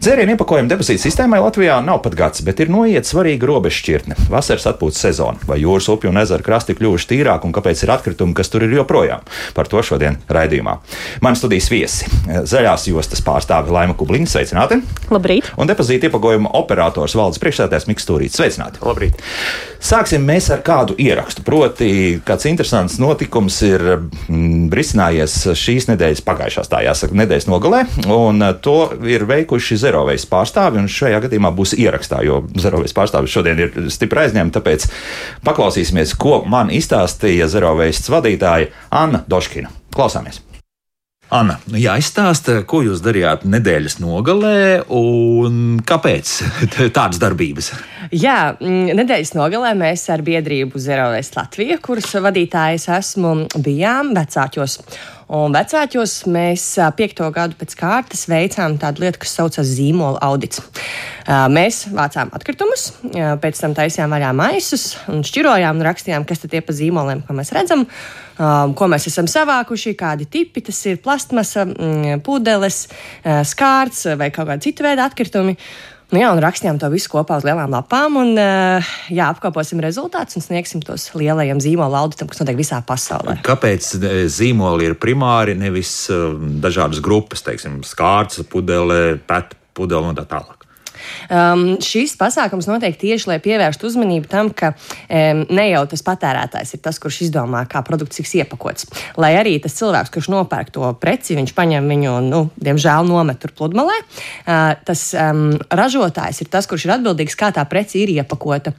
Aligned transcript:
Dzērienu 0.00 0.32
iepakojumu 0.32 0.70
depozītu 0.70 1.02
sistēmai 1.02 1.42
Latvijā 1.44 1.74
nav 1.84 1.98
pat 2.00 2.14
gads, 2.16 2.40
bet 2.40 2.62
ir 2.64 2.70
noiet 2.72 3.04
svarīga 3.04 3.44
robežšķirtne- 3.50 4.14
vasaras 4.32 4.64
atpūtas 4.70 4.96
sezona. 5.04 5.36
Vai 5.44 5.58
jūras 5.60 5.90
upju 5.92 6.08
un 6.08 6.16
ezeru 6.16 6.40
krasti 6.42 6.72
kļuvuši 6.72 7.08
tīrāki 7.10 7.44
un 7.44 7.52
kāpēc 7.52 7.82
ir 7.84 7.92
atkritumi, 7.92 8.32
kas 8.34 8.48
tur 8.48 8.62
ir 8.64 8.72
joprojām? 8.72 9.20
Par 9.52 9.68
to 9.68 9.76
šodien 9.76 10.16
raidījumā. 10.26 10.78
Man 11.20 11.36
studijas 11.36 11.68
viesi- 11.68 12.08
zaļās 12.52 12.88
jostas 12.88 13.20
pārstāve 13.20 13.68
Laima 13.68 13.92
Kubliņa, 13.92 14.26
sveicināti! 14.26 14.80
Labrīt! 15.10 15.44
Un 15.58 15.68
depozītu 15.68 16.08
iepakojumu 16.08 16.48
operators 16.54 17.14
valdes 17.14 17.38
priekšsēdētājs 17.38 17.86
Mikls 17.86 18.06
Stūrīts, 18.06 18.40
sveicināti! 18.40 18.80
Labrīt! 18.80 19.12
Sāksim 19.80 20.24
mēs 20.24 20.50
ar 20.52 20.60
kādu 20.60 20.94
ierakstu. 20.96 21.42
Proti, 21.42 22.20
kāds 22.24 22.44
interesants 22.46 22.98
notikums 22.98 23.62
ir 23.62 23.80
mm, 24.28 24.68
risinājies 24.72 25.36
šīs 25.56 25.88
nedēļas, 25.88 26.24
pagājušās 26.24 26.68
tā 26.68 26.82
jāsaka, 26.84 27.16
nedēļas 27.16 27.48
nogalē, 27.48 27.86
un 28.08 28.44
to 28.60 28.92
ir 29.04 29.24
veikuši 29.24 29.78
Zerovejas 29.90 30.26
pārstāvi, 30.30 30.78
un 30.78 30.90
šajā 30.90 31.18
gadījumā 31.26 31.50
būs 31.54 31.74
ierakstā, 31.78 32.22
jo 32.26 32.44
Zerovejas 32.60 32.94
pārstāvis 32.94 33.34
šodien 33.34 33.64
ir 33.64 33.90
stipri 33.90 34.24
aizņemta, 34.24 34.60
tāpēc 34.60 34.86
paklausīsimies, 35.46 36.14
ko 36.20 36.42
man 36.50 36.70
izstāstīja 36.74 37.50
Zerovejas 37.50 38.06
vadītāja 38.12 38.70
Anna 39.02 39.24
Doškina. 39.26 39.72
Klausāmies! 39.90 40.44
Anna, 41.30 41.60
nu 41.70 41.78
jā, 41.78 41.92
izstāsta, 42.02 42.56
ko 42.66 42.80
jūs 42.82 43.02
darījāt 43.04 43.44
nedēļas 43.46 44.00
nogalē 44.02 44.80
un 44.98 45.78
kāpēc 45.86 46.32
tādas 46.96 47.20
darbības? 47.22 47.70
Jā, 48.10 48.56
mm, 48.58 48.96
nedēļas 48.98 49.36
nogalē 49.38 49.70
mēs 49.78 50.08
ar 50.10 50.24
biedrību 50.26 50.82
Zerovēs 50.82 51.30
Latviju, 51.36 51.78
kuras 51.86 52.10
vadītājs 52.26 52.88
esmu, 52.98 53.36
bijām 53.62 54.10
vecāķos. 54.18 54.80
Un 55.30 55.52
vecāķos 55.54 56.24
mēs 56.26 56.64
piekto 56.98 57.28
gadu 57.30 57.54
pēc 57.58 57.76
kārtas 57.78 58.24
veicām 58.26 58.74
tādu 58.82 59.04
lietu, 59.04 59.20
kas 59.22 59.36
saucas 59.38 59.68
zīmola 59.76 60.18
audits. 60.26 60.58
Mēs 61.54 61.84
vācām 61.94 62.32
atkritumus, 62.34 62.88
pēc 63.14 63.60
tam 63.62 63.76
taisījām 63.78 64.10
vaļā 64.10 64.32
maisus 64.34 64.88
un 65.12 65.22
šķirojām 65.26 65.78
un 65.78 65.86
rakstījām, 65.86 66.26
kas 66.26 66.42
tad 66.42 66.50
tie 66.56 66.62
pa 66.66 66.74
zīmoliem, 66.74 67.22
ko 67.28 67.36
mēs 67.38 67.54
redzam, 67.54 67.86
ko 68.74 68.90
mēs 68.90 69.06
esam 69.12 69.30
savākuši, 69.30 69.94
kādi 70.00 70.26
tipi 70.26 70.64
tas 70.66 70.82
ir 70.90 70.98
plastmasa, 71.04 71.62
mm, 71.68 72.24
pudeles, 72.26 72.82
skārts 73.22 74.08
vai 74.18 74.32
kaut 74.34 74.50
kāda 74.50 74.66
cita 74.66 74.88
veida 74.88 75.06
atkritumi. 75.06 75.54
Nu, 76.10 76.18
jā, 76.18 76.30
un 76.34 76.40
rakstījām 76.42 76.78
to 76.82 76.88
visu 76.90 77.10
kopā 77.12 77.36
uz 77.38 77.44
lielām 77.46 77.70
lapām, 77.70 78.16
un 78.18 78.32
uh, 78.34 78.92
jā, 79.14 79.28
apkoposim 79.30 79.78
rezultātus 79.82 80.40
un 80.40 80.42
sniegsim 80.42 80.82
tos 80.82 81.06
lielajam 81.14 81.62
zīmola 81.62 82.02
auditam, 82.02 82.26
kas 82.30 82.42
notiek 82.42 82.58
visā 82.58 82.80
pasaulē. 82.86 83.36
Kāpēc 83.46 83.92
e, 83.94 84.14
zīmoli 84.26 84.88
ir 84.90 84.96
primāri, 84.98 85.54
nevis 85.58 85.92
uh, 86.10 86.34
dažādas 86.62 86.98
grupas, 87.04 87.44
teiksim, 87.46 87.84
skārts, 87.86 88.42
pudele, 88.50 89.20
pēta 89.22 89.54
pudele 89.78 90.10
un 90.10 90.18
tā 90.18 90.26
tālāk? 90.26 90.59
Um, 91.30 91.64
šis 91.84 92.16
pasākums 92.20 92.68
notiek 92.70 92.96
tieši, 93.00 93.28
lai 93.30 93.38
pievērstu 93.42 93.88
uzmanību 93.90 94.30
tam, 94.30 94.50
ka 94.54 94.72
um, 94.74 95.44
ne 95.48 95.66
jau 95.70 95.82
tas 95.90 96.04
patērētājs 96.06 96.74
ir 96.76 96.82
tas, 96.84 97.00
kurš 97.02 97.22
izdomā, 97.28 97.64
kā 97.70 97.82
produkts 97.86 98.20
tiks 98.20 98.34
iepakots. 98.40 98.88
Lai 99.20 99.32
arī 99.38 99.56
tas 99.62 99.76
cilvēks, 99.78 100.12
kurš 100.14 100.30
nopērk 100.32 100.72
to 100.74 100.90
preci, 101.00 101.36
viņš 101.38 101.54
paņem 101.56 101.90
viņu 101.94 102.16
nu, 102.28 102.42
diemžēl, 102.60 103.08
nomet 103.08 103.40
tur 103.42 103.54
pludmalē, 103.56 103.96
uh, 104.00 104.74
tas 104.86 105.06
um, 105.18 105.46
ražotājs 105.70 106.42
ir 106.44 106.52
tas, 106.52 106.68
kurš 106.70 106.88
ir 106.88 106.96
atbildīgs, 106.98 107.38
kā 107.38 107.52
tā 107.54 107.64
preci 107.70 108.04
ir 108.04 108.14
iepakota. 108.18 108.74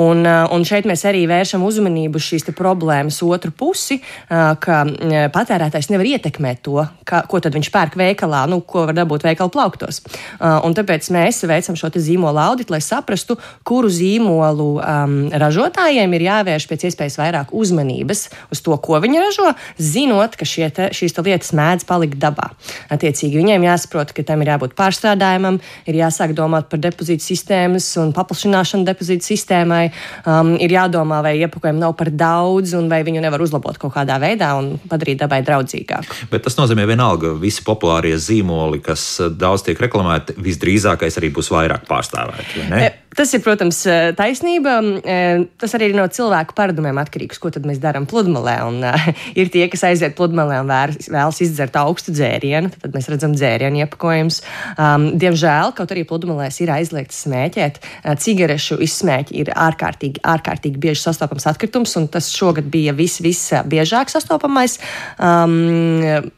Un, 0.00 0.24
uh, 0.26 0.46
un 0.54 0.64
šeit 0.68 0.86
mēs 0.88 1.04
arī 1.08 1.24
vēršam 1.30 1.64
uzmanību 1.66 2.20
uz 2.20 2.28
šīs 2.30 2.48
problēmas 2.56 3.20
otru 3.26 3.52
pusi, 3.56 4.00
uh, 4.00 4.54
ka 4.62 4.82
uh, 4.86 5.16
patērētājs 5.34 5.90
nevar 5.92 6.08
ietekmēt 6.14 6.62
to, 6.66 6.80
kā, 7.08 7.24
ko 7.28 7.42
viņš 7.42 7.70
pērk 7.74 7.96
veikalā, 7.98 8.44
nu, 8.50 8.60
ko 8.64 8.86
var 8.88 8.96
dabūt 8.96 9.26
veikalu 9.26 9.52
plauktos. 9.52 10.00
Un 10.40 10.74
tāpēc 10.76 11.08
mēs 11.14 11.42
veicam 11.48 11.76
šo 11.78 11.90
te 11.92 12.00
zīmolu 12.02 12.40
auditu, 12.40 12.72
lai 12.74 12.80
saprastu, 12.84 13.36
kuru 13.66 13.90
zīmolu 13.92 14.68
um, 14.78 15.16
ražotājiem 15.42 16.14
ir 16.16 16.26
jāvērš 16.26 16.66
pēc 16.70 16.86
iespējas 16.88 17.18
vairāk 17.20 17.52
uzmanības 17.56 18.24
uz 18.52 18.62
to, 18.64 18.76
ko 18.82 19.00
viņi 19.02 19.20
ražo, 19.22 19.52
zinot, 19.78 20.36
ka 20.38 20.46
te, 20.46 20.88
šīs 20.96 21.16
te 21.16 21.24
lietas 21.26 21.52
mēdz 21.56 21.86
palikt 21.88 22.18
dabā. 22.22 22.50
Attiecīgi 22.92 23.40
viņiem 23.40 23.66
jāsaprot, 23.66 24.14
ka 24.14 24.24
tam 24.26 24.44
ir 24.44 24.52
jābūt 24.54 24.76
pārstrādājumam, 24.78 25.60
ir 25.90 26.00
jāsāk 26.00 26.34
domāt 26.38 26.70
par 26.72 26.82
depozītu 26.82 27.24
sistēmas 27.24 27.88
un 28.02 28.14
paplašināšanu 28.16 28.86
depozītu 28.88 29.32
sistēmai, 29.32 29.81
um, 29.90 30.54
ir 30.62 30.76
jādomā, 30.76 31.22
vai 31.24 31.34
iepakojumu 31.40 31.82
nav 31.82 31.96
par 31.98 32.12
daudz 32.14 32.76
un 32.78 32.90
vai 32.92 33.02
viņu 33.06 33.22
nevar 33.24 33.42
uzlabot 33.44 33.78
kaut 33.80 33.94
kādā 33.96 34.18
veidā 34.22 34.52
un 34.58 34.74
padarīt 34.90 35.22
dabai 35.24 35.42
draudzīgāku. 35.46 36.28
Bet 36.32 36.46
tas 36.46 36.58
nozīmē, 36.60 36.86
vienalga, 36.88 37.34
visi 37.40 37.64
populārie 37.66 38.14
zīmoli, 38.20 38.82
kas 38.84 39.06
eh, 39.20 39.32
daudz 39.32 39.66
tiek 39.66 39.80
reklamēti, 39.82 40.38
visdrīzākais 40.42 41.20
arī 41.20 41.32
būs 41.34 41.52
vairāk 41.54 41.88
pārstāvēti. 41.90 42.68
vai? 42.70 42.84
E, 42.88 42.92
Tas 43.12 43.28
ir, 43.36 43.42
protams, 43.44 43.76
e, 43.84 44.14
taisnība. 44.16 44.78
E, 45.04 45.16
Tas 45.60 45.74
arī 45.76 45.90
ir 45.90 45.96
no 45.96 46.06
cilvēku 46.08 46.56
paradumiem 46.56 46.96
atkarīgs, 47.02 47.38
ko 47.40 47.50
mēs 47.60 47.80
darām 47.82 48.06
pludmalē. 48.08 48.54
Un, 48.66 48.80
uh, 48.88 49.08
ir 49.40 49.50
tie, 49.52 49.66
kas 49.70 49.84
aiziet 49.86 50.16
pludmalē 50.18 50.62
un 50.62 50.70
vērs, 50.70 51.10
vēlas 51.12 51.40
izdzert 51.44 51.76
augstu 51.78 52.14
dzērienu, 52.14 52.72
tad 52.82 52.96
mēs 52.96 53.08
redzam 53.12 53.34
dzērienu 53.36 53.82
iepakojumus. 53.84 54.40
Um, 54.74 55.10
diemžēl, 55.20 55.74
kaut 55.76 55.92
arī 55.94 56.06
pludmalēs 56.08 56.62
ir 56.64 56.72
aizliegts 56.74 57.20
smēķēt, 57.26 57.78
uh, 57.82 58.16
cigarešu 58.18 58.80
izsmēķi 58.82 59.38
ir 59.44 59.52
ārkārtīgi, 59.72 60.22
ārkārtīgi 60.28 60.80
bieži 60.82 61.02
sastopams 61.02 61.48
atkritums, 61.50 61.96
un 62.00 62.08
tas 62.12 62.30
šogad 62.32 62.68
bija 62.72 62.94
vis, 62.96 63.18
visbiežāk 63.24 64.12
sastopamais. 64.12 64.78
Um, 65.18 66.30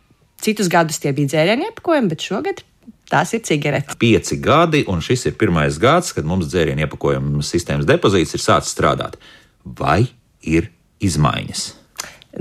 citus 0.45 0.71
gadus 0.73 1.03
tie 1.03 1.13
bija 1.17 1.35
dzērienu 1.35 1.71
iepakojumi, 1.71 2.13
bet 2.13 2.25
šogad 2.25 2.65
tās 3.11 3.35
ir 3.37 3.45
cigaretes. 3.47 3.99
Pieci 4.01 4.39
gadi, 4.43 4.85
un 4.91 5.03
šis 5.05 5.29
ir 5.31 5.39
pirmais 5.41 5.79
gads, 5.81 6.13
kad 6.17 6.27
mums 6.29 6.49
dzērienu 6.53 6.87
iepakojuma 6.87 7.45
sistēmas 7.45 7.89
depozīts 7.89 8.37
ir 8.37 8.43
sācis 8.43 8.75
strādāt. 8.75 9.19
Vai 9.65 10.05
ir 10.45 10.71
izmaiņas? 11.05 11.65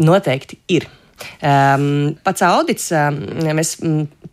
Noteikti 0.03 0.59
ir. 0.73 0.89
Um, 1.43 2.15
pats 2.25 2.43
audits, 2.43 2.89
um, 2.95 3.19
mēs 3.55 3.77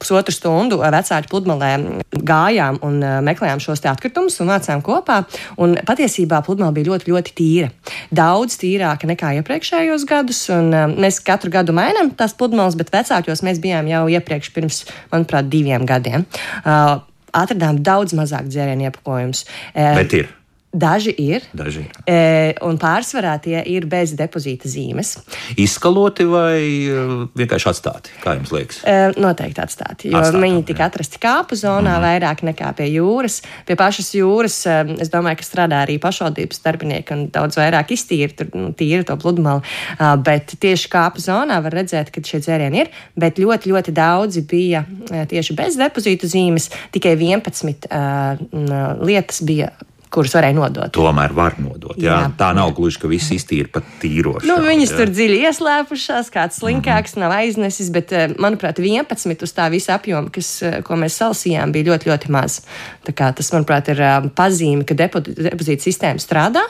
pusotru 0.00 0.34
stundu 0.34 0.80
vecāku 0.80 1.30
pludmalē 1.30 1.70
gājām 2.10 2.80
un 2.86 2.98
uh, 3.04 3.18
meklējām 3.26 3.62
šos 3.62 3.84
atkritumus 3.90 4.40
un 4.42 4.50
vācām 4.52 4.82
kopā. 4.84 5.20
Un 5.60 5.76
patiesībā 5.86 6.40
pludmale 6.46 6.74
bija 6.76 6.90
ļoti, 6.90 7.12
ļoti 7.12 7.36
tīra. 7.36 7.70
Daudz 8.14 8.58
tīrāka 8.60 9.08
nekā 9.10 9.34
iepriekšējos 9.40 10.08
gadus. 10.08 10.42
Un, 10.54 10.72
um, 10.72 10.96
mēs 11.04 11.20
katru 11.24 11.52
gadu 11.52 11.76
mainām 11.76 12.12
tās 12.16 12.34
pludmales, 12.36 12.78
bet 12.80 12.92
vecākos 12.94 13.44
mēs 13.46 13.62
bijām 13.62 13.90
jau 13.90 14.06
iepriekš, 14.16 14.52
pirms, 14.56 14.82
manuprāt, 15.12 15.52
diviem 15.52 15.86
gadiem. 15.88 16.26
Uh, 16.64 16.98
atradām 17.36 17.78
daudz 17.86 18.16
mazāk 18.18 18.50
dzērienu 18.50 18.88
iepakojumus. 18.88 19.46
Bet 19.76 20.18
ir. 20.18 20.30
Daži 20.70 21.10
ir. 21.18 21.42
Daži 21.50 21.80
ir. 21.82 21.94
E, 22.06 22.18
un 22.62 22.76
pārsvarā 22.78 23.32
tie 23.42 23.58
ir 23.66 23.88
bez 23.90 24.12
depozīta 24.14 24.70
zīmes. 24.70 25.16
Izskaloti 25.58 26.22
vai 26.30 26.60
uh, 26.86 27.24
vienkārši 27.34 27.66
atstāti? 27.72 28.12
Kā 28.22 28.36
jums 28.36 28.52
liekas? 28.54 28.78
E, 28.86 28.94
noteikti 29.18 29.64
atstāti. 29.64 30.12
Jo 30.12 30.20
Atstāti, 30.20 30.44
viņi 30.44 30.62
tika 30.68 30.86
atrasti 30.86 31.18
kāpu 31.24 31.58
zonā 31.58 31.96
mm. 31.96 32.04
vairāk 32.06 32.44
nekā 32.46 32.70
pie 32.78 32.86
jūras. 32.92 33.40
Pie 33.66 33.74
pašas 33.80 34.12
jūras 34.14 34.60
e, 34.70 34.78
es 35.02 35.10
domāju, 35.10 35.40
ka 35.40 35.48
strādā 35.48 35.82
arī 35.88 35.98
pašvaldības 36.02 36.62
darbinieki 36.62 37.16
un 37.16 37.26
daudz 37.34 37.58
vairāk 37.58 37.90
iztīra 37.98 38.30
tur, 38.38 38.54
nu, 38.54 38.70
tīra 38.70 39.02
to 39.10 39.18
pludmali. 39.18 39.66
Uh, 39.98 40.14
bet 40.22 40.54
tieši 40.62 40.94
kāpu 40.94 41.26
zonā 41.26 41.58
var 41.66 41.80
redzēt, 41.80 42.14
ka 42.14 42.22
šie 42.22 42.44
dzērieni 42.46 42.84
ir. 42.84 42.94
Bet 43.18 43.42
ļoti, 43.42 43.74
ļoti 43.74 43.98
daudzi 43.98 44.46
bija 44.46 44.86
e, 44.86 45.26
tieši 45.34 45.58
bez 45.58 45.82
depozīta 45.82 46.30
zīmes. 46.30 46.70
Tikai 46.94 47.18
11 47.18 47.90
uh, 47.90 48.98
lietas 49.02 49.42
bija 49.42 49.74
kuras 50.10 50.34
varēja 50.34 50.56
nodot. 50.56 50.90
Tomēr 50.94 51.32
var 51.36 51.54
nodot. 51.62 51.96
Jā. 52.00 52.16
Jā. 52.24 52.30
Tā 52.38 52.50
nav 52.56 52.72
gluži, 52.76 52.98
ka 53.02 53.10
viss 53.10 53.30
iztīra 53.34 53.70
pat 53.72 53.86
tīroši. 54.02 54.48
Nu, 54.50 54.56
viņas 54.66 54.94
tur 54.98 55.12
dziļi 55.12 55.38
ieslēpušās, 55.46 56.30
kāds 56.34 56.58
slinkāks 56.60 57.16
nav 57.20 57.34
aiznesis, 57.36 57.92
bet, 57.94 58.12
eh, 58.12 58.34
manuprāt, 58.38 58.78
11 58.82 59.42
uz 59.46 59.52
tā 59.56 59.70
visa 59.70 59.94
apjoma, 59.98 60.32
kas, 60.34 60.62
eh, 60.62 60.80
ko 60.82 60.98
mēs 60.98 61.18
salasījām, 61.20 61.72
bija 61.72 61.92
ļoti, 61.92 62.10
ļoti 62.10 62.30
maz. 62.30 62.60
Tā 63.06 63.14
kā 63.14 63.30
Tas, 63.40 63.50
manuprāt, 63.54 63.88
ir 63.88 64.00
eh, 64.02 64.20
pazīme, 64.36 64.84
ka 64.86 64.94
depo- 64.94 65.22
depozīta 65.22 65.86
sistēma 65.86 66.18
strādā. 66.20 66.66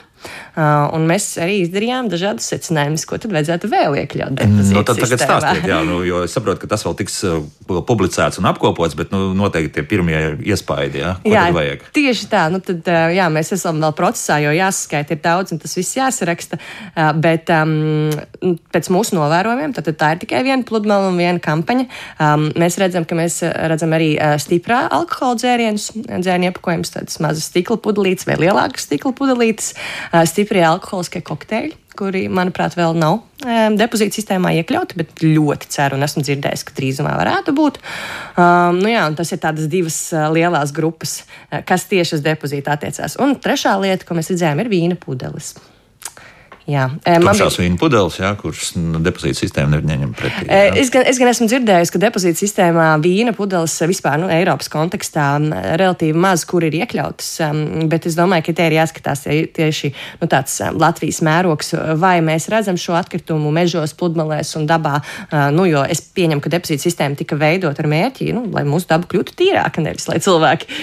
Uh, 0.50 0.90
un 0.96 1.06
mēs 1.08 1.32
arī 1.40 1.60
izdarījām 1.62 2.10
dažādus 2.12 2.48
secinājumus, 2.50 3.06
ko 3.08 3.16
tad 3.22 3.32
vajadzētu 3.32 3.68
vēl 3.70 3.96
iekļaut. 4.02 4.42
Nu, 4.50 4.82
tad 4.84 4.98
tagad 4.98 5.22
stāstiet, 5.22 5.68
jā, 5.70 5.78
nu, 5.86 6.00
jo 6.04 6.24
es 6.26 6.34
saprotu, 6.36 6.64
ka 6.64 6.70
tas 6.72 6.84
vēl 6.84 6.96
tiks 6.98 7.20
uh, 7.28 7.38
publicēts 7.88 8.40
un 8.42 8.48
apkopots, 8.50 8.96
bet 8.98 9.14
nu, 9.14 9.30
noteikti 9.38 9.78
tie 9.78 9.84
pirmie 9.86 10.18
iespaidi, 10.50 11.00
jā, 11.04 11.12
ko 11.22 11.32
jā, 11.32 11.44
vajag. 11.56 11.86
Tieši 11.96 12.28
tā, 12.32 12.42
nu 12.52 12.60
tad, 12.66 12.82
uh, 12.82 13.12
jā, 13.14 13.28
mēs 13.32 13.54
esam 13.56 13.80
vēl 13.84 13.94
procesā, 13.96 14.40
jo 14.44 14.52
jāsaskaita 14.56 15.16
ir 15.16 15.22
daudz 15.24 15.54
un 15.54 15.62
tas 15.62 15.76
viss 15.78 15.96
jāsaraksta, 15.96 16.58
bet 17.22 17.54
um, 17.54 18.10
pēc 18.74 18.90
mūsu 18.92 19.16
novērojumiem, 19.16 19.74
tad, 19.76 19.88
tad 19.88 20.00
tā 20.02 20.12
ir 20.16 20.22
tikai 20.26 20.42
viena 20.46 20.66
pludmale 20.66 21.08
un 21.12 21.18
viena 21.20 21.40
kampaņa. 21.42 21.86
Um, 22.18 22.48
mēs 22.60 22.76
redzam, 22.82 23.06
ka 23.08 23.16
mēs 23.18 23.40
redzam 23.46 23.94
arī 23.96 24.12
stiprā 24.42 24.82
alkohola 24.98 25.38
dzērienus, 25.40 25.90
dzērienu 26.10 26.50
iepakojumus, 26.50 26.92
tādas 26.98 27.22
mazas 27.22 27.48
stikla 27.52 27.78
pudelītes 27.80 28.28
vai 28.28 28.36
lielākas 28.42 28.90
stikla 28.90 29.14
pudelītes. 29.16 29.72
Uh, 30.10 30.24
stiprie 30.26 30.62
alkoholiskie 30.66 31.20
kokteļi, 31.22 31.76
kuri, 31.94 32.24
manuprāt, 32.32 32.74
vēl 32.74 32.96
nav 32.98 33.20
um, 33.20 33.76
depozīta 33.78 34.18
sistēmā 34.18 34.50
iekļauti, 34.58 34.98
bet 34.98 35.22
ļoti 35.22 35.70
ceru 35.70 35.94
un 35.94 36.06
esmu 36.06 36.24
dzirdējis, 36.26 36.64
ka 36.66 36.74
drīzumā 36.74 37.12
varētu 37.14 37.54
būt. 37.54 37.78
Um, 38.34 38.80
nu 38.82 38.90
jā, 38.90 39.04
tas 39.14 39.30
ir 39.30 39.42
tādas 39.42 39.70
divas 39.70 40.00
uh, 40.10 40.26
lielas 40.34 40.74
grupas, 40.74 41.20
kas 41.68 41.86
tieši 41.90 42.18
uz 42.18 42.24
depozītu 42.26 42.74
attiecās. 42.74 43.14
Un 43.22 43.36
trešā 43.38 43.76
lieta, 43.78 44.08
ko 44.08 44.18
mēs 44.18 44.32
redzējām, 44.34 44.64
ir 44.64 44.72
vīna 44.72 44.98
pudeles. 44.98 45.54
Jā, 46.70 46.86
man 47.22 47.34
bija 47.34 47.48
vīna 47.50 47.78
pudeles, 47.80 48.18
jā, 48.20 48.30
kuras 48.38 48.72
depozīta 49.02 49.38
sistēma 49.40 49.80
neņem 49.82 50.12
pretī. 50.18 50.46
Jā. 50.46 50.74
Es, 50.78 50.90
gan, 50.92 51.04
es 51.08 51.18
gan 51.20 51.30
esmu 51.32 51.48
dzirdējis, 51.50 51.90
ka 51.90 52.00
depozīta 52.02 52.38
sistēmā 52.38 52.88
vīna 53.02 53.34
pudeles 53.36 53.74
vispār 53.90 54.20
nu, 54.22 54.28
Eiropas 54.30 54.70
kontekstā 54.72 55.26
relatīvi 55.80 56.18
maz, 56.20 56.44
kur 56.48 56.66
ir 56.66 56.76
iekļautas. 56.82 57.30
Bet 57.90 58.06
es 58.10 58.18
domāju, 58.18 58.46
ka 58.48 58.56
te 58.60 58.68
ir 58.70 58.76
jāskatās 58.78 59.24
tieši 59.56 59.92
nu, 60.20 60.28
tāds 60.30 60.58
Latvijas 60.76 61.22
mērogs, 61.26 61.74
vai 62.00 62.18
mēs 62.24 62.48
redzam 62.52 62.78
šo 62.80 62.94
atkritumu 63.00 63.52
mežos, 63.54 63.96
pludmalēs 63.98 64.52
un 64.60 64.68
dabā. 64.70 65.00
Nu, 65.56 65.66
jo 65.68 65.82
es 65.88 66.04
pieņemu, 66.14 66.44
ka 66.44 66.54
depozīta 66.54 66.86
sistēma 66.86 67.18
tika 67.18 67.38
veidot 67.40 67.80
ar 67.80 67.90
mērķi, 67.90 68.30
nu, 68.36 68.46
lai 68.54 68.66
mūsu 68.68 68.90
daba 68.92 69.08
kļūtu 69.10 69.36
tīrāka, 69.40 69.82
nevis 69.84 70.06
lai 70.10 70.20
cilvēki 70.22 70.80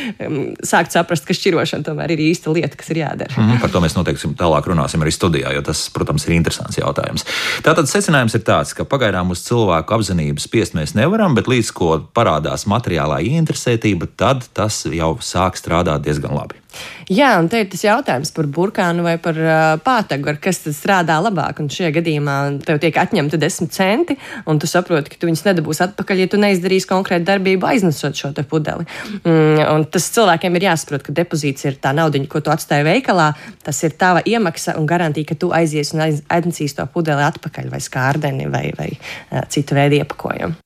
sāktu 0.68 1.00
saprast, 1.00 1.28
ka 1.28 1.38
šķirošana 1.38 1.88
tomēr 1.88 2.16
ir 2.18 2.26
īsta 2.28 2.52
lieta, 2.54 2.76
kas 2.80 2.92
ir 2.94 3.04
jādara. 3.06 3.34
Mm 3.38 3.56
par 3.68 3.74
to 3.74 3.82
mēs 3.84 3.96
noteikti 3.98 4.30
tālāk 4.38 4.68
runāsim 4.70 5.02
arī 5.04 5.12
studijā, 5.14 5.52
jo 5.56 5.64
tas 5.66 5.77
tas, 5.78 5.94
protams, 5.94 6.26
ir 6.28 6.36
interesants 6.38 6.80
jautājums. 6.80 7.26
Tātad 7.66 7.90
secinājums 7.90 8.36
ir 8.38 8.44
tāds, 8.48 8.74
ka 8.78 8.88
pagaidām 8.90 9.32
uz 9.34 9.44
cilvēku 9.46 9.98
apzinību 9.98 10.42
spiest 10.42 10.78
mēs 10.78 10.96
nevaram, 10.98 11.38
bet 11.38 11.50
līdz 11.52 11.74
ko 11.78 11.92
parādās 12.18 12.68
materiālā 12.70 13.22
ieinteresētība, 13.28 14.10
tad 14.18 14.48
tas 14.58 14.84
jau 14.90 15.16
sāk 15.24 15.60
strādāt 15.60 16.08
diezgan 16.08 16.36
labi. 16.38 16.62
Jā, 17.08 17.38
un 17.40 17.48
te 17.48 17.62
ir 17.64 17.70
tas 17.72 17.84
jautājums 17.86 18.34
par 18.36 18.50
burkānu 18.52 19.04
vai 19.06 19.16
par 19.22 19.38
uh, 19.40 19.78
pātagu, 19.80 20.28
ar 20.28 20.38
kas 20.44 20.60
strādā 20.76 21.16
labāk. 21.24 21.62
Un 21.64 21.70
šajā 21.72 21.94
gadījumā 21.96 22.36
tev 22.68 22.82
tiek 22.84 22.98
atņemta 23.00 23.40
desmit 23.40 23.72
centi, 23.72 24.18
un 24.50 24.60
tu 24.60 24.68
saproti, 24.68 25.14
ka 25.14 25.20
tu 25.22 25.30
viņus 25.30 25.46
nedabūsi 25.46 25.86
atpakaļ, 25.86 26.24
ja 26.24 26.28
tu 26.32 26.40
neizdarīsi 26.42 26.90
konkrētu 26.90 27.24
darbību 27.30 27.70
aiznesot 27.70 28.20
šo 28.20 28.34
pudeli. 28.50 28.84
Mm, 29.22 29.62
un 29.72 29.86
tas 29.92 30.10
cilvēkiem 30.18 30.60
ir 30.60 30.68
jāsaprot, 30.68 31.06
ka 31.08 31.16
depozīts 31.16 31.64
ir 31.70 31.80
tā 31.84 31.94
nauda, 31.96 32.20
ko 32.28 32.44
tu 32.44 32.52
atstāji 32.52 32.84
veikalā. 32.90 33.30
Tas 33.64 33.80
ir 33.88 33.96
tava 34.00 34.20
iemaksa 34.28 34.76
un 34.80 34.86
garantija, 34.90 35.32
ka 35.32 35.40
tu 35.40 35.54
aizies 35.56 35.94
un 35.96 36.04
aiznesīsi 36.04 36.76
to 36.82 36.86
pudeli 36.92 37.24
atpakaļ 37.24 37.72
vai 37.72 37.82
skārdeni 37.84 38.52
vai, 38.52 38.68
vai 38.76 38.92
uh, 38.98 39.48
citu 39.48 39.80
veidu 39.80 40.02
iepakojumu. 40.02 40.60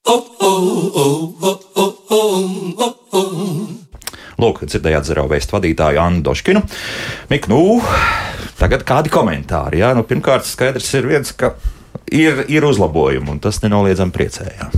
Lūk, 4.42 4.64
dzirdējāt 4.66 5.06
zero 5.12 5.28
veistu 5.30 5.58
vadītāju 5.58 6.02
Annu 6.02 6.24
Doškinu. 6.26 6.64
Mik, 7.30 7.46
nu, 7.52 7.60
tagad 8.58 8.86
kādi 8.88 9.14
komentāri? 9.14 9.84
Jā? 9.84 9.92
Nu, 9.98 10.02
pirmkārt, 10.08 10.48
skaidrs 10.50 10.90
ir 10.98 11.10
viens, 11.12 11.34
ka 11.38 11.54
ir, 12.10 12.48
ir 12.50 12.66
uzlabojumi, 12.66 13.36
un 13.36 13.44
tas 13.44 13.62
nenoliedzami 13.62 14.16
priecējā. 14.16 14.72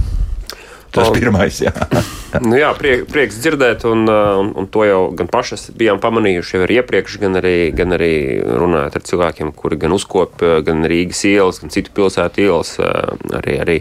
Tas 0.93 1.09
ir 1.09 1.15
pirmais. 1.17 1.57
Jā, 1.63 1.73
nu, 2.45 2.53
jā 2.59 2.69
priek, 2.77 3.07
prieks 3.09 3.39
dzirdēt, 3.41 3.85
un, 3.89 4.05
uh, 4.05 4.37
un, 4.41 4.51
un 4.61 4.67
to 4.69 4.85
jau 4.85 4.99
gan 5.17 5.29
pašas 5.31 5.71
bijām 5.77 5.97
pamanījuši 6.03 6.59
jau 6.59 6.67
iepriekš, 6.77 7.17
gan 7.23 7.39
arī, 7.41 7.55
gan 7.73 7.95
arī 7.97 8.13
runājot 8.45 8.97
ar 8.99 9.05
cilvēkiem, 9.09 9.53
kuri 9.57 9.79
gan 9.81 9.95
uzkopja 9.95 10.59
uh, 10.59 10.63
gan 10.65 10.85
Rīgas 10.89 11.23
ielas, 11.29 11.61
gan 11.63 11.73
citu 11.73 11.93
pilsētu 11.97 12.45
ielas, 12.45 12.75
uh, 12.77 13.15
arī, 13.39 13.57
arī 13.63 13.77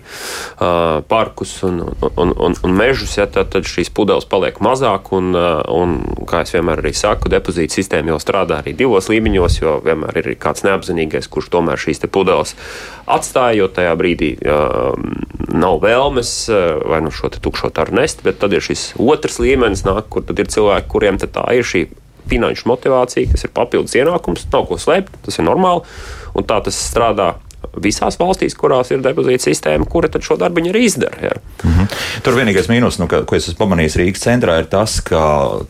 parkus 1.08 1.52
un, 1.66 1.82
un, 2.16 2.32
un, 2.32 2.54
un 2.54 2.74
mežus. 2.76 3.16
Ja, 3.18 3.26
tad, 3.30 3.50
tad 3.52 3.66
šīs 3.68 3.90
pudeles 3.94 4.24
paliek 4.28 4.58
mazāk, 4.64 5.10
un, 5.16 5.34
un, 5.34 5.94
kā 6.28 6.42
es 6.46 6.54
vienmēr 6.54 6.80
arī 6.80 6.94
saku, 6.96 7.30
depozīta 7.32 7.76
sistēma 7.76 8.14
jau 8.14 8.20
strādā 8.22 8.60
arī 8.62 8.74
divos 8.78 9.10
līmeņos, 9.12 9.58
jo 9.60 9.76
vienmēr 9.84 10.22
ir 10.22 10.30
kāds 10.40 10.64
neapzinīgais, 10.66 11.28
kurš 11.32 11.50
tomēr 11.52 11.80
šīs 11.82 12.04
pudeles 12.12 12.56
atstāja, 13.16 13.62
jo 13.62 13.68
tajā 13.72 13.92
brīdī 13.98 14.34
uh, 14.40 14.92
nav 15.52 15.80
vēlmes 15.82 16.32
vai 16.88 17.02
nu 17.04 17.12
šo 17.14 17.30
tukšo 17.32 17.72
taru 17.76 17.98
nest, 18.00 18.22
bet 18.24 18.40
tad 18.40 18.54
ir 18.56 18.64
šis 18.64 18.92
otrs 19.00 19.38
līmenis, 19.42 19.84
nāk, 19.86 20.08
kur 20.12 20.24
ir 20.32 20.48
cilvēki, 20.52 20.88
kuriem 20.92 21.20
tā 21.22 21.44
ir 21.56 21.66
šī 21.66 21.86
finanšu 22.30 22.68
motivācija, 22.70 23.30
kas 23.32 23.46
ir 23.46 23.54
papildus 23.54 23.96
ienākums, 23.98 24.46
nav 24.52 24.68
ko 24.70 24.78
slēpt, 24.80 25.14
tas 25.26 25.38
ir 25.38 25.48
normāli, 25.48 25.82
un 26.38 26.46
tā 26.48 26.60
tas 26.64 26.78
strādā 26.78 27.34
visās 27.82 28.18
valstīs, 28.20 28.56
kurās 28.58 28.90
ir 28.92 29.02
depozīta 29.04 29.46
sistēma, 29.46 29.86
kura 29.88 30.10
šo 30.20 30.36
darbu 30.40 30.64
arī 30.70 30.84
izdara. 30.88 31.30
Jā. 31.30 31.36
Mm 31.82 31.88
-hmm. 31.88 32.22
Tur 32.22 32.36
vienīgais 32.36 32.68
mīnus, 32.70 32.98
nu, 33.00 33.08
ka, 33.10 33.22
ko 33.26 33.36
es 33.36 33.48
esmu 33.48 33.58
pamanījis 33.64 33.96
Rīgas 33.98 34.22
centrā, 34.22 34.58
ir 34.62 34.68
tas, 34.70 35.00
ka 35.04 35.22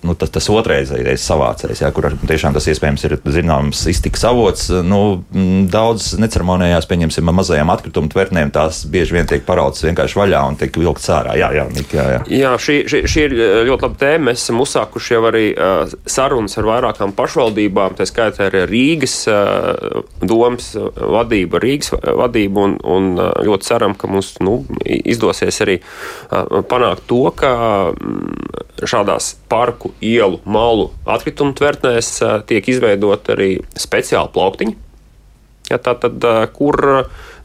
nu, 0.03 0.15
tas, 0.19 0.31
tas 0.31 0.49
otrreizējais 0.53 1.25
savācējs, 1.27 1.83
jā, 1.85 1.91
kur 1.95 2.11
tiešām 2.29 2.55
tas 2.57 2.67
iespējams 2.69 3.05
ir 3.09 3.17
zināms 3.25 3.87
iztiks 3.91 4.25
avots. 4.29 4.69
Nu, 4.85 5.25
daudz 5.73 6.13
neceremonējās, 6.21 6.89
pieņemsim, 6.91 7.31
mazajām 7.33 7.71
atkritumu 7.73 8.13
tvertnēm, 8.13 8.53
tās 8.55 8.83
bieži 8.85 9.17
vien 9.17 9.27
tiek 9.31 9.45
parautas 9.47 9.85
vienkārši 9.87 10.19
vaļā 10.19 10.43
un 10.49 10.59
tiek 10.61 10.77
vilkts 10.77 11.09
ārā. 11.13 11.37
Jā, 11.39 11.53
jā, 11.57 11.67
Nika, 11.73 11.97
jā, 11.97 12.07
jā. 12.17 12.23
jā 12.43 12.53
šī, 12.67 12.79
šī, 12.93 13.03
šī 13.09 13.27
ir 13.29 13.37
ļoti 13.71 13.89
laba 13.89 14.01
tēma. 14.03 14.25
Mēs 14.31 14.45
esam 14.45 14.61
uzsākuši 14.63 15.15
jau 15.15 15.23
arī 15.31 15.45
uh, 15.53 15.95
sarunas 16.07 16.59
ar 16.61 16.69
vairākām 16.69 17.15
pašvaldībām, 17.17 17.97
tā 17.99 18.07
skaitā 18.09 18.49
arī 18.51 18.65
Rīgas 18.71 19.17
uh, 19.31 20.03
domas 20.21 20.73
vadība, 20.97 21.63
Rīgas 21.63 21.95
vadību 21.95 22.67
un, 22.67 22.77
un 22.85 23.11
ļoti 23.19 23.69
ceram, 23.69 23.97
ka 23.99 24.11
mums 24.11 24.35
nu, 24.45 24.61
izdosies 24.85 25.61
arī 25.65 25.79
panākt 26.71 27.07
to, 27.11 27.25
ka 27.37 27.53
mm, 27.93 28.87
šādās 28.89 29.35
parku, 29.53 29.93
ielu, 30.03 30.41
malu 30.45 30.91
atkritumu 31.07 31.55
tvertnēs 31.59 32.15
tiek 32.49 32.73
izveidot 32.73 33.35
arī 33.35 33.53
speciāli 33.79 34.33
plauktiņi. 34.35 34.79
Ja, 35.71 35.79
tā 35.81 35.95
tad, 35.97 36.25
kur 36.53 36.83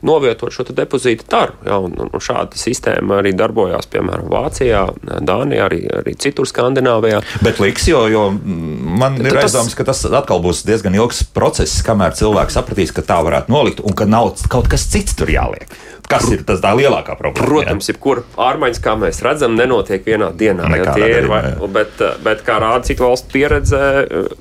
novietot 0.05 0.53
šo 0.53 0.65
depozītu 0.67 1.25
taru. 1.29 1.55
Ja, 1.65 1.79
un, 1.81 1.95
un 1.97 2.21
šāda 2.21 2.57
sistēma 2.59 3.21
arī 3.21 3.33
darbojās, 3.37 3.87
piemēram, 3.91 4.29
Vācijā, 4.31 4.83
Dānijā, 5.25 5.67
arī, 5.69 5.81
arī 6.01 6.13
citur 6.21 6.49
Skandināvijā. 6.49 7.21
Bet 7.45 7.61
liks, 7.63 7.87
jo, 7.89 8.03
jo 8.11 8.27
man 8.33 9.19
ir 9.21 9.31
tas... 9.31 9.47
aizdoms, 9.47 9.77
ka 9.77 9.87
tas 9.87 10.03
atkal 10.05 10.41
būs 10.43 10.65
diezgan 10.67 10.97
ilgs 10.97 11.23
process, 11.33 11.81
kamēr 11.85 12.17
cilvēks 12.19 12.59
sapratīs, 12.59 12.93
ka 12.95 13.05
tā 13.05 13.19
varētu 13.25 13.53
nolikt 13.53 13.83
un 13.85 13.97
ka 13.97 14.09
nav 14.09 14.35
kaut 14.51 14.69
kas 14.71 14.85
cits 14.91 15.17
tur 15.17 15.31
jāliek. 15.33 15.65
Kas 16.07 16.29
ir 16.31 16.43
tas 16.47 16.61
tā 16.63 16.71
lielākā 16.77 17.17
problēma? 17.19 17.47
Protams, 17.49 17.89
jebkura 17.91 18.23
ārmaiņas, 18.39 18.81
kā 18.83 18.93
mēs 18.99 19.19
redzam, 19.25 19.57
nenotiek 19.59 20.05
vienā 20.07 20.29
dienā. 20.39 20.69
Ja, 20.79 20.93
ir, 21.03 21.27
vai, 21.27 21.41
bet, 21.73 21.99
bet, 22.23 22.45
kā 22.47 22.61
rāda 22.63 22.87
citu 22.87 23.03
valstu 23.03 23.33
pieredze, 23.33 23.81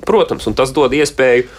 protams, 0.07 0.47
un 0.47 0.55
tas 0.55 0.71
dod 0.75 0.95
iespēju 0.95 1.49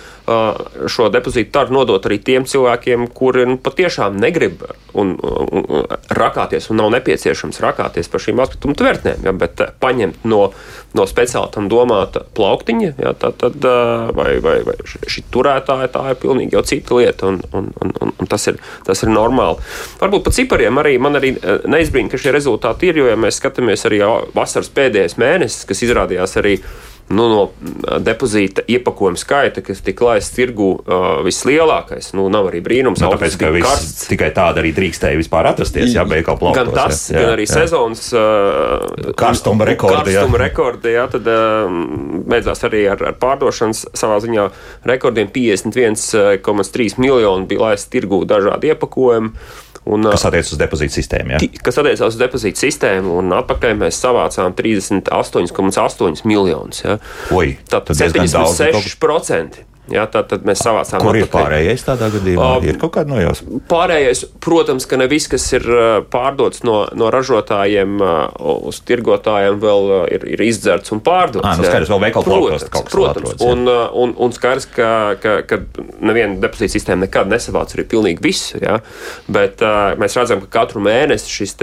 šo 0.88 1.08
depozītu 1.12 1.52
taru 1.54 1.72
nodot 1.78 2.04
arī 2.08 2.18
tiem 2.24 2.44
cilvēkiem, 2.48 3.06
kuri 3.16 3.46
nu, 3.48 3.56
patiešām 3.64 4.18
negrib 4.20 4.64
un, 4.92 5.14
un, 5.16 5.62
un 5.64 5.86
rakāties, 6.12 6.68
un 6.72 6.80
nav 6.82 6.90
nepieciešams 6.96 7.60
rakāties 7.64 8.10
par 8.12 8.24
šīm 8.24 8.42
atkritumu 8.44 8.76
tvertnēm, 8.78 9.24
ja, 9.24 9.34
bet 9.36 9.62
paņemt 9.80 10.26
no, 10.28 10.50
no 10.96 11.04
speciāli 11.08 11.52
tam 11.52 11.68
domāta 11.68 12.22
plauktiņa, 12.36 12.90
ja, 13.02 13.12
tad, 13.18 13.36
tad, 13.42 13.64
vai, 14.16 14.38
vai, 14.44 14.56
vai 14.66 14.76
šī 14.88 15.24
turētāja 15.34 15.90
tā 15.92 16.04
ir 16.12 16.20
pilnīgi 16.22 16.56
jau 16.56 16.64
cita 16.66 16.96
lieta, 16.98 17.28
un, 17.28 17.40
un, 17.52 17.70
un, 17.84 18.12
un, 18.14 18.30
tas, 18.30 18.46
ir, 18.50 18.60
tas 18.86 19.04
ir 19.04 19.12
normāli. 19.12 19.60
Varbūt 20.00 20.24
par 20.26 20.36
cipariem 20.38 20.80
arī 20.80 20.96
man 21.02 21.20
arī 21.20 21.34
neizbrīna, 21.68 22.12
ka 22.12 22.20
šie 22.20 22.32
rezultāti 22.34 22.88
ir, 22.88 23.02
jo, 23.02 23.08
ja 23.10 23.18
mēs 23.20 23.40
skatāmies 23.42 23.84
arī 23.88 24.00
vasaras 24.36 24.72
pēdējais 24.74 25.18
mēnesis, 25.20 25.68
kas 25.68 25.84
izrādījās 25.84 26.38
arī 26.40 26.58
nu, 27.08 27.26
no 27.28 27.98
depozīta 28.04 28.62
iepakojuma 28.68 29.18
skaita, 29.18 29.62
kas 29.64 29.80
tika 29.84 30.04
laists 30.10 30.34
tirgu 30.36 30.70
uh, 30.76 31.06
vislielākais. 31.24 32.10
Nu, 32.16 32.26
nav 32.32 32.50
arī 32.50 32.60
brīnums, 32.64 33.00
nu, 33.02 33.10
tāpēc, 33.14 33.36
ka 33.40 33.52
viss, 33.54 34.06
tikai 34.10 34.30
tāda 34.36 34.62
arī 34.62 34.74
drīkstēja 34.76 35.18
vispār 35.20 35.48
atrasties. 35.52 35.94
Jā, 35.96 36.04
veikalu 36.08 36.42
plauktos. 36.42 36.68
Gan 36.68 36.74
tas, 36.76 37.04
jā, 37.12 37.22
gan 37.22 37.34
arī 37.36 37.46
jā. 37.48 37.54
sezonas 37.62 38.04
uh, 38.16 39.12
karstuma 39.18 39.68
rekordi. 39.68 40.12
Karstuma 40.12 40.36
jā. 40.36 40.42
rekordi 40.44 40.94
jā, 40.96 41.06
tad 41.14 41.30
uh, 41.32 41.78
beidzās 42.28 42.64
arī 42.68 42.84
ar, 42.92 43.06
ar 43.12 43.16
pārdošanas 43.20 43.86
savā 43.96 44.20
ziņā 44.24 44.48
rekordiem 44.88 45.32
51,3 45.32 47.00
miljoni 47.00 47.48
bija 47.48 47.68
laists 47.68 47.92
tirgu 47.92 48.24
dažādi 48.28 48.74
iepakojumi. 48.74 49.32
Un, 49.88 50.04
kas 50.12 50.26
attiecas 50.28 50.52
uz 50.52 50.60
depozītu 50.60 50.98
sistēmu? 50.98 51.34
Ja? 51.34 51.38
Kas 51.64 51.78
attiecas 51.80 52.02
uz 52.10 52.18
depozītu 52.20 52.60
sistēmu, 52.60 53.14
un 53.22 53.32
atpakaļ 53.38 53.78
mēs 53.80 54.00
savācām 54.02 54.52
38,8 54.58 56.28
miljonus. 56.28 56.82
Ja? 56.84 56.98
Oi, 57.36 57.54
Tātad 57.70 57.96
76%. 57.96 59.64
Jā, 59.92 60.04
tā 60.12 60.22
tad 60.28 60.44
mēs 60.48 60.62
savācām. 60.64 61.02
Kur 61.04 61.16
ir 61.16 61.28
pārējais 61.32 61.84
tādā 61.86 62.10
gadījumā? 62.12 62.48
Uh, 62.58 62.66
ir 62.68 62.78
kaut 62.80 62.92
kāda 62.96 63.12
nojausma. 63.12 63.60
Pārējais, 63.70 64.24
protams, 64.44 64.86
ka 64.88 64.98
ne 65.00 65.08
viss, 65.10 65.30
kas 65.30 65.46
ir 65.56 65.64
pārdots 66.12 66.64
no, 66.66 66.80
no 66.98 67.08
ražotājiem 67.14 67.98
uz 68.68 68.80
tirgotājiem, 68.88 69.58
vēl 69.62 69.92
ir, 70.16 70.26
ir 70.36 70.44
izdzerts 70.48 70.92
un 70.94 71.02
pārdots. 71.04 71.46
À, 71.46 71.56
nu 71.58 71.66
skaidrs, 71.66 71.92
vēl 71.92 72.02
veikalu 72.08 72.28
protams, 72.28 72.66
kaut 72.68 72.88
kas 72.88 72.94
protams. 72.94 73.34
Atrodas, 73.34 73.46
un, 73.48 73.64
un, 74.02 74.14
un 74.26 74.34
skaidrs, 74.36 74.68
ka, 74.74 74.90
ka, 75.22 75.38
ka 75.48 75.60
neviena 76.04 76.38
depozīta 76.42 76.76
sistēma 76.76 77.06
nekad 77.06 77.30
nesavāc 77.32 77.72
arī 77.76 77.86
pilnīgi 77.88 78.24
visu. 78.24 78.60
Jā. 78.62 78.78
Bet 79.30 79.64
uh, 79.64 79.94
mēs 80.00 80.18
redzam, 80.18 80.42
ka 80.44 80.52
katru 80.60 80.82
mēnesi 80.84 81.32
šis 81.32 81.56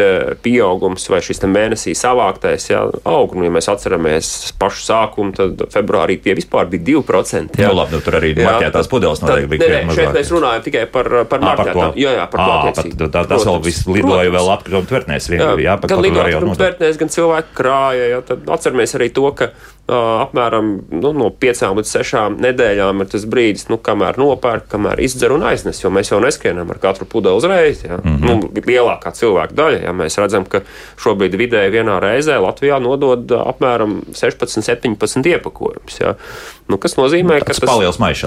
pieaugums 0.46 1.06
vai 1.12 1.22
šis 1.26 1.44
mēnesī 1.46 1.94
savāktais 1.98 2.70
jā, 2.72 2.82
aug. 3.06 3.36
Nu, 3.38 3.46
ja 3.46 3.54
mēs 3.54 3.70
atceramies 3.72 4.32
pašu 4.60 4.86
sākumu, 4.88 5.36
tad 5.36 5.66
februārī 5.74 6.18
tie 6.22 6.36
vispār 6.38 6.70
bija 6.72 7.02
2%. 7.02 7.60
Jā. 7.60 7.70
Nu, 7.70 7.80
labi, 7.82 7.98
nu, 7.98 8.04
tur 8.16 8.24
arī 8.24 8.32
marķētās 8.40 8.90
pudeles 8.92 9.22
noteikti 9.24 9.50
bija. 9.52 9.70
Nē, 9.70 9.82
nē, 9.90 9.96
šeit 9.98 10.12
mēs 10.16 10.32
runājam 10.34 10.66
tikai 10.66 10.84
par, 10.92 11.12
par 11.30 11.44
marķētām. 11.44 11.96
Jā, 12.00 12.16
jā, 12.20 12.26
par 12.32 12.42
to 12.42 12.56
attiecību. 12.56 13.10
Tā, 13.14 13.24
tas 13.30 13.48
vēl 13.50 13.62
viss 13.66 13.88
lidoja 13.90 14.34
vēl 14.36 14.52
apkritumu 14.56 14.90
tvertnēs. 14.90 15.30
Jā, 15.36 15.52
jā, 15.62 15.78
gan 15.84 16.04
lidoja 16.04 16.28
apkritumu 16.30 16.58
tvertnēs, 16.60 17.00
gan 17.02 17.14
cilvēku 17.16 17.56
krāja. 17.60 18.10
Jā, 18.16 18.22
atceramies 18.58 18.96
arī 19.00 19.12
to, 19.16 19.28
ka 19.38 19.52
apmēram 19.86 20.70
nu, 20.98 21.12
no 21.14 21.28
piecām 21.30 21.78
līdz 21.78 21.92
sešām 21.94 22.40
nedēļām 22.42 23.04
ir 23.04 23.10
tas 23.12 23.26
brīdis, 23.30 23.68
nu, 23.70 23.78
kamēr 23.78 24.18
nopērk, 24.18 24.66
kamēr 24.72 25.02
izdzer 25.06 25.36
un 25.36 25.46
aiznes. 25.46 25.84
Jo 25.84 25.92
mēs 25.94 26.10
jau 26.10 26.18
neskrienam 26.24 26.72
ar 26.74 26.80
katru 26.82 27.06
pudeli 27.10 27.38
uzreiz. 27.38 27.84
Ja? 27.86 28.00
Mm 28.00 28.18
-hmm. 28.18 28.26
nu, 28.26 28.64
lielākā 28.66 29.14
cilvēka 29.14 29.54
daļa. 29.54 29.84
Ja? 29.86 29.94
Mēs 29.94 30.18
redzam, 30.18 30.46
ka 30.50 30.64
šobrīd 30.98 31.38
vidēji 31.38 31.76
vienā 31.78 32.00
reizē 32.02 32.40
Latvijā 32.42 32.82
nodod 32.82 33.30
apmēram 33.30 34.02
16, 34.14 34.66
17 34.66 35.30
iepakojumus. 35.30 36.00
Ja? 36.02 36.16
Nu, 36.68 36.78
kas 36.78 36.98
nozīmē, 36.98 37.40
nu, 37.40 37.46
ka 37.46 37.54
tas, 37.54 37.62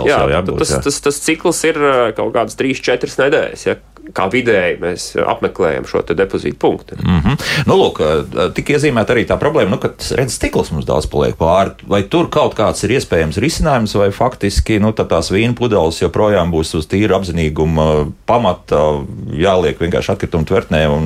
jā, 0.07 0.19
jau, 0.19 0.31
jābūt, 0.31 0.59
tas, 0.59 0.71
jā. 0.71 0.83
tas, 0.83 1.01
tas 1.01 1.21
cikls 1.21 1.65
ir 1.65 1.75
kaut 2.15 2.35
kādas 2.35 2.55
3-4 2.55 3.19
nedēļas. 3.19 3.67
Ja? 3.67 3.77
Kā 4.17 4.29
vidēji 4.33 4.79
mēs 4.83 5.09
apmeklējam 5.21 5.87
šo 5.89 6.03
depozītu 6.09 6.59
punktu. 6.61 6.99
Mm 7.03 7.21
-hmm. 7.21 7.37
nu, 7.67 7.77
lūk, 7.79 8.01
tika 8.55 8.77
iezīmēta 8.77 9.15
arī 9.15 9.27
tā 9.29 9.39
problēma, 9.41 9.77
nu, 9.77 9.81
ka 9.83 9.93
redzes 10.19 10.39
stikls 10.41 10.73
mums 10.73 10.87
daudz 10.89 11.07
paliek 11.11 11.37
pāri. 11.37 11.75
Vai 11.89 12.03
tur 12.03 12.31
kaut 12.31 12.55
kāds 12.59 12.85
ir 12.85 12.97
iespējams 12.99 13.41
risinājums, 13.43 13.97
vai 13.99 14.11
faktiski 14.11 14.79
nu, 14.81 14.93
tās 14.93 15.31
vīna 15.33 15.55
pudeles 15.55 16.03
joprojām 16.03 16.53
būs 16.53 16.75
uz 16.79 16.87
tīra 16.87 17.19
apzinīguma 17.19 18.09
pamata, 18.27 19.05
jāliek 19.33 19.81
vienkārši 19.81 20.13
atkrituma 20.13 20.45
tvertnē 20.45 20.87
un 20.89 21.05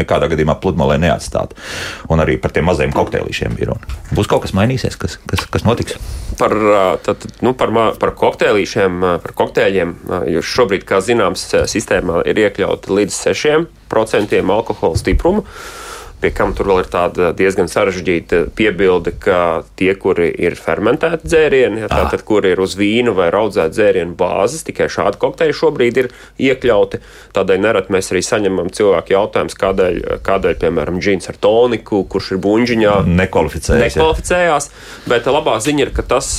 nekādā 0.00 0.30
gadījumā 0.30 0.56
pludmalē 0.60 0.98
neatstāt. 0.98 1.54
Un 2.08 2.22
arī 2.22 2.38
par 2.40 2.54
tiem 2.54 2.68
mazajiem 2.70 2.94
kokteilīšiem 2.96 3.58
ir 3.60 3.72
runa. 3.72 3.98
Būs 4.14 4.30
kaut 4.30 4.44
kas 4.46 4.54
mainīsies, 4.56 4.96
kas, 5.00 5.18
kas, 5.30 5.46
kas 5.50 5.66
notiks? 5.66 5.98
Par, 6.38 6.54
tad, 7.04 7.26
nu, 7.44 7.52
par, 7.58 7.72
par 8.00 8.14
kokteilīšiem, 8.18 9.00
par 9.24 9.34
kokteļiem, 9.36 9.94
jo 10.34 10.42
šobrīd, 10.42 10.86
kā 10.88 11.00
zināms, 11.04 11.44
sistēmā 11.70 12.22
ir 12.30 12.39
iekļauti 12.46 12.96
līdz 13.00 13.20
6% 13.28 14.42
alkohola 14.56 14.98
stiprumu. 15.00 15.46
Pie 16.20 16.28
kam 16.36 16.50
tur 16.52 16.68
vēl 16.68 16.82
ir 16.82 16.88
tāda 16.92 17.30
diezgan 17.32 17.70
sarežģīta 17.72 18.42
piebilde, 18.56 19.14
ka 19.24 19.62
tie, 19.80 19.88
kuri 19.96 20.26
ir 20.44 20.52
fermentēti 20.60 21.24
dzērieni, 21.24 21.80
ja, 21.86 21.88
tātad, 21.88 22.26
kuri 22.28 22.52
ir 22.52 22.60
uz 22.60 22.74
vīnu 22.76 23.14
vai 23.16 23.30
audzēta 23.32 23.72
dzērienu 23.72 24.18
bāzes, 24.20 24.66
tikai 24.68 24.90
šādi 24.92 25.16
kokteļi 25.22 25.56
šobrīd 25.56 26.02
ir 26.02 26.10
iekļauti. 26.36 27.00
Tādēļ 27.36 27.64
nereti 27.64 27.96
mēs 27.96 28.12
arī 28.12 28.24
saņemam 28.26 28.68
cilvēku 28.76 29.16
jautājumus, 29.16 29.56
kādēļ, 29.64 30.00
kādēļ 30.28 30.60
piemēram, 30.60 31.00
džins 31.00 31.32
ar 31.32 31.40
toniku, 31.40 32.04
kurš 32.12 32.34
ir 32.36 32.44
buļģiņā, 32.44 32.96
nekvalificējās. 33.24 33.86
nekvalificējās. 33.96 34.72
Bet 35.08 35.30
labā 35.32 35.56
ziņa 35.64 35.86
ir, 35.86 35.94
ka 35.96 36.04
tas 36.04 36.34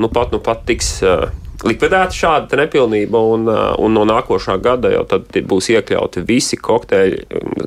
nu 0.00 0.08
pat, 0.08 0.32
nu 0.32 0.40
pat 0.40 0.64
tiks 0.64 1.02
likvidēta 1.64 2.14
šāda 2.14 2.58
nepilnība, 2.60 3.20
un, 3.34 3.46
uh, 3.48 3.72
un 3.82 3.94
no 3.96 4.04
nākošā 4.08 4.58
gada 4.62 4.90
jau 4.92 5.04
tad 5.08 5.30
būs 5.48 5.70
iekļauti 5.74 6.24
visi 6.26 6.58
kokteļi, 6.60 7.22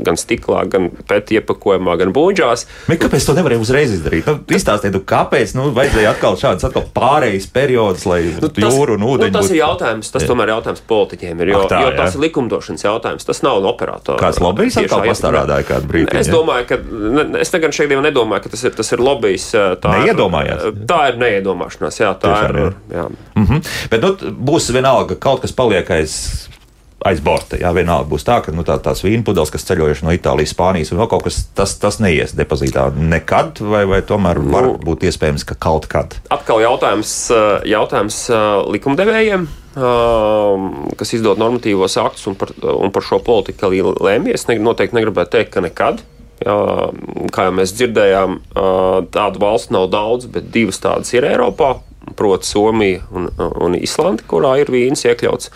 gan 0.05 0.19
stiklā, 0.19 0.65
gan 0.69 0.89
pēc 1.10 1.34
iepakojumā, 1.39 1.96
gan 2.01 2.13
būģās. 2.15 2.65
Bet 2.89 3.01
kāpēc 3.03 3.27
to 3.27 3.36
nevarēja 3.38 3.63
uzreiz 3.63 3.93
izdarīt? 3.98 4.29
Nu, 4.29 4.38
Izstāstiet, 4.60 4.93
nu, 4.96 5.01
kāpēc 5.08 5.55
nu, 5.58 5.69
vajadzēja 5.75 6.13
atkal 6.13 6.38
šādas 6.39 6.67
atkal 6.69 6.86
pārejas 6.96 7.50
periods, 7.53 8.05
lai 8.10 8.22
nu, 8.36 8.50
tas, 8.50 8.62
jūru 8.65 8.98
un 9.00 9.05
ūdeņu. 9.08 9.31
Nu, 9.31 9.38
tas 9.38 9.48
būtu... 9.48 9.55
ir 9.55 9.62
jautājums, 9.63 10.12
tas 10.13 10.25
jā. 10.25 10.31
tomēr 10.31 10.50
ir 10.50 10.55
jautājums 10.58 10.84
politiķiem, 10.89 11.43
ir, 11.43 11.53
jo, 11.53 11.63
Ak, 11.63 11.72
tā, 11.74 11.81
jo 11.86 11.91
tas 11.98 12.13
jā. 12.13 12.19
ir 12.19 12.25
likumdošanas 12.27 12.86
jautājums, 12.86 13.27
tas 13.29 13.43
nav 13.46 13.62
no 13.63 13.74
operatora. 13.74 14.19
Kāds 14.22 14.41
lobbyis 14.43 14.79
atkal 14.81 15.05
pastrādāja 15.08 15.67
kādu 15.67 15.91
brīdi? 15.91 16.15
Es 16.19 16.31
domāju, 16.31 16.67
ka, 16.69 16.79
es 17.41 17.53
tagad 17.53 17.75
šeit 17.75 17.93
jau 17.93 18.01
nedomāju, 18.05 18.46
ka 18.46 18.53
tas 18.55 18.65
ir, 18.67 18.75
tas 18.77 18.93
ir 18.96 19.03
lobbyis. 19.03 19.50
Tā 19.84 19.96
Neiedomājās. 20.00 20.65
Ir, 20.69 20.81
tā 20.89 21.01
ir 21.12 21.19
neiedomāšanās, 21.22 22.00
jā, 22.01 22.12
tā 22.19 22.34
Tiešām, 22.34 22.60
ir. 22.63 22.77
Jā. 22.93 23.05
Mm 23.39 23.46
-hmm. 23.46 23.69
Bet 23.92 24.04
nu, 24.04 24.16
būs 24.50 24.72
vienalga, 24.76 25.18
kaut 25.20 25.44
kas 25.46 25.56
paliek 25.56 25.90
aiz 25.96 26.50
aiz 27.06 27.22
borta. 27.24 27.58
Jā, 27.60 27.72
vienalga 27.76 28.10
būs 28.12 28.26
tā, 28.28 28.40
ka 28.44 28.54
nu, 28.56 28.66
tā, 28.68 28.76
tās 28.84 29.04
vīna 29.06 29.24
pudeles, 29.28 29.52
kas 29.54 29.66
ceļojuši 29.70 30.06
no 30.06 30.14
Itālijas, 30.16 30.54
Spānijas 30.56 30.92
un 30.92 31.00
vēl 31.02 31.10
kaut 31.12 31.26
kas, 31.28 31.42
tas, 31.56 31.76
tas 31.80 32.00
neies 32.04 32.36
depozītā 32.38 32.90
nekad, 32.98 33.62
vai, 33.64 33.86
vai 33.90 34.02
tomēr 34.06 34.42
var 34.44 34.68
nu, 34.68 34.76
būt 34.84 35.08
iespējams, 35.10 35.48
ka 35.48 35.58
kaut 35.60 35.88
kad? 35.92 36.18
Atkal 36.34 36.64
jautājums, 36.66 37.16
jautājums 37.70 38.22
likumdevējiem. 38.76 39.48
Kas 41.00 41.14
izdod 41.16 41.40
normatīvos 41.40 41.96
aktus 42.02 42.26
un 42.28 42.36
par, 42.40 42.52
un 42.60 42.92
par 42.92 43.06
šo 43.06 43.22
politiku 43.24 43.70
arī 43.70 43.84
lēmjas. 43.86 44.44
Es 44.44 44.60
noteikti 44.60 44.98
negribētu 44.98 45.38
teikt, 45.38 45.54
ka 45.56 45.64
nekad. 45.64 46.02
Jā, 46.40 46.56
kā 47.36 47.46
jau 47.48 47.54
mēs 47.56 47.74
dzirdējām, 47.76 48.38
tādu 49.12 49.42
valstu 49.44 49.76
nav 49.76 49.90
daudz, 49.92 50.28
bet 50.32 50.48
divas 50.54 50.80
tādas 50.84 51.12
ir 51.12 51.28
Eiropā 51.28 51.78
proti, 52.18 52.50
Somija 52.50 53.04
un, 53.12 53.30
un 53.38 53.78
Islanda, 53.80 54.25
kurā 54.30 54.56
ir 54.62 54.72
vīns 54.74 55.06
iekļauts. 55.08 55.51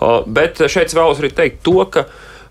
Uh, 0.00 0.20
bet 0.26 0.62
šeit 0.70 0.94
vēlos 0.96 1.22
arī 1.22 1.32
teikt 1.36 1.62
to, 1.66 1.78
ka, 1.92 2.06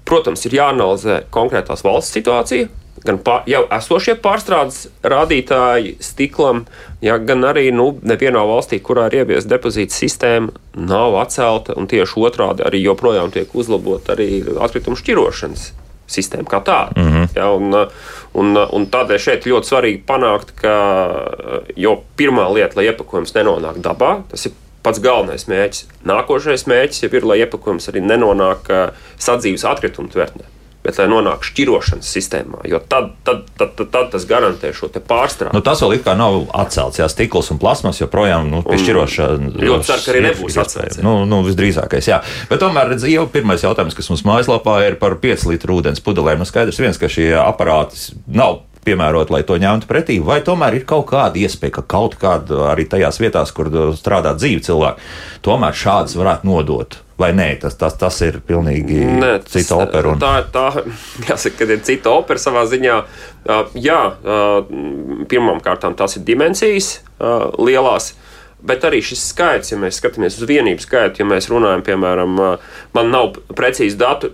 protams, 0.09 0.45
ir 0.47 0.59
jāanalizē 0.59 1.23
konkrētās 1.33 1.85
valsts 1.85 2.15
situācija. 2.17 2.69
Gan 2.99 3.21
pār, 3.23 3.45
jau 3.47 3.61
esošie 3.71 4.17
pārstrādes 4.19 4.89
rādītāji 5.07 5.93
stiklam, 6.03 6.65
ja, 7.05 7.15
gan 7.15 7.47
arī 7.47 7.69
nu, 7.71 7.93
nevienā 8.03 8.41
valstī, 8.43 8.81
kurā 8.83 9.07
ir 9.07 9.21
ieviesta 9.21 9.53
depozīta 9.53 9.95
sistēma, 9.95 10.51
nav 10.75 11.15
atcelta 11.21 11.77
tieši 11.79 12.19
otrādi 12.27 12.67
arī 12.67 12.83
joprojām 12.83 13.31
tiek 13.31 13.55
uzlabota 13.55 14.17
arī 14.17 14.41
atkritumu 14.59 14.99
šķirošanas 14.99 15.69
sistēma 16.09 16.49
kā 16.49 16.61
tāda. 16.65 16.95
Mm 16.95 17.11
-hmm. 17.11 17.27
ja, 17.35 17.49
un, 17.51 17.75
un, 18.33 18.57
un 18.57 18.87
tādēļ 18.91 19.17
šeit 19.17 19.45
ļoti 19.45 19.71
svarīgi 19.71 20.03
panākt, 20.07 20.53
ka 20.61 20.75
jo 21.75 22.01
pirmā 22.17 22.49
lieta, 22.53 22.75
lai 22.75 22.89
iepakojums 22.89 23.35
nenonāk 23.35 23.81
dabā, 23.81 24.21
tas 24.31 24.45
ir 24.45 24.53
pats 24.83 24.99
galvenais 24.99 25.47
mērķis. 25.47 25.87
Nākošais 26.05 26.67
mērķis 26.67 27.03
jau 27.03 27.11
ir, 27.13 27.25
lai 27.25 27.39
iepakojums 27.39 27.89
arī 27.89 28.01
nenonāk 28.01 28.71
sadzīves 29.17 29.65
atkritumu 29.65 30.09
tvertnē 30.09 30.58
bet 30.89 30.97
lai 30.97 31.07
nonāktu 31.11 31.51
šķirošanas 31.51 32.11
sistēmā, 32.17 32.63
jo 32.69 32.81
tad, 32.81 33.11
tad, 33.27 33.45
tad, 33.59 33.75
tad, 33.77 33.91
tad 33.93 34.09
tas 34.15 34.25
garantē 34.29 34.71
šo 34.75 34.89
pārstrādi. 34.89 35.53
Nu, 35.53 35.61
tas 35.65 35.83
vēl 35.83 35.99
it 35.99 36.05
kā 36.07 36.15
nav 36.17 36.41
atcelts, 36.57 37.01
jā, 37.01 37.07
stikls 37.11 37.51
un 37.53 37.59
plasmas 37.61 38.01
joprojām 38.01 38.49
nu, 38.49 38.63
pie 38.65 38.79
šķirošanas. 38.81 39.59
Ļoti 39.59 39.89
ceru, 39.89 40.05
ka 40.05 40.13
arī 40.15 40.23
nebūs 40.25 40.57
atcelts. 40.63 41.01
Nu, 41.05 41.19
nu, 41.29 41.43
visdrīzākais, 41.45 42.09
jā. 42.09 42.21
Bet 42.49 42.63
tomēr, 42.63 42.95
redz, 42.95 43.05
jau 43.09 43.27
pirmais 43.31 43.65
jautājums, 43.65 43.97
kas 43.97 44.09
mums 44.11 44.25
mājaslapā 44.27 44.79
ir 44.87 44.97
par 45.01 45.19
5 45.21 45.45
litru 45.51 45.77
ūdens 45.79 46.01
pudelēm. 46.05 46.41
Nu, 46.41 46.49
skaidrs 46.49 46.81
viens, 46.81 46.97
ka 46.99 47.11
šie 47.11 47.31
aparāti 47.37 48.17
nav 48.25 48.63
piemērot, 48.87 49.29
lai 49.33 49.43
to 49.45 49.59
ņemtu 49.59 49.89
pretī, 49.89 50.17
vai 50.23 50.39
tomēr 50.45 50.79
ir 50.79 50.87
kaut 50.89 51.09
kāda 51.11 51.37
iespēja, 51.41 51.79
ka 51.79 51.85
kaut 51.95 52.15
kāda 52.21 52.71
arī 52.71 52.87
tajās 52.89 53.19
vietās, 53.21 53.51
kur 53.53 53.69
strādā 53.99 54.33
dzīvi 54.39 54.63
cilvēki, 54.65 55.11
tomēr 55.45 55.77
šādas 55.77 56.17
varētu 56.17 56.49
nodot 56.49 56.97
vai 57.19 57.31
nē, 57.35 57.49
tas, 57.61 57.75
tas, 57.79 57.95
tas 57.99 58.21
ir 58.25 58.39
pilnīgi 58.47 59.01
nē, 59.03 59.33
tas, 59.43 59.53
cita 59.57 59.79
opera. 59.83 60.13
Un... 60.13 60.21
Tā, 60.21 60.33
tā, 60.53 60.85
jāsaka, 61.27 61.57
ka 61.59 61.69
ir 61.75 61.83
cita 61.87 62.13
opera 62.15 62.41
savā 62.41 62.65
ziņā. 62.71 62.97
Jā, 63.79 63.99
pirmām 65.31 65.61
kārtām 65.65 65.97
tās 65.99 66.17
ir 66.19 66.25
dimensijas 66.27 66.99
lielās. 67.59 68.13
Bet 68.59 68.83
arī 68.83 68.99
šis 69.05 69.21
skaits, 69.31 69.71
ja 69.71 69.79
mēs 69.79 70.01
skatāmies 70.01 70.35
uz 70.35 70.47
vienību 70.49 70.83
skaitu, 70.83 71.21
ja 71.21 71.27
mēs 71.27 71.47
runājam, 71.51 71.83
piemēram, 71.87 72.39
man 72.95 73.13
nav 73.13 73.37
precīzi 73.55 73.99
datu 73.99 74.33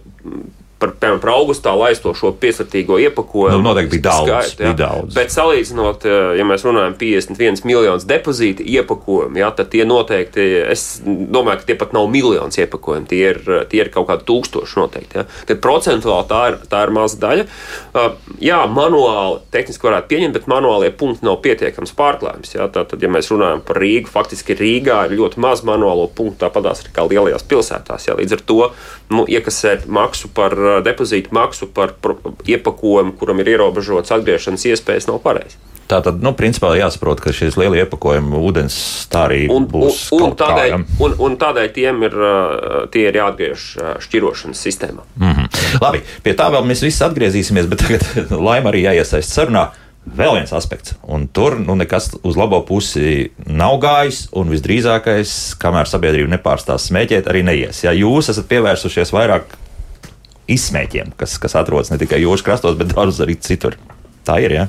par, 0.80 0.92
piemēram, 1.00 1.22
par 1.24 1.32
augustā 1.36 1.72
laisto 1.78 2.12
šo 2.18 2.34
piesardzīgo 2.40 2.98
iepakojumu. 3.06 3.62
Nu, 3.62 3.70
noteikti 3.70 3.96
bija 3.98 4.10
daudz, 4.10 4.28
skaitu, 4.28 4.64
bija 4.64 4.78
daudz. 4.82 5.16
Bet 5.16 5.32
salīdzinot, 5.34 6.06
eh, 6.06 6.32
ja 6.40 6.48
mēs 6.48 6.66
runājam 6.68 6.98
51 7.00 7.64
miljonus 7.68 8.08
depozītu 8.10 8.66
iepakojumu, 8.76 9.40
jā, 9.40 9.52
tad 9.56 9.72
tie 9.72 9.86
noteikti, 9.88 10.46
es 10.74 10.86
domāju, 11.06 11.62
ka 11.62 11.70
tie 11.70 11.78
pat 11.80 11.96
nav 11.96 12.10
miljonus 12.12 12.60
iepakojumu, 12.60 13.08
tie 13.08 13.22
ir, 13.32 13.40
tie 13.72 13.84
ir 13.86 13.92
kaut 13.94 14.10
kādi 14.10 14.28
tūkstoši 14.28 14.82
noteikti. 14.82 15.22
Jā. 15.22 15.26
Tad 15.48 15.62
procentuāli 15.64 16.30
tā 16.32 16.42
ir, 16.52 16.60
tā 16.72 16.84
ir 16.86 16.94
maza 16.96 17.20
daļa. 17.24 17.48
Uh, 17.96 18.36
jā, 18.44 18.60
manuāli 18.68 19.40
tehniski 19.56 19.88
varētu 19.88 20.12
pieņemt, 20.12 20.36
bet 20.36 20.50
manuālie 20.52 20.92
punkti 20.92 21.26
nav 21.28 21.40
pietiekams 21.46 21.96
pārklājums. 21.96 22.56
Jā. 22.58 22.68
Tātad, 22.76 23.00
ja 23.02 23.12
mēs 23.12 23.32
runājam 23.32 23.64
par 23.66 23.80
Rīgu, 23.80 24.12
faktiski 24.12 24.58
Rīgā 24.60 25.06
ir 25.08 25.18
ļoti 25.22 25.40
maz 25.44 25.64
manuālo 25.68 26.10
punktu, 26.12 26.42
tāpatās 26.44 26.84
arī 26.84 26.94
kā 26.96 27.08
lielajās 27.08 27.48
pilsētās. 27.48 28.10
Jā. 28.10 28.18
Līdz 28.20 28.38
ar 28.38 28.46
to 28.52 28.60
nu, 29.14 29.26
iekasēt 29.30 29.88
maksu 29.88 30.32
par 30.36 30.56
depozītu 30.86 31.36
maksu 31.36 31.70
par 31.74 31.96
iepakojumu, 32.48 33.16
kuram 33.20 33.40
ir 33.44 33.56
ierobežots 33.56 34.14
atgriešanas 34.16 34.68
iespējas, 34.74 35.10
nav 35.12 35.22
pareizi. 35.24 35.60
Tā 35.86 36.00
tad, 36.02 36.18
nu, 36.26 36.32
principā 36.34 36.72
jāsaprot, 36.80 37.20
ka 37.22 37.30
šīs 37.36 37.60
lielie 37.62 37.84
iepakojumi 37.84 38.40
ūdens 38.42 38.76
tā 39.14 39.28
arī 39.28 39.44
Un, 39.46 39.68
un, 39.68 39.70
būs. 39.70 40.08
un, 40.18 40.32
kā, 40.34 40.40
tādēļ, 40.42 40.70
ja? 40.72 40.80
un, 41.06 41.16
un 41.28 41.36
tādēļ 41.42 41.68
tiem 41.76 42.06
ir, 42.08 42.16
uh, 42.18 42.78
tie 42.94 43.04
ir 43.12 43.20
jāatgriež 43.20 43.66
uh, 43.78 43.92
šķirošanas 44.02 44.64
sistēmā. 44.66 45.06
Mhm. 45.22 45.50
Labi, 45.84 46.02
pie 46.26 46.34
tā 46.38 46.50
vēl 46.56 46.66
mēs 46.66 46.82
visi 46.86 47.04
atgriezīsimies, 47.06 47.70
bet 47.70 47.86
tagad 47.86 48.08
laima 48.50 48.74
arī 48.74 48.88
jāiesaist 48.88 49.36
sarunā. 49.36 49.70
Vēl 50.06 50.36
viens 50.38 50.52
aspekts, 50.54 50.94
un 51.10 51.24
tur 51.34 51.56
nu, 51.58 51.74
nekas 51.78 52.12
uz 52.22 52.36
labo 52.38 52.60
pusi 52.66 53.32
nav 53.50 53.80
gājis, 53.82 54.28
un 54.38 54.52
visdrīzākais, 54.54 55.32
kamēr 55.62 55.90
sabiedrība 55.90 56.30
nepārstās 56.36 56.86
smēķēt, 56.92 57.30
arī 57.32 57.42
neies. 57.46 57.82
Ja 57.82 57.94
jūs 57.98 58.30
esat 58.30 58.46
pievērsušies 58.52 59.14
vairāk 59.16 59.56
izsmēķiem, 60.52 61.16
kas, 61.20 61.38
kas 61.42 61.58
atrodas 61.58 61.92
ne 61.94 62.00
tikai 62.02 62.22
jūras 62.24 62.44
krastos, 62.46 62.78
bet 62.80 62.94
arī 62.96 63.38
citur. 63.42 63.78
Tā 64.26 64.40
ir. 64.42 64.56
Ja? 64.56 64.64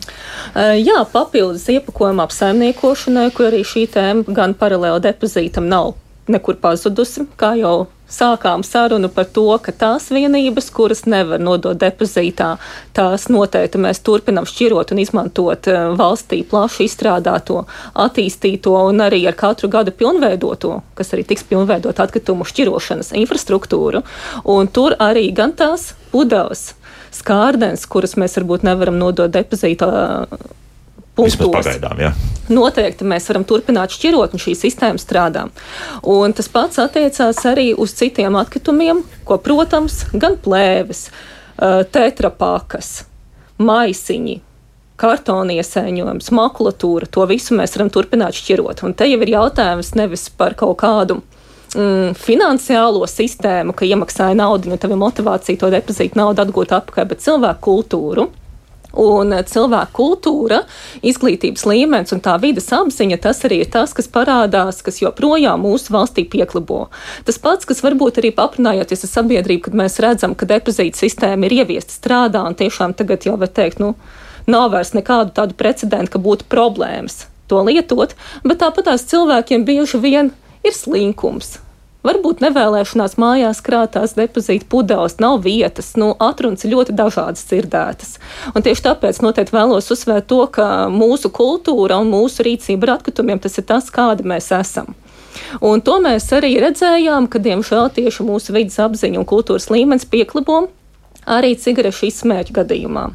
Jā, 0.76 0.98
papildus 1.08 1.64
iepakojuma 1.72 2.26
apsaimniekošanai, 2.26 3.30
kur 3.32 3.48
arī 3.48 3.62
šī 3.64 3.86
tēma 3.94 4.34
gan 4.36 4.52
paralēli 4.58 5.00
depozītam 5.06 5.70
nav 5.70 5.94
nekur 6.28 6.58
pazudusi. 6.60 7.24
Kā 7.40 7.54
jau 7.56 7.86
sākām 8.10 8.62
sarunu 8.66 9.08
par 9.12 9.28
to, 9.34 9.46
ka 9.62 9.72
tās 9.72 10.08
vienības, 10.14 10.70
kuras 10.74 11.04
nevar 11.10 11.42
nodot 11.42 11.78
depozītā, 11.78 12.56
tās 12.96 13.28
noteikti 13.32 13.80
mēs 13.82 14.02
turpinām 14.06 14.46
šķirot 14.48 14.94
un 14.94 15.02
izmantot 15.02 15.68
valstī 15.98 16.42
plaši 16.46 16.86
izstrādāto, 16.86 17.64
attīstīto 18.06 18.76
un 18.88 19.04
arī 19.06 19.24
ar 19.28 19.38
katru 19.38 19.70
gadu 19.72 19.94
pilnveidoto, 19.96 20.80
kas 20.98 21.14
arī 21.14 21.26
tiks 21.26 21.46
pilnveidot 21.50 22.00
atkritumu 22.02 22.46
šķirošanas 22.46 23.14
infrastruktūru. 23.22 24.04
Un 24.52 24.68
tur 24.68 24.96
arī 25.02 25.28
gan 25.34 25.54
tās 25.56 25.92
pudeles, 26.12 26.74
skārdens, 27.14 27.86
kuras 27.90 28.16
mēs 28.20 28.38
varbūt 28.38 28.66
nevaram 28.66 28.98
nodot 29.00 29.32
depozītā 29.32 29.90
punktos. 31.16 31.50
pagaidām, 31.52 32.00
jā. 32.00 32.12
Noteikti 32.52 33.06
mēs 33.08 33.26
varam 33.30 33.44
turpināt 33.48 33.94
šķirot, 33.96 34.36
un 34.36 34.42
šī 34.42 34.54
sistēma 34.58 35.02
strādā. 35.02 35.46
Un 36.06 36.34
tas 36.36 36.48
pats 36.52 36.78
attiecās 36.82 37.42
arī 37.48 37.72
uz 37.74 37.94
citiem 37.98 38.36
atkritumiem, 38.38 39.02
ko, 39.26 39.38
protams, 39.42 40.04
gan 40.12 40.38
plēves, 40.42 41.08
eh, 41.08 41.82
tetrapakas, 41.90 43.04
maisiņi. 43.58 44.40
Kartona 44.96 45.52
iesēņojums, 45.52 46.30
makulatūra, 46.32 47.08
to 47.12 47.26
visu 47.28 47.56
mēs 47.56 47.74
varam 47.76 47.90
turpināt 47.92 48.32
šķirot. 48.38 48.82
Un 48.86 48.94
te 48.94 49.04
jau 49.04 49.20
ir 49.20 49.28
jautājums 49.34 49.92
nevis 49.94 50.30
par 50.30 50.54
kaut 50.54 50.78
kādu 50.80 51.20
mm, 51.74 52.14
finansiālo 52.16 53.04
sistēmu, 53.04 53.74
ka 53.76 53.84
iemaksāja 53.84 54.38
naudu, 54.38 54.72
un 54.72 54.80
tev 54.80 54.94
ir 54.94 55.02
motivācija 55.02 55.60
to 55.60 55.68
depozītu 55.74 56.16
naudu 56.16 56.46
atgūt 56.46 56.72
atpakaļ, 56.78 57.08
bet 57.12 57.24
cilvēku 57.26 57.60
kultūru. 57.68 58.30
Un 58.96 59.34
eh, 59.36 59.44
cilvēku 59.44 59.92
kultūra, 59.96 60.62
izglītības 61.06 61.66
līmenis 61.68 62.14
un 62.16 62.22
tā 62.24 62.36
vidas 62.42 62.70
apziņa, 62.72 63.20
tas 63.22 63.42
arī 63.48 63.60
ir 63.64 63.70
tas, 63.72 63.92
kas 63.96 64.08
parādās, 64.12 64.80
kas 64.86 65.02
joprojām 65.02 65.64
mūsu 65.66 65.92
valstī 65.94 66.24
pieklabo. 66.32 66.86
Tas 67.28 67.40
pats, 67.42 67.68
kas 67.68 67.84
varbūt 67.84 68.22
arī 68.22 68.32
aprunājoties 68.32 69.04
ar 69.04 69.12
sabiedrību, 69.12 69.66
kad 69.68 69.78
mēs 69.82 70.00
redzam, 70.04 70.36
ka 70.38 70.48
depozīta 70.48 71.02
sistēma 71.02 71.48
ir 71.48 71.58
ieviesta 71.60 71.92
strādā 71.96 72.46
un 72.48 72.56
tiešām 72.56 72.96
tagad 72.96 73.28
jau 73.28 73.36
var 73.40 73.52
teikt, 73.52 73.82
nu, 73.84 73.94
nav 74.48 74.72
vairs 74.72 74.94
nekādu 74.96 75.34
tādu 75.36 75.58
precedentu, 75.58 76.16
ka 76.16 76.22
būtu 76.22 76.48
problēmas 76.52 77.26
to 77.50 77.60
lietot, 77.62 78.16
bet 78.44 78.62
tāpat 78.62 78.90
tās 78.90 79.06
cilvēkiem 79.10 79.68
bieži 79.68 80.00
vien 80.02 80.32
ir 80.66 80.74
slinkums. 80.74 81.58
Varbūt 82.06 82.42
nevēlēšanās 82.44 83.16
mājās 83.18 83.62
krātās 83.66 84.14
depozīta 84.18 84.68
pudeles, 84.70 85.16
nav 85.22 85.40
vietas, 85.46 85.94
nu, 85.98 86.12
atrunas 86.22 86.66
ļoti 86.68 86.94
dažādas 86.94 87.42
dzirdētas. 87.48 88.12
Un 88.54 88.62
tieši 88.62 88.84
tāpēc 88.84 89.18
noteikti 89.24 89.56
vēlos 89.56 89.90
uzsvērt 89.90 90.28
to, 90.30 90.44
ka 90.54 90.86
mūsu 90.92 91.32
kultūra 91.34 91.98
un 92.02 92.12
mūsu 92.12 92.46
rīcība 92.46 92.86
ar 92.86 92.94
atkritumiem 92.98 93.42
tas 93.42 93.58
ir 93.58 93.66
tas, 93.66 93.90
kādi 93.90 94.26
mēs 94.28 94.52
esam. 94.54 94.94
Un 95.60 95.82
to 95.84 95.98
mēs 96.02 96.30
arī 96.36 96.54
redzējām, 96.62 97.26
ka, 97.32 97.42
diemžēl, 97.42 97.90
tieši 97.98 98.26
mūsu 98.26 98.54
vidas 98.56 98.78
apziņa 98.86 99.20
un 99.20 99.28
kultūras 99.28 99.68
līmenis 99.72 100.08
pieklabo 100.08 100.66
arī 101.26 101.56
cigarešu 101.58 102.08
izsmēķu 102.10 102.54
gadījumā. 102.60 103.08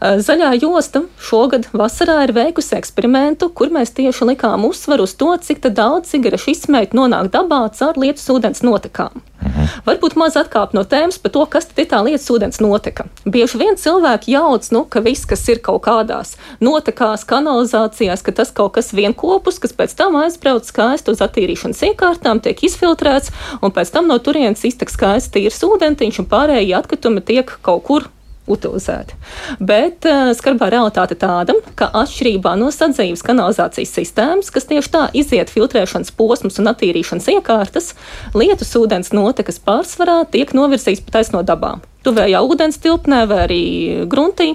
Zaļā 0.00 0.54
josta 0.56 1.02
šogad 1.20 1.66
vasarā 1.76 2.22
ir 2.24 2.30
veikusi 2.32 2.72
eksperimentu, 2.78 3.50
kur 3.52 3.68
mēs 3.68 3.92
tieši 3.92 4.30
likām 4.30 4.64
uzsvaru 4.64 5.04
uz 5.04 5.12
to, 5.20 5.34
cik 5.44 5.66
daudz 5.76 6.14
cigarešu 6.14 6.54
izsmēķu 6.54 6.96
nonāk 6.96 7.28
dabā 7.34 7.66
caur 7.76 7.98
lietus 8.00 8.24
ūdens 8.32 8.64
notekām. 8.64 9.20
Mhm. 9.44 9.66
Varbūt 9.84 10.16
maz 10.20 10.38
atkāpt 10.40 10.72
no 10.76 10.86
tēmas 10.88 11.18
par 11.20 11.32
to, 11.34 11.44
kas 11.52 11.68
tad 11.68 11.82
ir 11.82 11.88
tā 11.92 12.00
lietas 12.04 12.28
ūdens 12.32 12.60
noteka. 12.64 13.06
Bieži 13.24 13.60
vien 13.60 13.76
cilvēki 13.76 14.32
jauc, 14.32 14.68
nu, 14.72 14.84
ka 14.84 15.02
viss, 15.04 15.28
kas 15.28 15.44
ir 15.52 15.60
kaut 15.64 15.82
kādās 15.84 16.36
notekās, 16.60 17.24
kanalizācijās, 17.28 18.24
ka 18.24 18.32
tas 18.36 18.52
kaut 18.56 18.76
kas 18.76 18.92
vienopus, 18.96 19.58
kas 19.60 19.76
pēc 19.76 19.96
tam 19.96 20.16
aizbrauc 20.20 20.64
skaisti 20.64 21.12
uz 21.12 21.20
attīrīšanas 21.24 21.84
iekārtām, 21.90 22.40
tiek 22.40 22.56
izfiltrēts, 22.68 23.32
un 23.60 23.72
pēc 23.72 23.92
tam 23.92 24.08
no 24.08 24.16
turienes 24.16 24.64
iztek 24.64 24.92
skaists 24.92 25.32
tīrs 25.32 25.60
ūdentiņš, 25.64 26.22
un 26.24 26.30
pārējie 26.32 26.76
atkritumi 26.76 27.24
tiek 27.24 27.52
kaut 27.60 27.84
kur 27.84 28.08
utilizēti. 28.50 29.16
Bet 29.62 30.06
uh, 30.08 30.32
skarbā 30.36 30.70
realitāte 30.72 31.16
tāda, 31.20 31.56
ka 31.78 31.90
atšķirībā 32.02 32.56
no 32.60 32.70
sadzīves 32.74 33.24
kanalizācijas 33.26 33.94
sistēmas, 33.98 34.50
kas 34.54 34.68
tieši 34.70 34.92
tā 34.94 35.04
iziet 35.16 35.52
filtrēšanas 35.52 36.14
posmus 36.18 36.60
un 36.62 36.72
attīrīšanas 36.72 37.30
iekārtas, 37.36 37.92
lietus 38.36 38.74
ūdens 38.78 39.14
notekas 39.16 39.60
pārsvarā 39.62 40.22
tiek 40.32 40.54
novirzīts 40.56 41.04
pa 41.06 41.20
taisno 41.20 41.44
dabā. 41.46 41.78
Tuvējā 42.06 42.40
ūdens 42.46 42.80
tilpnē 42.80 43.24
vai 43.28 43.44
arī 43.44 43.62
gruntī. 44.10 44.54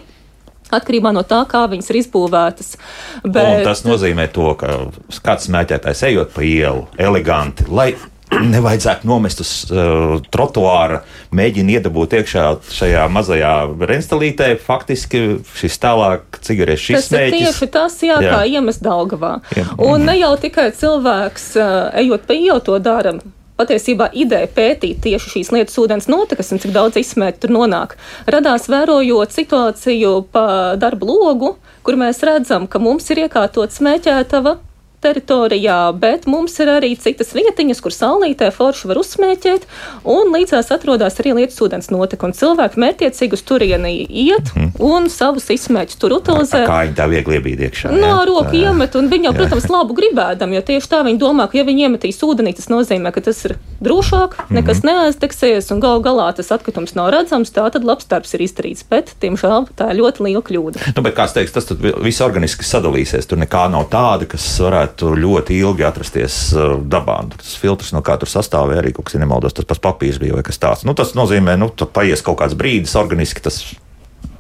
Atkarībā 0.74 1.12
no 1.14 1.22
tā, 1.22 1.44
kā 1.46 1.68
viņas 1.70 1.92
ir 1.92 2.00
izbūvētas. 2.00 2.72
Bet... 3.22 3.60
Un 3.62 3.68
tas 3.68 3.84
nozīmē 3.86 4.26
to, 4.34 4.48
ka 4.58 4.80
kāds 5.22 5.46
smēķētājs 5.46 6.02
ejot 6.10 6.34
pa 6.34 6.42
ielu 6.42 6.88
eleganti, 6.98 7.68
lai 7.70 7.92
nevajadzētu 8.44 9.08
nomest 9.08 9.42
uz 9.44 9.52
uh, 9.70 10.18
trotuāra, 10.34 11.02
mēģina 11.36 11.78
iedabūt 11.78 12.18
iekšā 12.20 12.46
šajā 12.76 13.06
mazajā 13.12 13.54
renstalītē. 13.92 14.52
Faktiski 14.62 15.24
šis 15.58 15.80
tālāk 15.82 16.40
cigarešu 16.46 16.98
izsmēķis. 16.98 17.32
Tas 17.32 17.40
ir 17.40 17.48
tieši 17.48 17.72
tas, 17.74 17.98
jā, 18.06 18.20
jā. 18.24 18.36
kā 18.36 18.44
iemest 18.50 18.84
Daugavā. 18.86 19.38
Jā. 19.56 19.70
Un 19.86 20.06
ne 20.10 20.18
jau 20.20 20.36
tikai 20.42 20.70
cilvēks, 20.76 21.50
uh, 21.60 21.74
ejot 22.04 22.28
pa 22.28 22.38
ielu, 22.38 22.62
to 22.66 22.78
dara. 22.84 23.18
Patiesībā 23.56 24.10
ideja 24.20 24.50
pētīt 24.52 25.00
tieši 25.06 25.30
šīs 25.32 25.50
lietas 25.56 25.78
ūdens 25.80 26.10
notekas 26.12 26.52
un 26.52 26.60
cik 26.60 26.74
daudz 26.76 27.00
izsmēķi 27.00 27.46
tur 27.46 27.54
nonāk, 27.56 27.96
radās 28.28 28.68
vērojot 28.68 29.32
situāciju 29.32 30.12
pa 30.36 30.48
darba 30.76 31.08
logu, 31.08 31.54
kur 31.88 31.96
mēs 31.96 32.20
redzam, 32.28 32.68
ka 32.68 32.84
mums 32.84 33.08
ir 33.16 33.24
iekārtot 33.24 33.72
smēķētava 33.72 34.58
teritorijā, 35.06 35.80
bet 36.02 36.26
mums 36.30 36.58
ir 36.64 36.72
arī 36.74 36.92
citas 37.00 37.34
vietiņas, 37.38 37.82
kur 37.84 37.94
saulītē 37.94 38.50
forši 38.56 38.90
var 38.90 39.00
uzsmēķēt, 39.02 39.68
un 40.16 40.34
līdzās 40.34 40.72
atrodas 40.76 41.20
arī 41.22 41.36
lietas 41.40 41.62
ūdens 41.64 41.92
noteka, 41.94 42.28
un 42.28 42.36
cilvēki 42.38 42.82
mērķiecīgi 42.82 43.38
uz 43.38 43.46
turieni 43.46 43.94
iet 44.04 44.52
mm. 44.56 44.74
un 44.86 45.10
savus 45.14 45.48
izsmēķus 45.54 46.00
tur 46.02 46.18
utilizē. 46.18 46.64
Kā 46.68 46.82
viņi 46.86 46.98
tā 46.98 47.08
viegli 47.12 47.40
iebīd 47.40 47.66
iekšā? 47.70 47.94
No 47.94 48.12
jā, 48.12 48.20
roku 48.30 48.58
iemet, 48.58 48.98
un 48.98 49.10
viņi 49.12 49.30
jau, 49.30 49.36
protams, 49.38 49.70
labu 49.72 49.98
gribēdam, 49.98 50.56
jo 50.56 50.64
tieši 50.66 50.92
tā 50.92 51.02
viņi 51.06 51.22
domā, 51.22 51.48
ka 51.52 51.60
ja 51.60 51.66
viņi 51.68 51.88
iemetīs 51.90 52.22
ūdenī, 52.26 52.56
tas 52.58 52.70
nozīmē, 52.72 53.14
ka 53.16 53.24
tas 53.26 53.44
ir 53.48 53.58
drošāk, 53.86 54.38
nekas 54.50 54.82
mm. 54.82 54.90
neaizteksies, 54.90 55.70
un 55.76 55.84
gal 55.84 56.02
galā 56.06 56.32
tas 56.38 56.52
atkritums 56.56 56.96
nav 56.98 57.12
redzams, 57.14 57.54
tā 57.54 57.68
tad 57.74 57.86
labs 57.88 58.08
darbs 58.10 58.34
ir 58.38 58.46
izdarīts, 58.48 58.86
bet, 58.90 59.14
diemžēl, 59.22 59.70
tā 59.78 59.92
ir 59.92 60.02
ļoti 60.02 60.26
liela 60.26 60.44
kļūda. 60.46 60.94
Nu, 60.96 61.04
bet, 61.06 61.16
kāds 61.18 61.36
teiks, 61.36 61.54
tas 61.56 61.70
viss 61.76 62.24
organiski 62.24 62.66
sadalīsies, 62.68 63.28
tur 63.30 63.42
nekā 63.42 63.66
nav 63.74 63.90
tāda, 63.94 64.28
kas 64.30 64.46
varētu 64.64 64.95
ļoti 65.02 65.60
ilgi 65.60 65.86
atrasties 65.88 66.40
uh, 66.56 66.76
dabā. 66.80 67.22
Nu, 67.28 67.40
tas 67.40 67.56
filtrs, 67.60 67.94
no 67.96 68.04
kā 68.06 68.18
tur 68.22 68.32
sastāvēja, 68.32 68.84
arī 68.84 68.94
kaut 68.96 69.10
kas, 69.10 69.18
ja 69.18 69.24
nemaldos, 69.24 69.56
tas 69.58 69.68
pats 69.68 69.84
papīrs 69.84 70.22
bija 70.22 70.38
vai 70.38 70.46
kas 70.48 70.62
tāds. 70.62 70.86
Nu, 70.88 70.96
tas 70.98 71.16
nozīmē, 71.18 71.58
ka 71.58 71.64
nu, 71.66 71.72
paies 71.96 72.24
kaut 72.26 72.40
kāds 72.44 72.58
brīdis, 72.60 72.96
organiski 73.00 73.44
tas 73.46 73.62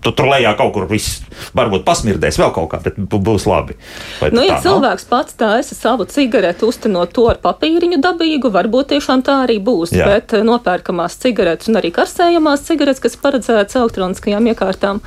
tu 0.05 0.13
tur 0.13 0.29
lejā 0.29 0.53
kaut 0.57 0.73
kur 0.75 0.85
viss 0.89 1.23
varbūt 1.57 1.85
pasmirdēs 1.87 2.37
vēl 2.39 2.51
kaut 2.55 2.69
kā, 2.73 2.79
bet 2.85 2.99
būs 2.99 3.47
labi. 3.49 3.77
Vai 4.19 4.29
nu, 4.35 4.43
ja 4.45 4.59
cilvēks 4.61 5.07
nav? 5.07 5.11
pats 5.11 5.37
taisa 5.39 5.77
savu 5.77 6.05
cigareti, 6.09 6.67
uztinot 6.67 7.13
to 7.15 7.25
ar 7.31 7.39
papīriņu 7.43 7.99
dabīgu, 8.03 8.51
varbūt 8.53 8.93
tiešām 8.93 9.25
tā 9.25 9.39
arī 9.47 9.57
būs. 9.65 9.95
Jā. 9.95 10.07
Bet 10.11 10.35
eh, 10.37 10.45
nopērkamās 10.45 11.17
cigaretes 11.23 11.71
un 11.71 11.81
arī 11.81 11.91
karsējamās 11.95 12.67
cigaretes, 12.67 13.01
kas 13.03 13.17
paredzētas 13.21 13.79
elektroniskajām 13.81 14.51
iekārtām, 14.53 15.01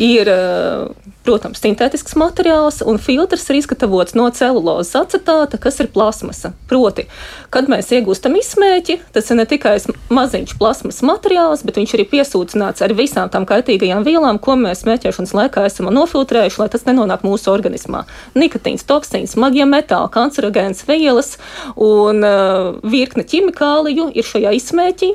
ir 0.00 0.32
eh, 0.32 0.88
Protams, 1.22 1.60
sintētisks 1.62 2.16
materiāls 2.18 2.80
un 2.82 2.96
filtrs 2.98 3.44
ir 3.52 3.60
izgatavots 3.60 4.16
no 4.18 4.24
celulozes 4.34 4.96
acetāta, 4.98 5.60
kas 5.62 5.78
ir 5.78 5.86
plasmasa. 5.94 6.50
Proti, 6.66 7.04
kad 7.54 7.70
mēs 7.70 7.92
iegūstam 7.94 8.34
izsmēķi, 8.40 8.98
tas 9.14 9.30
ir 9.30 9.38
ne 9.38 9.46
tikai 9.46 9.76
maziņš 10.10 10.56
plasmas 10.58 10.98
materiāls, 11.06 11.62
bet 11.62 11.78
viņš 11.78 11.94
arī 11.94 12.08
piesūcināts 12.16 12.82
ar 12.82 12.96
visām 12.98 13.30
tām 13.30 13.46
kaitīgajām 13.46 14.02
vielām, 14.08 14.42
ko 14.42 14.58
mēs 14.58 14.82
smēķēšanas 14.82 15.36
laikā 15.38 15.66
esam 15.70 15.92
nofiltrējuši, 15.94 16.58
lai 16.64 16.70
tas 16.74 16.88
nenonāk 16.90 17.22
mūsu 17.22 17.52
organismā. 17.54 18.02
Nikotīns, 18.34 18.82
toksīns, 18.88 19.38
magie 19.38 19.68
metāli, 19.68 20.10
kancerogēns 20.10 20.82
vielas 20.90 21.36
un 21.78 22.26
uh, 22.26 22.72
virkne 22.82 23.22
ķimikāliju 23.22 24.10
ir 24.18 24.26
šajā 24.26 24.58
izsmēķī 24.58 25.14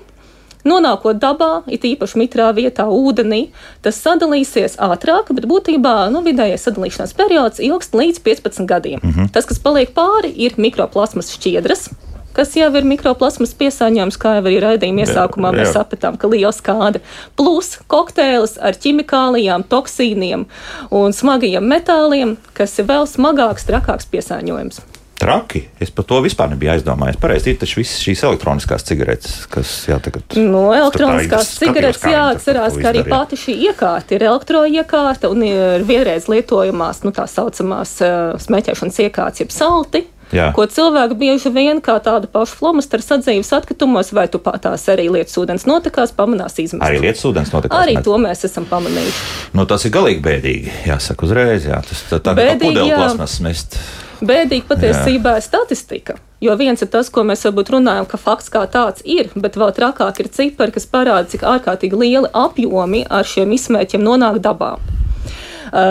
Nonākot 0.67 1.19
dabā, 1.21 1.63
it 1.71 1.86
īpaši 1.88 2.19
mitrā 2.19 2.49
vietā, 2.58 2.88
ūdenī, 2.91 3.47
tas 3.86 3.99
sadalīsies 4.03 4.77
ātrāk, 4.84 5.32
bet 5.38 5.47
būtībā 5.49 5.95
nu, 6.13 6.23
vidējais 6.25 6.67
sadalīšanās 6.67 7.15
periods 7.17 7.63
ilgst 7.63 7.95
līdz 7.97 8.19
15 8.25 8.67
gadiem. 8.67 8.99
Mm 9.03 9.12
-hmm. 9.12 9.32
Tas, 9.32 9.45
kas 9.45 9.60
paliek 9.60 9.93
pāri, 9.95 10.34
ir 10.36 10.58
mikroplasmas 10.58 11.32
šķiedras, 11.36 11.89
kas 12.38 12.53
jau 12.58 12.69
ir 12.77 12.86
mikroplasmas 12.86 13.56
piesārņojums, 13.58 14.19
kā 14.21 14.36
jau 14.38 14.43
arī 14.45 14.60
raidījuma 14.62 15.06
iesākumā 15.06 15.51
jā, 15.51 15.56
jā. 15.56 15.60
mēs 15.62 15.73
sapratām, 15.73 16.19
ka 16.21 16.30
liela 16.30 16.53
skāde. 16.53 17.01
Plus 17.39 17.80
kokteils 17.88 18.58
ar 18.62 18.77
ķimikālijām, 18.77 19.65
toksīniem 19.71 20.45
un 20.91 21.17
smagajiem 21.17 21.65
metāliem, 21.73 22.38
kas 22.58 22.77
ir 22.80 22.86
vēl 22.91 23.10
smagāks, 23.10 23.65
trakāks 23.65 24.10
piesārņojums. 24.13 24.84
Traki. 25.17 25.63
Es 25.82 25.89
par 25.89 26.06
to 26.06 26.19
vispār 26.21 26.51
nebiju 26.51 26.75
aizdomājies. 26.75 27.17
Pareizi, 27.21 27.53
ir 27.53 27.62
taču 27.62 27.80
visas 27.82 28.01
šīs 28.06 28.21
elektroniskās 28.27 28.86
cigaretes, 28.86 29.38
kas 29.49 29.71
jā, 29.89 29.97
tagad. 30.03 30.38
No 30.38 30.67
elektroniskās 30.77 31.56
cigaretes 31.58 32.06
jāatcerās, 32.06 32.77
ka 32.77 32.91
arī 32.91 33.01
pati 33.08 33.39
šī 33.41 33.56
iekārta 33.71 34.17
ir 34.17 34.27
elektroiekārta 34.30 35.32
un 35.34 35.41
ir 35.47 35.88
vienreiz 35.89 36.30
lietojamās, 36.30 37.01
nu 37.08 37.15
tā 37.17 37.25
saucamās 37.32 37.97
uh, 38.06 38.38
smēķēšanas 38.45 39.01
iekārtas, 39.08 39.41
jeb 39.41 39.56
salti. 39.56 40.06
Jā. 40.36 40.49
Ko 40.56 40.65
cilvēki 40.67 41.15
bieži 41.15 41.49
vien 41.56 41.80
kā 41.84 41.95
tādu 42.03 42.27
pašu 42.32 42.58
flomasteru 42.60 43.03
sadzīves 43.03 43.51
atkritumos, 43.56 44.10
vai 44.15 44.25
tu 44.32 44.41
tās 44.43 44.84
arī 44.91 45.08
lietas 45.12 45.38
ūdens 45.39 45.63
notekās, 45.69 46.12
pamanās 46.17 46.60
izmest. 46.60 46.84
Arī 46.84 46.99
lietas 47.06 47.23
ūdens 47.30 47.53
notekās. 47.53 47.80
Arī 47.80 47.95
met. 47.95 48.03
to 48.06 48.17
mēs 48.19 48.43
esam 48.47 48.67
pamanījuši. 48.67 49.23
Nu, 49.56 49.63
tas 49.69 49.88
ir 49.88 49.93
galīgi 49.95 50.19
bēdīgi, 50.25 50.73
jāsaka 50.89 51.30
uzreiz. 51.30 51.69
Jā. 51.69 51.80
Tas 51.88 52.03
tā, 52.12 52.19
tā 52.19 52.36
kā 52.36 52.49
pudeļu 52.60 52.91
plasmas 52.91 53.39
mest. 53.45 53.80
Bēdīgi 54.17 54.65
patiesībā 54.65 55.36
ir 55.38 55.45
statistika. 55.45 56.15
Jo 56.41 56.53
viens 56.58 56.82
ir 56.82 56.89
tas, 56.93 57.10
ko 57.13 57.23
mēs 57.25 57.43
varbūt 57.45 57.71
runājam, 57.73 58.06
ka 58.10 58.17
fakts 58.21 58.49
kā 58.53 58.63
tāds 58.69 59.01
ir, 59.06 59.30
bet 59.38 59.58
vēl 59.58 59.73
trakāk 59.77 60.21
ir 60.21 60.30
cipari, 60.34 60.73
kas 60.73 60.86
parāda, 60.89 61.25
cik 61.30 61.45
ārkārtīgi 61.45 61.97
lieli 61.97 62.30
apjomi 62.34 63.03
ar 63.10 63.25
šiem 63.25 63.53
izsmēķiem 63.58 64.06
nonāk 64.06 64.39
dabā. 64.45 64.75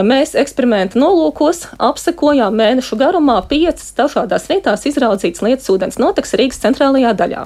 Mēs 0.06 0.34
eksperimenta 0.38 0.98
nolūkos 0.98 1.66
apsekojām 1.82 2.54
mēnešu 2.56 2.96
garumā 2.98 3.40
piecas 3.50 3.92
dažādās 3.98 4.48
vietās 4.48 4.86
izraudzītas 4.88 5.44
lietas 5.44 5.70
ūdens 5.70 6.00
noteks 6.00 6.34
Rīgas 6.38 6.62
centrālajā 6.62 7.12
daļā. 7.18 7.44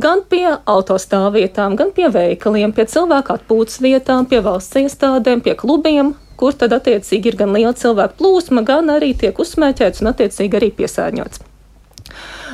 Gan 0.00 0.24
pie 0.28 0.46
autostāvvietām, 0.68 1.76
gan 1.76 1.92
pie 1.96 2.08
veikaliem, 2.12 2.72
pie 2.76 2.88
cilvēku 2.88 3.36
atpūtas 3.36 3.80
vietām, 3.84 4.26
pie 4.28 4.42
valsts 4.44 4.76
iestādēm, 4.82 5.44
pie 5.44 5.54
klubiem, 5.56 6.14
kur 6.44 6.52
tad 6.60 6.74
attiecīgi 6.76 7.32
ir 7.32 7.40
gan 7.40 7.54
liela 7.56 7.72
cilvēku 7.72 8.18
plūsma, 8.20 8.60
gan 8.68 8.92
arī 8.92 9.14
tiek 9.16 9.38
uzsmēķēts 9.40 10.04
un 10.04 10.12
attiecīgi 10.12 10.60
arī 10.60 10.68
piesārņots. 10.76 11.40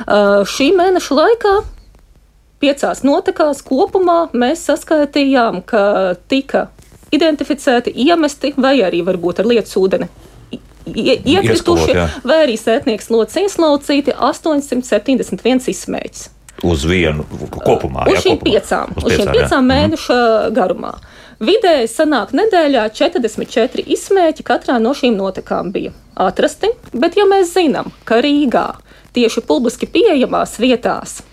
Uh, 0.01 0.41
šī 0.47 0.71
mēneša 0.77 1.17
laikā 1.17 1.55
piecās 2.63 3.03
notekās 3.03 3.59
kopumā 3.67 4.29
mēs 4.31 4.63
saskaitījām, 4.69 5.59
ka 5.67 5.83
tika 6.31 6.69
identificēti, 7.11 7.91
iemesti 8.07 8.53
vai 8.55 8.77
arī 8.85 9.03
varbūt 9.03 9.43
ar 9.43 9.51
lietas 9.51 9.75
ūdeni 9.81 10.07
iekrituši, 10.87 11.97
vai 12.25 12.37
arī 12.45 12.55
sētnieks 12.57 13.11
locis 13.11 13.43
ieslaucīti 13.43 14.15
871 14.15 15.67
izsmēķis. 15.75 16.29
Uz 16.67 16.85
vienu 16.85 17.25
kopumā. 17.51 18.05
Uz 18.09 18.23
šīm 18.23 18.39
piecām, 18.41 18.95
uz, 18.95 19.03
uz 19.03 19.09
piecām, 19.09 19.19
šīm 19.19 19.35
piecām 19.35 19.59
jā. 19.59 19.67
mēneša 19.73 20.17
mm. 20.21 20.55
garumā. 20.57 20.95
Vidēji 21.41 21.87
sanāk 21.89 22.35
nedēļā 22.37 22.83
44 22.93 23.81
izsmēķi 23.95 24.43
katrā 24.45 24.75
no 24.77 24.91
šīm 24.93 25.15
notekām 25.17 25.71
bija 25.73 25.89
atrasti, 26.13 26.69
bet 26.93 27.15
ja 27.17 27.25
mēs 27.25 27.55
zinām, 27.55 27.87
ka 28.05 28.19
Rīgā 28.21 28.67
tieši 29.15 29.41
publiski 29.49 29.89
pieejamās 29.89 30.59
vietās 30.61 31.23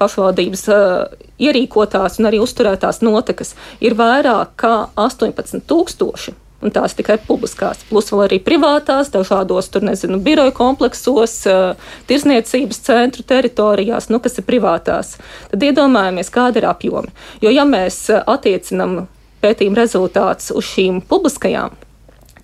pašvaldības 0.00 0.62
uh, 0.72 1.18
ierīkotās 1.36 2.16
un 2.16 2.30
arī 2.30 2.40
uzturētās 2.40 3.02
notekas 3.04 3.52
ir 3.84 3.98
vairāk 3.98 4.54
kā 4.56 4.72
18,000. 4.96 6.38
Un 6.58 6.72
tās 6.74 6.96
tikai 6.98 7.20
publiskās, 7.22 7.84
plus 7.86 8.08
vēl 8.10 8.24
arī 8.24 8.40
privātās, 8.42 9.12
dažādos, 9.14 9.68
tur 9.70 9.84
nezinu, 9.86 10.16
biroju 10.24 10.56
kompleksos, 10.56 11.36
uh, 11.46 11.92
tirsniecības 12.08 12.80
centru 12.88 13.22
teritorijās, 13.22 14.08
nu, 14.08 14.18
kas 14.24 14.40
ir 14.40 14.48
privātās. 14.48 15.12
Tad 15.52 15.68
iedomājamies, 15.68 16.32
kāda 16.34 16.58
ir 16.58 16.70
apjoma. 16.72 17.14
Jo, 17.44 17.52
ja 17.52 17.68
mēs 17.68 18.06
attiecinam 18.24 19.04
pētījuma 19.42 19.82
rezultāts 19.82 20.52
uz 20.54 20.66
šīm 20.72 21.02
publiskajām, 21.08 21.74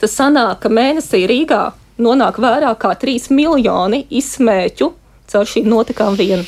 tas 0.00 0.18
sanāk, 0.18 0.60
ka 0.64 0.72
mēnesī 0.72 1.24
Rīgā 1.30 1.64
nonāk 2.02 2.40
vairāk 2.42 2.80
kā 2.82 2.92
3 3.00 3.30
miljoni 3.34 4.04
izsmēķu 4.10 4.90
caur 5.30 5.48
šīm 5.48 5.68
notikām 5.70 6.16
vien. 6.18 6.44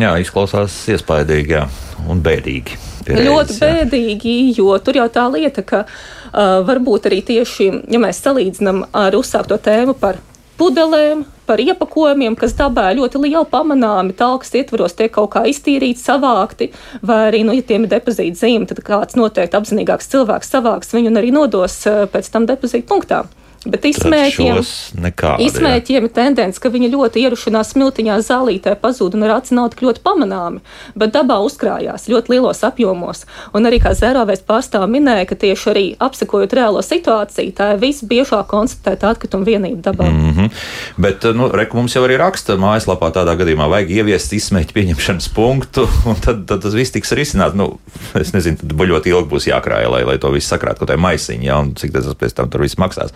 Jā, 0.00 0.14
izklausās 0.22 0.74
iespaidīgi 0.92 1.56
jā, 1.56 1.66
un 2.10 2.22
bēdīgi. 2.22 2.78
Pierēdz, 3.02 3.26
ļoti 3.26 3.56
bēdīgi, 3.58 4.34
jo 4.58 4.76
tur 4.84 5.00
jau 5.00 5.08
tā 5.10 5.24
lieta, 5.32 5.64
ka 5.66 5.84
uh, 5.84 6.60
varbūt 6.68 7.08
arī 7.10 7.18
tieši, 7.32 7.70
ja 7.90 8.02
mēs 8.02 8.22
salīdzinām 8.22 8.84
ar 8.94 9.16
uzsākto 9.18 9.58
tēmu 9.58 9.96
par 9.98 10.20
pudelēm, 10.60 11.24
par 11.46 11.60
iepakojumiem, 11.60 12.36
kas 12.38 12.54
dabā 12.56 12.90
ļoti 12.96 13.20
liela 13.24 13.44
pamanāmi, 13.48 14.14
talkas 14.16 14.54
ietvaros 14.56 14.96
tiek 14.98 15.12
kaut 15.12 15.32
kā 15.34 15.44
iztīrīti, 15.50 16.00
savākti, 16.00 16.70
vai 17.02 17.18
arī, 17.28 17.42
nu, 17.46 17.56
ja 17.56 17.66
tiem 17.66 17.86
ir 17.86 17.92
depozīta 17.92 18.44
zīme, 18.44 18.68
tad 18.70 18.80
kāds 18.86 19.18
noteikti 19.18 19.58
apzinīgāks 19.58 20.10
cilvēks 20.12 20.52
savāks 20.54 20.94
viņu 20.94 21.12
un 21.12 21.20
arī 21.20 21.34
nodos 21.34 21.78
uh, 21.90 22.04
pēc 22.12 22.30
tam 22.32 22.48
depozīta 22.48 22.88
punktā. 22.88 23.24
Bet 23.62 23.84
izsmēķiem, 23.86 24.58
nekādi, 25.04 25.46
izsmēķiem 25.46 26.06
ir 26.08 26.12
tendence, 26.14 26.58
ka 26.58 26.70
viņi 26.72 26.88
ļoti 26.90 27.22
ierušanās 27.22 27.68
smiltiņā 27.76 28.16
zālītē 28.26 28.74
pazūd 28.82 29.14
un 29.14 29.26
ar 29.28 29.36
aci 29.36 29.54
nav 29.54 29.68
tik 29.70 29.84
ļoti 29.86 30.02
pamanāmi, 30.02 30.58
bet 30.98 31.12
dabā 31.14 31.36
uzkrājās 31.46 32.08
ļoti 32.10 32.34
lielos 32.34 32.64
apjomos. 32.66 33.22
Un 33.54 33.68
arī 33.70 33.78
kā 33.84 33.92
Zērovēs 33.94 34.42
pārstāv 34.48 34.88
minēja, 34.90 35.28
ka 35.30 35.38
tieši 35.38 35.68
arī 35.70 35.84
apsekojot 36.02 36.56
reālo 36.58 36.82
situāciju, 36.82 37.54
tā 37.54 37.68
ir 37.76 37.82
visbiežāk 37.84 38.48
konstatēta 38.50 39.12
atkrituma 39.14 39.46
vienība 39.46 39.92
dabā. 39.92 40.10
Mm 40.10 40.32
-hmm. 40.32 40.50
Bet, 40.96 41.22
nu, 41.34 41.48
reku 41.54 41.76
mums 41.78 41.94
jau 41.94 42.02
arī 42.02 42.18
raksta 42.18 42.58
mājaslapā 42.58 43.12
tādā 43.14 43.36
gadījumā 43.38 43.70
vajag 43.70 43.90
ieviest 43.90 44.32
izsmēķu 44.32 44.74
pieņemšanas 44.74 45.28
punktu, 45.34 45.86
un 46.10 46.18
tad, 46.18 46.46
tad 46.46 46.62
tas 46.62 46.74
viss 46.74 46.90
tiks 46.90 47.12
risināts. 47.12 47.54
Nu, 47.54 47.78
es 48.14 48.32
nezinu, 48.32 48.56
tad 48.56 48.72
ļoti 48.72 49.14
ilgi 49.14 49.30
būs 49.30 49.46
jākrāja, 49.46 49.88
lai, 49.90 50.04
lai 50.04 50.18
to 50.18 50.30
visu 50.34 50.48
sakrāt 50.48 50.78
kaut 50.78 50.88
kādā 50.88 50.98
maisiņā, 50.98 51.44
ja, 51.46 51.58
un 51.62 51.74
cik 51.78 51.92
tas 51.92 52.10
pēc 52.18 52.34
tam 52.34 52.50
tur 52.50 52.60
viss 52.66 52.78
maksās. 52.78 53.14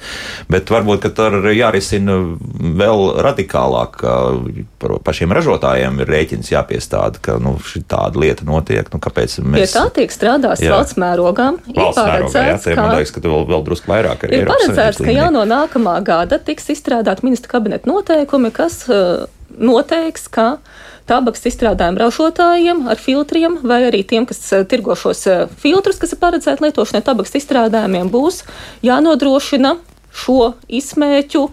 Bet 0.52 0.70
varbūt 0.72 1.08
tur 1.16 1.38
jārisina 1.52 2.18
vēl 2.80 3.04
radikālāk. 3.26 4.00
Pašiem 5.06 5.34
ražotājiem 5.36 6.02
ir 6.02 6.12
rēķins 6.12 6.52
jāpiestāda, 6.52 7.22
ka 7.22 7.38
nu, 7.42 7.56
tāda 7.88 8.22
lieta 8.22 8.46
notiek. 8.48 8.88
Nu, 8.92 9.00
kāpēc 9.02 9.38
mēs... 9.42 9.60
Pie 9.60 9.70
tā 9.72 9.86
tiek 10.00 10.14
strādāts 10.14 10.64
valsts 10.64 10.98
mērogā. 11.00 11.52
Valsts 11.76 12.02
mērogā, 12.02 12.44
jā, 12.50 12.58
tā, 12.64 12.76
man 12.80 12.96
liekas, 12.96 13.14
ka 13.14 13.24
vēl, 13.26 13.46
vēl 13.50 13.64
drusku 13.66 13.92
vairāk 13.92 14.26
ir. 14.26 14.36
Ir 14.40 14.50
paredzēts, 14.50 15.02
ka 15.02 15.14
jau 15.14 15.30
no 15.34 15.46
nākamā 15.48 15.98
gada 16.06 16.40
tiks 16.42 16.70
izstrādāt 16.76 17.24
ministra 17.26 17.56
kabineta 17.56 17.90
noteikumi, 17.90 18.52
kas 18.54 18.82
uh, 18.90 19.26
noteiks, 19.56 20.28
ka 20.32 20.56
tabaks 21.06 21.44
izstrādājumu 21.48 22.02
ražotājiem 22.02 22.86
ar 22.90 23.00
filtriem, 23.00 23.60
vai 23.66 23.84
arī 23.88 24.02
tiem, 24.08 24.26
kas 24.28 24.40
tirgo 24.70 24.96
šos 24.98 25.24
filtrus, 25.60 26.00
kas 26.02 26.14
ir 26.14 26.22
paredzēti 26.22 26.66
lietošanai 26.66 27.04
tabaks 27.06 27.36
izstrādājumiem, 27.38 28.10
būs 28.10 28.42
jānodrošina 28.86 29.76
šo 30.16 30.52
izsmēķu 30.68 31.46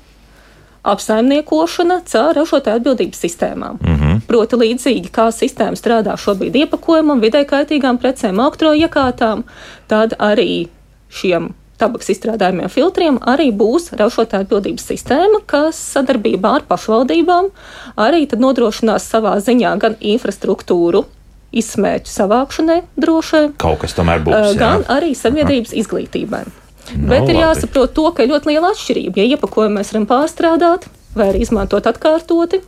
apsaimniekošana 0.84 2.02
caur 2.12 2.36
ražotāju 2.36 2.82
atbildības 2.82 3.24
sistēmām. 3.24 3.80
Mm 3.82 3.96
-hmm. 3.96 4.22
Proti, 4.28 4.60
līdzīgi 4.60 5.12
kā 5.12 5.30
sistēma 5.32 5.80
strādā 5.80 6.16
šobrīd 6.20 6.56
iepakojumam, 6.64 7.22
vidē 7.24 7.46
kaitīgām 7.48 7.98
precēm, 7.98 8.40
elektroiekārtām, 8.40 9.44
tad 9.88 10.16
arī 10.20 10.68
šiem 11.10 11.54
tabaks 11.78 12.10
izstrādājumiem 12.10 12.70
filtriem 12.70 13.20
arī 13.20 13.52
būs 13.52 13.92
ražotāja 14.00 14.46
atbildības 14.46 14.86
sistēma, 14.92 15.42
kas 15.46 15.80
sadarbībā 15.94 16.56
ar 16.60 16.68
pašvaldībām 16.68 17.50
arī 17.96 18.28
nodrošinās 18.38 19.10
savā 19.10 19.38
ziņā 19.40 19.78
gan 19.80 19.96
infrastruktūru. 20.00 21.06
Izsmēķu 21.54 22.10
savākšanai 22.10 22.80
drošai. 22.98 23.52
Kaut 23.62 23.84
kas 23.84 23.94
tomēr 23.94 24.24
būs. 24.26 24.56
Gan 24.58 24.82
jā. 24.82 24.90
arī 24.90 25.12
sabiedrības 25.14 25.74
izglītībai. 25.74 26.63
No, 26.92 27.08
Bet 27.14 27.32
ir 27.32 27.40
jāsaprot 27.40 27.96
to, 27.96 28.10
ka 28.12 28.26
ir 28.26 28.34
ļoti 28.34 28.52
liela 28.52 28.74
atšķirība. 28.74 29.22
Ja 29.22 29.38
iepakojumu 29.38 29.80
mēs 29.80 29.94
varam 29.94 30.10
pārstrādāt 30.10 30.90
vai 31.18 31.32
arī 31.32 31.44
izmantot 31.46 31.88
atkārtoti 31.90 32.62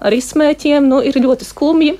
ar 0.00 0.16
izsmēķiem, 0.16 0.86
nu, 0.88 1.02
ir 1.04 1.20
ļoti 1.20 1.48
skumji. 1.48 1.98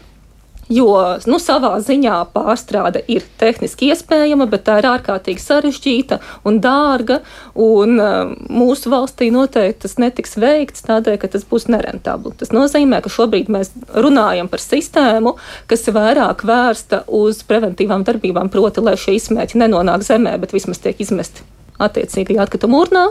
Jo 0.71 0.93
nu, 1.27 1.41
savā 1.43 1.73
ziņā 1.83 2.21
pārstrāde 2.31 3.01
ir 3.11 3.25
tehniski 3.41 3.89
iespējama, 3.91 4.47
bet 4.53 4.63
tā 4.69 4.77
ir 4.79 4.87
ārkārtīgi 4.87 5.43
sarežģīta 5.43 6.21
un 6.47 6.61
dārga. 6.63 7.19
Un, 7.59 7.97
uh, 7.99 8.31
mūsu 8.47 8.93
valstī 8.93 9.33
noteikti 9.35 9.83
tas 9.89 9.99
netiks 9.99 10.39
veikts 10.39 10.87
tādēļ, 10.87 11.19
ka 11.19 11.33
tas 11.35 11.47
būs 11.51 11.67
nerentabli. 11.75 12.37
Tas 12.39 12.55
nozīmē, 12.55 13.03
ka 13.03 13.11
šobrīd 13.11 13.51
mēs 13.51 13.75
runājam 13.99 14.47
par 14.53 14.63
sistēmu, 14.63 15.35
kas 15.67 15.89
ir 15.91 15.99
vairāk 15.99 16.47
vērsta 16.47 17.03
uz 17.19 17.43
preventīvām 17.51 18.07
darbībām, 18.07 18.55
proti, 18.55 18.87
lai 18.87 18.95
šie 18.95 19.19
izsmēķi 19.19 19.65
nenonāk 19.65 20.07
zemē, 20.07 20.39
bet 20.39 20.55
vismaz 20.55 20.79
tiek 20.87 21.03
izmesti 21.03 21.51
attiecīgajā 21.87 22.47
atkrituma 22.47 22.85
urnā. 22.85 23.09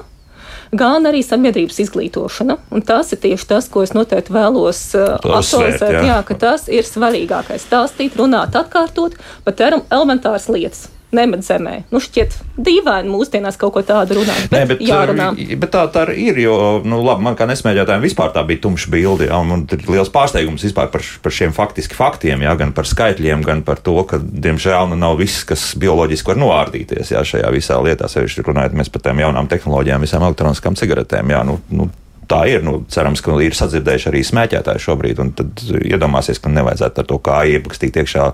gan 0.71 1.07
arī 1.09 1.23
sabiedrības 1.25 1.79
izglītošana. 1.81 2.57
Un 2.69 2.83
tas 2.85 3.09
ir 3.13 3.21
tieši 3.23 3.47
tas, 3.49 3.69
ko 3.73 3.81
es 3.81 3.95
noteikti 3.97 4.35
vēlos 4.35 4.83
uh, 4.93 5.15
aktualizēt. 5.17 5.95
Jā. 5.97 6.03
jā, 6.11 6.19
ka 6.27 6.37
tas 6.37 6.67
ir 6.69 6.85
svarīgākais. 6.85 7.65
Stāstīt, 7.65 8.17
runāt, 8.19 8.53
atkārtot 8.53 9.17
par 9.45 9.57
elementāras 9.89 10.45
lietas 10.53 10.87
nemet 11.15 11.43
zemē. 11.45 11.75
Nu, 11.93 12.01
šķiet 12.03 12.35
dīvaini 12.61 13.09
mūsdienās 13.09 13.57
kaut 13.59 13.73
ko 13.75 13.83
tādu 13.85 14.19
runāt. 14.19 14.45
Bet, 14.49 14.53
Nē, 14.53 14.61
bet, 14.69 14.83
jārunā. 14.85 15.29
bet 15.61 15.71
tā, 15.73 15.85
tā 15.93 16.05
ir, 16.13 16.37
jo, 16.43 16.55
nu, 16.85 17.01
labi, 17.05 17.25
man 17.25 17.37
kā 17.39 17.47
nesmēķētājiem 17.49 18.05
vispār 18.05 18.33
tā 18.35 18.43
bija 18.47 18.63
tumša 18.65 18.91
bilde, 18.93 19.29
jā, 19.29 19.39
un 19.41 19.65
ir 19.65 19.85
liels 19.89 20.11
pārsteigums 20.13 20.65
vispār 20.67 20.91
par, 20.93 21.05
par 21.23 21.35
šiem 21.35 21.55
faktiski 21.55 21.97
faktiem, 21.97 22.43
jā, 22.45 22.53
gan 22.59 22.73
par 22.77 22.89
skaitļiem, 22.89 23.45
gan 23.45 23.63
par 23.67 23.81
to, 23.85 23.97
ka, 24.09 24.21
diemžēl, 24.21 24.91
nu, 24.93 24.99
nav 24.99 25.17
viss, 25.21 25.45
kas 25.49 25.71
bioloģiski 25.81 26.33
var 26.33 26.43
noārdīties, 26.43 27.15
jā, 27.15 27.23
šajā 27.25 27.49
visā 27.55 27.79
lietā, 27.83 28.09
sevišķi 28.11 28.45
runājot 28.45 28.77
mēs 28.77 28.93
par 28.93 29.07
tām 29.09 29.23
jaunām 29.23 29.49
tehnoloģijām, 29.49 30.05
visām 30.05 30.27
elektroniskām 30.29 30.77
cigaretēm, 30.79 31.33
jā, 31.33 31.41
nu, 31.47 31.57
nu 31.73 31.89
tā 32.29 32.43
ir. 32.51 32.63
Nu, 32.65 32.79
cerams, 32.91 33.23
ka 33.25 33.37
ir 33.43 33.57
sadzirdējuši 33.57 34.09
arī 34.11 34.23
smēķētāji 34.27 34.85
šobrīd. 34.85 35.21
Tad 35.39 35.63
iedomāsies, 35.81 36.41
ka 36.41 36.51
nevajadzētu 36.53 37.03
ar 37.03 37.09
to 37.09 37.19
kā 37.25 37.41
iepakstīt 37.55 37.99
iekšā 38.01 38.31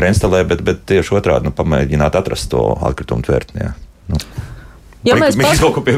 renstelē, 0.00 0.44
bet, 0.48 0.64
bet 0.66 0.84
tieši 0.88 1.18
otrādi 1.20 1.50
nu, 1.50 1.56
pamēģināt 1.56 2.18
atrast 2.18 2.50
to 2.54 2.70
atkritumu 2.90 3.26
tvertni. 3.26 3.72
Nu. 4.08 4.20
Ja 5.06 5.14
mēs 5.18 5.36
kaut 5.62 5.76
ko 5.76 5.84
pie, 5.86 5.94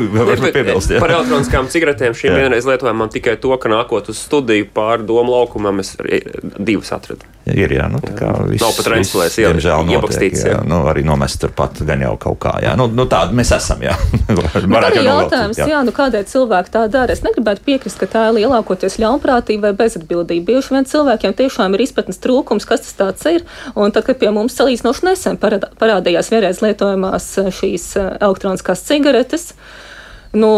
piebilst. 0.52 0.92
Par 1.00 1.14
elektroniskām 1.14 1.70
cigaretēm 1.72 2.16
šīm 2.16 2.36
vienreiz 2.36 2.68
lietojamām 2.68 3.10
tikai 3.12 3.36
to, 3.40 3.52
ka 3.60 3.70
nākot 3.72 4.10
uz 4.12 4.20
studiju 4.26 4.68
pāri 4.76 5.06
domu 5.08 5.34
laukumam, 5.34 5.80
es 5.82 5.94
divas 6.58 6.92
atradu. 6.96 7.28
Ir, 7.48 7.72
jā, 7.72 7.86
nu, 7.88 7.98
tā 8.04 8.12
kā 8.14 8.30
viss. 8.44 8.60
Nav 8.60 8.74
pat 8.76 8.88
reinstalēs, 8.92 9.38
jā, 9.40 9.50
iepakstīts. 9.94 10.42
Jā, 10.44 10.52
jā. 10.52 10.58
Nu, 10.68 10.82
arī 10.90 11.02
nomest 11.06 11.40
turpat 11.40 11.80
gan 11.88 12.02
jau 12.04 12.12
kaut 12.20 12.36
kā, 12.44 12.52
jā. 12.62 12.74
Nu, 12.78 12.84
nu 12.92 13.06
tādi 13.10 13.36
mēs 13.38 13.52
esam, 13.56 13.80
jā. 13.84 13.94
Varētu 14.76 15.02
jautājums, 15.06 15.58
jā. 15.58 15.70
jā, 15.72 15.80
nu 15.86 15.94
kādēļ 15.96 16.26
cilvēki 16.30 16.74
tā 16.76 16.84
dara? 16.92 17.16
Es 17.16 17.24
negribētu 17.24 17.64
piekrist, 17.66 17.98
ka 18.02 18.10
tā 18.12 18.26
ir 18.28 18.38
lielākoties 18.42 19.00
ļaunprātība 19.00 19.70
vai 19.70 19.78
bezatbildība. 19.80 20.46
Bieži 20.52 20.76
vien 20.76 20.88
cilvēkiem 20.92 21.36
tiešām 21.40 21.74
ir 21.74 21.86
izpratnes 21.86 22.20
trūkums, 22.22 22.68
kas 22.68 22.84
tas 22.84 22.98
tāds 23.00 23.26
ir. 23.32 23.46
Un 23.74 23.96
tad, 23.96 24.04
kad 24.06 24.20
pie 24.20 24.30
mums 24.36 24.58
salīdzinoši 24.60 25.08
nesen 25.08 25.40
parādījās 25.40 26.30
vienreiz 26.34 26.60
lietojamās 26.64 27.32
šīs 27.56 27.94
elektroniskās 28.20 28.84
cigaretes, 28.84 29.54
nu, 30.36 30.50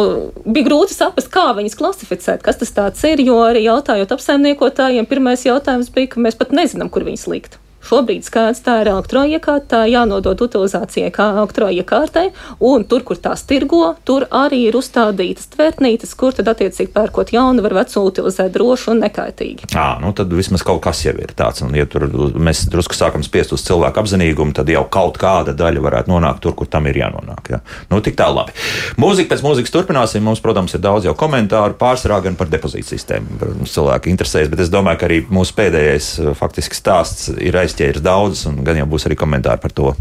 bija 0.44 0.68
grūti 0.68 0.96
saprast, 0.96 1.30
kā 1.32 1.50
viņas 1.56 1.76
klasificēt, 1.78 2.44
kas 2.44 2.60
tas 2.60 2.72
ir. 3.08 3.22
Jo 3.24 3.40
arī 3.46 3.64
jautājot 3.66 4.14
apsaimniekotājiem, 4.16 5.08
pirmais 5.08 5.44
jautājums 5.46 5.92
bija, 5.94 6.14
ka 6.14 6.22
mēs 6.24 6.38
pat 6.38 6.54
nezinām, 6.56 6.90
kur 6.92 7.06
viņas 7.08 7.28
likt. 7.32 7.58
Šobrīd 7.82 8.26
skaidrs, 8.26 8.62
tā 8.62 8.78
ir 8.82 8.92
elektroiekārta, 8.92 9.66
tā 9.72 9.80
jānodod 9.90 10.40
utilizācijai 10.44 11.10
kā 11.14 11.28
elektroiekārtai, 11.34 12.28
un 12.68 12.86
tur, 12.88 13.02
kur 13.06 13.18
tās 13.18 13.42
tirgo, 13.48 13.94
tur 14.06 14.26
arī 14.30 14.62
ir 14.68 14.78
uzstādītas 14.78 15.50
tvertnītes, 15.54 16.14
kur 16.18 16.36
tad 16.36 16.50
attiecīgi 16.52 16.92
pērkot 16.94 17.32
jaunu 17.34 17.64
var 17.64 17.74
vecu 17.80 18.04
utilizēt 18.06 18.54
droši 18.54 18.92
un 18.94 19.02
nekaitīgi. 19.02 19.70
Jā, 19.74 19.88
nu 20.02 20.12
tad 20.16 20.32
vismaz 20.32 20.64
kaut 20.66 20.82
kas 20.84 21.02
jau 21.06 21.14
ir 21.18 21.34
tāds, 21.36 21.64
un 21.66 21.74
ja 21.76 21.86
tur 21.90 22.06
mēs 22.38 22.64
drusku 22.70 22.96
sākam 22.96 23.24
spiest 23.26 23.54
uz 23.56 23.64
cilvēku 23.66 24.02
apzinīgumu, 24.02 24.54
tad 24.56 24.70
jau 24.70 24.84
kaut 24.92 25.18
kāda 25.20 25.54
daļa 25.56 25.82
varētu 25.82 26.12
nonākt 26.12 26.42
tur, 26.44 26.56
kur 26.58 26.70
tam 26.70 26.86
ir 26.90 27.00
jānonāk. 27.02 27.52
Ja? 27.52 27.60
Nu, 27.90 28.00
tik 28.04 28.16
tā 28.18 28.28
labi. 28.32 28.54
Mūzika 29.00 29.34
pēc 29.34 29.44
mūzikas 29.44 29.74
turpināsim. 29.74 30.22
Mums, 30.22 30.42
protams, 30.44 30.74
ir 30.76 30.82
daudz 30.84 31.08
jau 31.08 31.14
komentāru 31.18 31.76
pārsvarā 31.80 32.20
gan 32.26 32.38
par 32.38 32.50
depozītu 32.52 32.92
sistēmu. 32.92 33.38
Protams, 33.40 33.74
cilvēki 33.74 34.12
interesējas, 34.12 34.50
bet 34.52 34.62
es 34.64 34.72
domāju, 34.72 35.00
ka 35.00 35.08
arī 35.08 35.20
mūsu 35.32 35.56
pēdējais 35.58 36.10
faktiski 36.38 36.78
stāsts 36.78 37.30
ir 37.42 37.58
aiz 37.58 37.71
aizķēris 37.72 38.04
daudzas, 38.04 38.46
un 38.52 38.60
gan 38.66 38.78
jau 38.82 38.88
būs 38.92 39.08
arī 39.08 39.16
komentāri 39.18 39.64
par 39.64 39.72
to. 39.72 39.96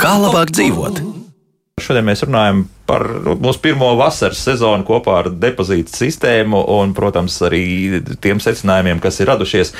Kā 0.00 0.16
labāk 0.22 0.54
dzīvot? 0.54 1.04
Šodien 1.76 2.06
mēs 2.08 2.22
runājam 2.24 2.62
par 2.88 3.02
mūsu 3.36 3.60
pirmo 3.60 3.90
vasaras 3.98 4.40
sezonu 4.46 4.86
kopā 4.88 5.18
ar 5.20 5.26
depozītu 5.28 5.92
sistēmu 5.92 6.62
un, 6.72 6.94
protams, 6.96 7.36
arī 7.44 8.00
tiem 8.24 8.40
secinājumiem, 8.40 9.02
kas 9.04 9.20
ir 9.20 9.28
radušies. 9.28 9.74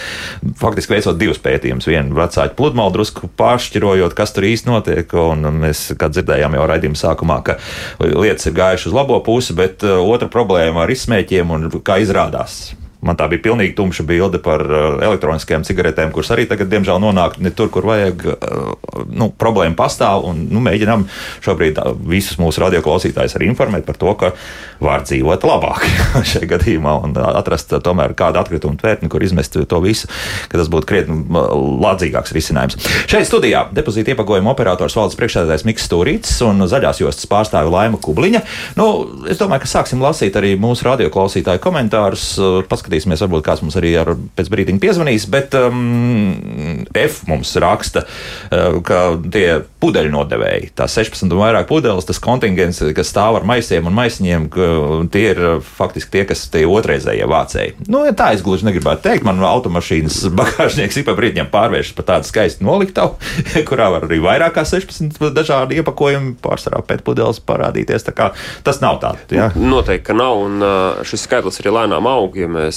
Faktiski 0.60 0.92
veicot 0.92 1.16
divus 1.16 1.40
pētījumus. 1.40 1.88
Vienu 1.88 2.18
vecāku 2.18 2.52
pludmali 2.58 2.92
drusku 2.98 3.32
pāršķirojot, 3.40 4.12
kas 4.18 4.36
tur 4.36 4.44
īsti 4.44 4.68
notiek. 4.68 5.18
Un 5.24 5.48
mēs, 5.64 5.86
kā 5.96 6.12
dzirdējām 6.12 6.60
jau 6.60 6.68
raidījuma 6.68 7.00
sākumā, 7.00 7.40
ka 7.48 7.56
lietas 8.04 8.50
ir 8.50 8.58
gājušas 8.60 8.92
uz 8.92 8.98
labo 9.00 9.22
pusi, 9.24 9.56
bet 9.56 9.86
uh, 9.86 10.02
otra 10.04 10.28
problēma 10.28 10.84
ar 10.84 10.92
izsmēķiem 10.92 11.56
un 11.56 11.70
kā 11.80 12.02
izrādās 12.04 12.76
Man 13.04 13.18
tā 13.18 13.26
bija 13.28 13.42
pilnīgi 13.44 13.74
tumša 13.76 14.06
bilde 14.08 14.40
par 14.42 14.62
uh, 14.64 14.86
elektroniskajām 15.04 15.66
cigaretēm, 15.68 16.12
kuras 16.14 16.30
arī 16.34 16.46
tagad, 16.48 16.70
diemžēl, 16.72 17.00
nonāk 17.02 17.36
ne 17.42 17.52
tur, 17.54 17.68
kur 17.72 17.86
vajag. 17.88 18.24
Uh, 18.24 19.04
nu, 19.12 19.28
problēma 19.36 19.76
pastāv, 19.76 20.24
un 20.30 20.46
nu, 20.50 20.62
mēģinām 20.64 21.04
šobrīd 21.44 21.80
uh, 21.82 21.92
visus 22.08 22.40
mūsu 22.40 22.62
radioklausītājus 22.64 23.36
arī 23.36 23.50
informēt 23.50 23.84
par 23.86 23.98
to, 24.00 24.14
ka 24.18 24.32
var 24.82 25.04
dzīvot 25.06 25.44
labāk 25.46 25.84
šajā 26.32 26.48
gadījumā 26.54 26.96
un 27.04 27.16
atrast 27.26 27.74
tomēr 27.84 28.16
kādu 28.16 28.40
atkritumu 28.40 28.80
tvērtni, 28.80 29.10
kur 29.12 29.24
izmest 29.24 29.58
to 29.68 29.80
visu, 29.84 30.08
ka 30.50 30.60
tas 30.60 30.70
būtu 30.72 30.88
krietni 30.88 31.20
lādzīgāks 31.84 32.34
risinājums. 32.36 32.80
Šeit 33.10 33.28
studijā 33.28 33.66
depozīta 33.76 34.14
iepakojuma 34.14 34.52
operators 34.52 34.96
valdes 34.96 35.18
priekšsēdētājs 35.20 35.66
Mikls 35.68 35.86
Stūrītis 35.88 36.40
un 36.46 36.64
zaļās 36.68 37.02
jostas 37.02 37.28
pārstāve 37.30 37.72
Laima 37.72 38.00
Kubliņa. 38.02 38.42
Nu, 38.78 38.88
es 39.30 39.40
domāju, 39.40 39.64
ka 39.64 39.72
sāksim 39.76 40.02
lasīt 40.04 40.36
arī 40.38 40.54
mūsu 40.60 40.88
radioklausītāju 40.88 41.62
komentārus. 41.62 42.28
Pas 42.70 42.85
paskatīsimies, 42.86 43.22
varbūt 43.24 43.44
kāds 43.46 43.62
mums 43.64 43.76
arī 43.78 43.92
ar 43.98 44.12
pēc 44.38 44.50
brīdiņa 44.52 44.82
piezvanīs. 44.82 45.26
Bet 45.30 45.54
um, 45.58 46.84
F 46.96 47.24
mums 47.28 47.54
raksta, 47.62 48.04
uh, 48.06 48.78
ka 48.86 49.18
tie 49.32 49.62
pudeļu 49.82 50.12
nodevēji, 50.14 50.72
tā 50.78 50.88
16 50.90 51.26
un 51.26 51.40
vairāk 51.40 51.68
pudeles, 51.70 52.06
tas 52.06 52.20
kontingents, 52.22 52.82
kas 52.96 53.10
stāv 53.12 53.40
ar 53.40 53.46
maisiem 53.48 53.86
un 53.86 53.96
maisiņiem, 53.96 54.48
tie 55.12 55.24
ir 55.32 55.42
uh, 55.42 55.56
faktiski 55.60 56.14
tie, 56.14 56.24
kas 56.28 56.46
tie 56.52 56.64
otrreizējie 56.68 57.26
vācēji. 57.30 57.76
Nu, 57.90 58.04
ja 58.06 58.14
tā 58.16 58.32
es 58.36 58.44
gluži 58.46 58.68
negribētu 58.68 59.06
teikt. 59.08 59.26
Man 59.26 59.42
automašīnas 59.46 60.22
bagāžnieks 60.40 61.00
ik 61.00 61.08
pa 61.08 61.16
brīdim 61.18 61.50
pārvēršas 61.52 61.96
par 61.98 62.10
tādu 62.12 62.30
skaistu 62.30 62.66
noliktavu, 62.66 63.18
kurā 63.68 63.90
var 63.94 64.06
arī 64.08 64.20
vairāk 64.24 64.56
kā 64.56 64.66
16 64.68 65.20
dažādi 65.36 65.80
iepakojumi 65.80 66.36
pārsvarā 66.44 66.82
pēc 66.86 67.04
pudeles 67.06 67.42
parādīties. 67.46 68.06
Tas 68.66 68.80
nav 68.82 69.00
tā. 69.02 69.12
Ja? 69.34 69.50
Noteikti, 69.56 70.06
ka 70.08 70.16
nav. 70.16 70.38
Un 70.46 70.62
uh, 70.62 71.04
šis 71.06 71.26
skaitlis 71.26 71.60
arī 71.62 71.72
lēnām 71.74 72.06
aug. 72.10 72.36
Ja 72.38 72.48
mēs 72.50 72.75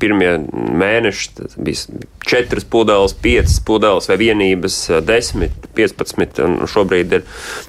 pirmie 0.00 0.32
mēneši 0.52 1.48
bija 1.56 2.02
4 2.24 2.66
pudeles, 2.70 3.16
5 3.24 3.56
pudeles 3.68 4.08
vai 4.10 4.18
vienības, 4.20 4.78
10, 5.06 5.58
15, 5.76 6.42
un 6.44 6.70
šobrīd 6.70 7.18
ir, 7.18 7.24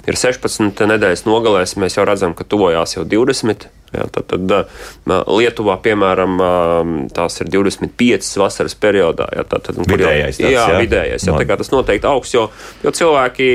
ir 0.08 0.20
16 0.20 0.86
nedēļas 0.92 1.26
nogalēs. 1.28 1.76
Mēs 1.80 1.98
jau 1.98 2.06
redzam, 2.08 2.36
ka 2.36 2.46
tuvojās 2.48 2.96
jau 2.98 3.06
20. 3.08 3.68
Jā, 3.94 4.06
tad, 4.12 4.26
tad 4.32 5.26
Lietuvā, 5.30 5.76
piemēram, 5.84 6.40
tās 7.14 7.40
ir 7.42 7.50
25 7.52 8.32
vasaras 8.42 8.74
periodā. 8.80 9.28
Jā, 9.36 9.44
tad, 9.48 9.66
tad, 9.68 9.78
vidējais, 9.86 10.40
tāds, 10.40 10.52
jā, 10.52 10.64
jā, 10.72 10.80
vidējais. 10.82 11.26
Jā, 11.28 11.36
tā 11.38 11.58
tas 11.60 11.70
noteikti 11.72 12.08
augs, 12.10 12.34
jo, 12.34 12.48
jo 12.82 12.92
cilvēki 12.96 13.48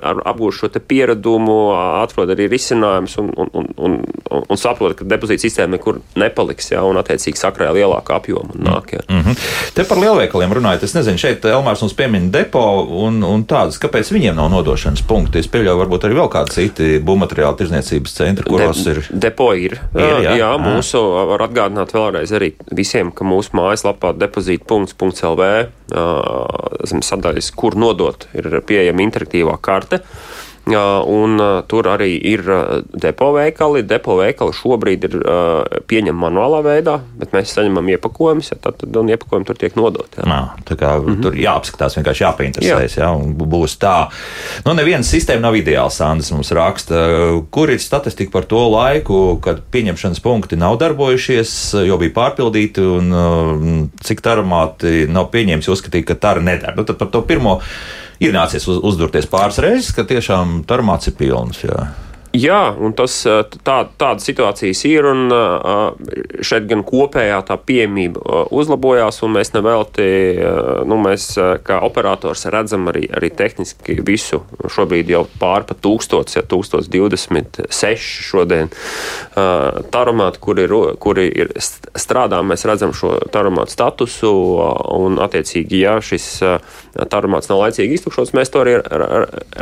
apgūst 0.00 0.62
šo 0.62 0.70
pieredumu, 0.88 1.58
atrod 2.02 2.32
arī 2.34 2.48
risinājumus 2.50 3.18
un, 3.20 3.30
un, 3.36 3.50
un, 3.52 3.68
un, 3.76 3.98
un 4.40 4.60
saprot, 4.60 4.96
ka 4.98 5.06
depozīta 5.08 5.46
sistēma 5.46 5.76
nekur 5.76 6.00
nepaliks, 6.18 6.72
jā, 6.72 6.82
un 6.86 6.98
attiecīgi 7.00 7.40
sakrāja 7.40 7.74
lielāku 7.76 8.14
apjomu 8.16 8.56
un 8.56 8.66
nāk. 8.68 8.94
Jā. 8.96 9.04
Mm 9.08 9.22
-hmm. 9.22 9.46
Te 9.74 9.84
par 9.84 9.98
lielveikaliem 9.98 10.52
runājot, 10.58 10.84
es 10.84 10.94
nezinu, 10.94 11.18
šeit 11.18 11.44
Elmārs 11.44 11.82
mums 11.84 11.94
piemina 11.94 12.30
depo 12.32 12.64
un, 13.04 13.22
un 13.24 13.44
tādas, 13.44 13.78
kāpēc 13.78 14.12
viņiem 14.12 14.34
nav 14.34 14.50
nodošanas 14.50 15.02
punkti. 15.02 15.38
Es 15.38 15.48
pieļauju, 15.48 15.78
varbūt 15.82 16.04
arī 16.08 16.18
vēl 16.18 16.30
kādi 16.32 16.50
citi 16.50 16.98
būvmateriālu 17.04 17.56
tirzniecības 17.56 18.14
centri, 18.14 18.44
kuros 18.44 18.84
De, 18.84 18.90
ir. 18.90 19.02
Depo 19.10 19.52
ir. 19.60 19.76
ir 19.98 20.24
jā, 20.24 20.36
jā, 20.40 20.50
mūsu 20.62 21.02
var 21.32 21.44
atgādināt 21.48 21.94
vēlreiz 21.96 22.32
arī 22.38 22.52
visiem, 22.74 23.12
ka 23.12 23.26
mūsu 23.28 23.56
mājaslapā 23.58 24.14
zem 26.88 27.04
sadaļas, 27.04 27.52
kur 27.58 27.78
nodot, 27.78 28.28
ir 28.38 28.60
pieejama 28.68 29.04
interaktīvā 29.06 29.56
karte. 29.62 30.02
Un 30.76 31.40
tur 31.68 31.88
arī 31.88 32.10
ir 32.30 32.42
depo 32.92 33.30
veikali. 33.36 33.82
Depo 33.88 34.18
veikali 34.18 34.54
šobrīd 34.56 35.06
ir 35.08 35.16
pieņemti 35.88 36.16
manuālā 36.18 36.60
veidā, 36.66 36.98
bet 37.18 37.34
mēs 37.36 37.54
saņemam 37.56 37.88
iepakojumus, 37.94 38.52
ja 38.52 38.58
tad, 38.62 38.82
un 38.84 39.12
iepakojumi 39.12 39.48
tur 39.48 39.58
tiek 39.60 39.76
nodoti. 39.78 40.22
Nā, 40.28 40.40
tā 40.68 40.76
kā 40.78 40.94
mm 40.98 41.06
-hmm. 41.06 41.22
tur 41.22 41.36
jāapskatās, 41.38 41.96
vienkārši 41.98 42.24
jāpainteresējas, 42.24 42.96
jā. 42.98 43.04
jā, 43.04 43.10
un 43.16 43.34
būs 43.34 43.78
tā. 43.80 44.08
Nu, 44.66 44.74
neviena 44.74 45.02
sistēma 45.02 45.40
nav 45.40 45.56
ideāla, 45.56 45.90
Sandrs 45.90 46.30
mums 46.32 46.50
raksta. 46.52 46.96
Kur 47.50 47.70
ir 47.70 47.78
statistika 47.78 48.30
par 48.30 48.44
to 48.44 48.68
laiku, 48.68 49.38
kad 49.40 49.62
pieņemšanas 49.72 50.20
punkti 50.20 50.56
nav 50.56 50.76
darbojušies, 50.78 51.74
jo 51.86 51.96
bija 51.98 52.12
pārpildīti, 52.14 52.80
un 52.80 53.90
cik 54.02 54.20
taromāti 54.20 55.06
nav 55.08 55.30
pieņēmis, 55.30 55.68
uzskatīt, 55.68 56.04
ka 56.04 56.14
tā 56.14 56.40
nedara. 56.40 56.76
Nu, 56.76 56.84
tad 56.84 56.98
par 56.98 57.08
to 57.12 57.22
pirmo 57.22 57.60
ir 58.22 58.34
nācies 58.34 58.66
uz, 58.68 58.80
uzdurties 58.82 59.28
pāris 59.30 59.60
reizes, 59.62 59.94
ka 59.96 60.06
tiešām 60.08 60.62
termāts 60.68 61.10
ir 61.10 61.16
pilns. 61.18 61.62
Jā. 61.64 61.88
Jā, 62.38 62.60
un 62.78 62.92
tas, 62.94 63.14
tā, 63.66 63.76
tādas 63.98 64.26
situācijas 64.28 64.82
ir, 64.86 65.06
un 65.08 65.32
šeit 66.44 66.66
gan 66.70 66.84
kopējā 66.86 67.38
tā 67.48 67.56
pieejamība 67.58 68.44
uzlabojās, 68.54 69.22
un 69.26 69.32
mēs 69.34 69.50
nevelti, 69.54 70.06
nu, 70.86 70.98
mēs 71.02 71.30
kā 71.66 71.80
operators 71.86 72.46
redzam 72.52 72.86
arī, 72.92 73.06
arī 73.16 73.30
tehniski 73.34 73.98
visu. 74.06 74.42
Šobrīd 74.70 75.10
jau 75.10 75.24
pār 75.40 75.66
pa 75.66 75.74
tūkstots, 75.74 76.36
ja 76.36 76.44
1026 76.46 78.28
šodien 78.28 78.70
taromāti, 79.34 80.42
kuri, 80.44 80.68
kuri 81.00 81.26
ir 81.32 81.52
strādā, 81.58 82.42
mēs 82.46 82.66
redzam 82.68 82.94
šo 82.94 83.16
taromātu 83.34 83.74
statusu, 83.74 84.32
un 84.98 85.18
attiecīgi, 85.24 85.82
ja 85.86 85.96
šis 86.04 86.28
taromāts 87.10 87.50
nav 87.50 87.64
laicīgi 87.64 87.98
iztukšots, 87.98 88.34
mēs 88.36 88.52
to 88.54 88.62
arī 88.62 88.78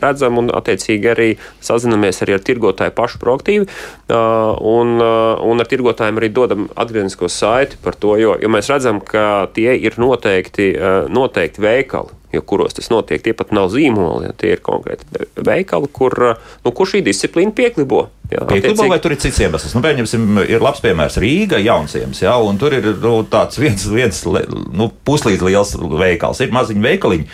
redzam, 0.03 0.43
un 0.43 0.53
attiecīgi 0.57 1.13
arī 1.15 1.31
sazinamies 1.65 2.25
arī 2.27 2.37
ar 2.37 2.45
tirgu 2.45 2.66
tirgotāji 2.67 2.95
paši 2.97 3.21
proaktīvi, 3.23 3.67
un, 4.09 4.99
un 5.51 5.63
ar 5.63 5.71
tirgotājiem 5.71 6.21
arī 6.21 6.31
dodam 6.35 6.69
atgrieznisko 6.75 7.29
saiti 7.29 7.79
par 7.83 7.95
to, 7.95 8.17
jo, 8.21 8.37
jo 8.41 8.53
mēs 8.53 8.71
redzam, 8.73 9.01
ka 9.01 9.49
tie 9.55 9.77
ir 9.77 9.99
noteikti, 9.99 10.75
noteikti 11.09 11.63
veikali. 11.63 12.15
Jo, 12.35 12.43
kuros 12.43 12.75
tas 12.75 12.91
notiek, 12.91 13.23
tie 13.23 13.33
pat 13.33 13.53
nav 13.55 13.71
zīmoli. 13.73 14.27
Ja, 14.27 14.33
tie 14.37 14.51
ir 14.57 14.61
konkrēti 14.61 15.07
veikali, 15.47 15.89
kur, 15.95 16.13
nu, 16.67 16.73
kur 16.75 16.91
šī 16.91 17.01
disciplīna 17.07 17.55
pieklibo. 17.57 18.09
Jā, 18.27 18.43
Pieklibo 18.51 18.89
vai 18.91 18.99
tur 19.01 19.15
ir 19.15 19.21
cits 19.23 19.39
iemesls? 19.41 19.73
Nu, 19.77 19.81
pieņemsim, 19.85 20.41
ir 20.51 20.61
labs 20.61 20.83
piemērs 20.83 21.21
Rīga, 21.23 21.63
Jaunsiems, 21.63 22.25
jā, 22.27 22.35
un 22.43 22.59
tur 22.59 22.75
ir 22.75 22.91
nu, 22.99 23.21
tāds 23.31 23.61
viens, 23.63 23.87
viens 23.87 24.25
nu, 24.27 24.91
puslīdz 25.07 25.47
liels 25.47 25.77
veikals, 25.79 26.43
ir 26.43 26.53
maziņi 26.53 26.83
veikaliņi. 26.91 27.29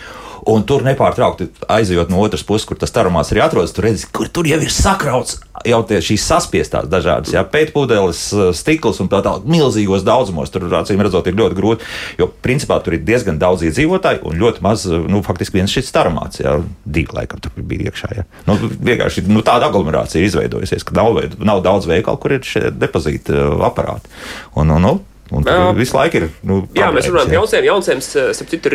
Un 0.49 0.65
tur 0.67 0.83
nepārtraukti 0.83 1.47
aizjot 1.71 2.09
no 2.11 2.19
otras 2.25 2.43
puses, 2.43 2.67
kur 2.67 2.79
tas 2.79 2.91
tarumās 2.91 3.31
arī 3.31 3.45
atrodas, 3.45 3.71
tur 3.75 3.87
redzi, 3.87 4.09
kur 4.11 4.27
tur 4.27 4.47
jau 4.49 4.59
ir 4.59 4.71
sakrauts 4.73 5.37
jau 5.67 5.79
šīs 6.03 6.23
saspiestās 6.27 6.87
dažādas, 6.91 7.33
jā, 7.33 7.43
pētpudeles, 7.47 8.19
stikls 8.57 8.99
un 9.03 9.09
tā 9.11 9.21
tālāk, 9.23 9.45
milzīgos 9.49 10.05
daudzumos. 10.07 10.51
Tur, 10.53 10.65
acīm 10.79 11.01
redzot, 11.03 11.27
ir 11.29 11.37
ļoti 11.37 11.57
grūti, 11.57 11.87
jo 12.19 12.27
principā 12.43 12.79
tur 12.83 12.97
ir 12.97 13.05
diezgan 13.07 13.39
daudz 13.41 13.63
iedzīvotāju 13.69 14.23
un 14.29 14.41
ļoti 14.41 14.65
maz, 14.65 14.85
nu, 14.89 15.23
faktiski 15.25 15.59
viens 15.59 15.73
šis 15.73 15.93
tarumāts, 15.95 16.41
jā, 16.43 16.57
divi 16.83 17.15
laikam 17.15 17.41
tur 17.43 17.55
bija 17.55 17.91
iekšā, 17.91 18.11
jā. 18.17 18.27
Nu, 18.49 18.57
vienkārši, 18.59 19.25
nu, 19.29 19.45
tāda 19.45 19.71
aglomerācija 19.71 20.21
ir 20.21 20.29
izveidojusies, 20.31 20.85
ka 20.87 20.97
nav, 20.99 21.21
nav 21.39 21.63
daudz 21.65 21.89
veikalu, 21.89 22.19
kur 22.21 22.37
ir 22.37 22.45
šie 22.47 22.69
depozīta 22.75 23.47
aparāti. 23.69 24.11
Un, 24.59 24.73
un, 24.73 24.83
nu, 24.83 24.95
un, 25.31 25.47
un 25.47 25.77
visu 25.79 25.97
laiku 25.97 26.21
ir. 26.23 26.31
Nu, 26.43 26.63
jā, 26.75 26.91
mēs 26.93 27.09
runājam 27.11 27.31
par 27.31 27.39
jaunsiem, 27.39 27.67
jaunsiem, 27.71 28.03
starp 28.03 28.51
citu, 28.51 28.73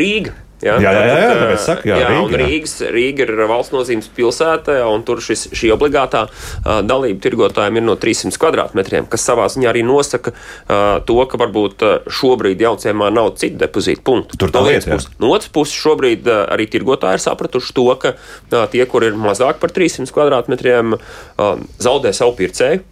Rīga. 0.59 0.75
Jā, 0.75 0.75
jā, 0.83 0.93
jā, 0.93 1.03
jā, 1.07 1.19
jā 1.23 1.35
tāpēc 1.39 1.63
saku, 1.63 1.89
jā, 1.89 1.97
jā, 2.03 2.09
Rīga, 2.11 2.39
Rīgas, 2.43 2.73
Rīga 2.95 3.25
ir 3.27 3.43
valsts 3.47 3.75
nozīmes 3.75 4.09
pilsēta, 4.17 4.75
un 4.91 5.05
tur 5.07 5.23
šis, 5.23 5.45
šī 5.55 5.71
obligātā 5.75 6.25
uh, 6.27 6.81
dalība 6.83 7.23
tirgotājiem 7.23 7.79
ir 7.79 7.87
no 7.87 7.95
300 8.01 8.41
kvadrātmetriem, 8.43 9.07
kas 9.11 9.27
savā 9.29 9.47
ziņā 9.55 9.71
arī 9.71 9.85
nosaka 9.87 10.35
uh, 10.35 10.99
to, 11.07 11.19
ka 11.31 11.39
varbūt 11.45 11.87
šobrīd 12.11 12.67
jaunciemā 12.67 13.13
nav 13.15 13.37
citu 13.39 13.63
depozītu 13.63 14.03
punktu. 14.03 14.41
Tur 14.41 14.55
tā 14.55 14.65
lieta. 14.67 14.99
No 15.23 15.31
otras 15.37 15.53
puses, 15.55 15.79
šobrīd 15.79 16.27
uh, 16.27 16.45
arī 16.51 16.67
tirgotāji 16.71 17.21
ir 17.21 17.27
sapratuši 17.29 17.75
to, 17.79 17.89
ka 18.03 18.17
uh, 18.19 18.67
tie, 18.73 18.83
kur 18.91 19.07
ir 19.07 19.19
mazāk 19.19 19.63
par 19.63 19.75
300 19.75 20.11
kvadrātmetriem, 20.15 20.99
uh, 20.99 21.67
zaudē 21.79 22.15
savu 22.17 22.35
pircēju. 22.43 22.83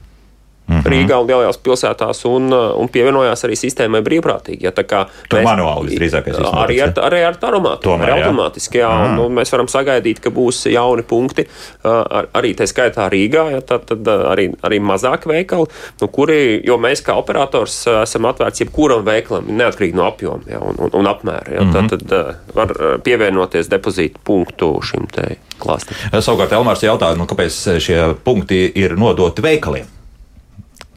Mm 0.66 0.74
-hmm. 0.74 0.90
Rīgā 0.90 1.16
un 1.20 1.26
lielajās 1.26 1.58
pilsētās, 1.62 2.24
un, 2.26 2.52
uh, 2.52 2.74
un 2.80 2.88
pievienojās 2.88 3.44
arī 3.46 3.54
sistēmai 3.54 4.00
brīvprātīgi. 4.02 4.64
Ja, 4.66 4.72
tā 4.72 5.06
manuāli 5.30 5.92
visdrīzākais 5.92 6.38
ir. 6.38 6.46
Arī 6.46 6.80
ar, 6.82 6.92
arī 7.06 7.22
ar 7.26 7.36
taromātu, 7.38 7.82
Tomēr, 7.82 8.10
arī 8.10 8.22
automātiski. 8.22 8.78
Jā, 8.78 8.90
mm. 8.90 9.12
un, 9.12 9.18
un 9.26 9.32
mēs 9.38 9.52
varam 9.52 9.68
sagaidīt, 9.68 10.20
ka 10.20 10.30
būs 10.30 10.66
jauni 10.72 11.02
punkti, 11.02 11.46
uh, 11.46 12.02
ar, 12.10 12.28
arī 12.34 12.54
tā 12.58 12.66
skaitā 12.66 13.06
Rīgā, 13.12 13.46
ja, 13.52 13.60
tad, 13.60 13.86
tad 13.86 14.08
uh, 14.08 14.26
arī, 14.32 14.50
arī 14.62 14.80
mazāk 14.80 15.26
veikali, 15.26 15.66
nu, 16.00 16.08
kuri, 16.08 16.60
jo 16.66 16.78
mēs 16.78 17.04
kā 17.06 17.14
operators 17.14 17.86
esam 18.02 18.26
atvērts 18.26 18.60
jebkuram 18.60 19.04
veikalam, 19.06 19.46
neatkarīgi 19.46 19.94
no 19.94 20.06
apjoma 20.10 20.42
ja, 20.50 20.58
un, 20.58 20.74
un, 20.78 20.90
un 20.92 21.06
apmēra. 21.06 21.54
Ja, 21.54 21.62
mm 21.62 21.72
-hmm. 21.72 21.88
Tad, 21.88 22.08
tad 22.08 22.36
var 22.54 22.98
pievienoties 23.04 23.68
depozītu 23.68 24.18
punktu 24.24 24.80
šim 24.82 25.06
te 25.06 25.36
klāstam. 25.58 25.94
Savukārt 26.20 26.52
Elmārs 26.52 26.82
jautāja, 26.82 27.16
nu, 27.16 27.24
kāpēc 27.24 27.78
šie 27.80 28.14
punkti 28.24 28.72
ir 28.74 28.98
nodoti 28.98 29.42
veikaliem? 29.42 29.95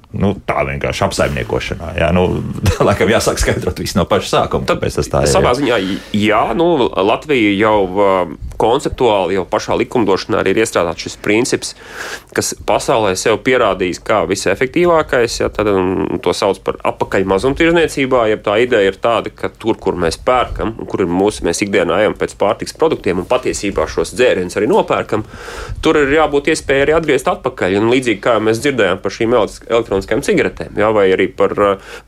Nu, 0.09 0.31
tā 0.41 0.63
vienkārši 0.65 1.03
apsaimniekošanā. 1.05 1.91
Jā, 2.01 2.07
nu, 2.17 2.23
laikam 2.87 3.11
jāsāk 3.11 3.37
skaidrot 3.43 3.77
visu 3.77 3.99
no 3.99 4.07
paša 4.09 4.31
sākuma. 4.31 4.65
Tāpēc 4.69 4.95
tas 4.97 5.09
tā 5.11 5.21
ir. 5.21 5.29
Savā 5.29 5.53
ziņā, 5.59 5.77
jā, 6.17 6.39
nu, 6.57 6.69
Latvija 6.89 7.51
jau 7.53 7.75
uh, 7.85 8.31
konceptuāli, 8.59 9.37
jau 9.37 9.45
pašā 9.49 9.77
likumdošanā 9.83 10.41
arī 10.41 10.55
ir 10.55 10.63
iestrādāts 10.63 11.05
šis 11.05 11.17
princips, 11.21 11.75
kas 12.33 12.55
pasaulē 12.65 13.13
sev 13.21 13.37
pierādījis 13.45 14.01
kā 14.07 14.23
visefektīvākais. 14.31 15.37
Ja, 15.43 15.51
tad 15.53 15.69
to 16.25 16.33
sauc 16.33 16.57
par 16.65 16.81
apakaļ 16.89 17.29
mazumtirdzniecībā. 17.29 18.25
Ja 18.33 18.41
tā 18.41 18.57
ideja 18.65 18.89
ir 18.89 18.97
tāda, 18.97 19.29
ka 19.29 19.51
tur, 19.61 19.77
kur 19.77 19.93
mēs 19.93 20.17
pērkam, 20.25 20.73
un 20.73 20.89
kur 20.89 21.05
ir 21.05 21.13
mūsu, 21.13 21.45
mēs 21.45 21.61
ikdienā 21.67 22.01
ejam 22.01 22.17
pēc 22.17 22.33
pārtiks 22.41 22.73
produktiem 22.81 23.21
un 23.21 23.29
patiesībā 23.29 23.85
šos 23.85 24.15
dzērienus 24.17 24.57
arī 24.57 24.73
nopērkam, 24.73 25.27
tur 25.85 26.01
ir 26.01 26.17
jābūt 26.17 26.49
iespējai 26.55 26.87
arī 26.87 26.97
atgriezt 26.97 27.29
atpakaļ. 27.29 27.77
Un 27.77 27.93
līdzīgi 27.93 28.25
kā 28.25 28.39
mēs 28.41 28.65
dzirdējām 28.65 29.05
par 29.05 29.13
šīm 29.13 29.37
elektroniskajām 29.37 29.98
elektroniskajām 29.99 30.23
cigaretēm, 30.25 30.77
jā, 30.79 30.89
vai 30.95 31.09
arī 31.13 31.27
par, 31.31 31.53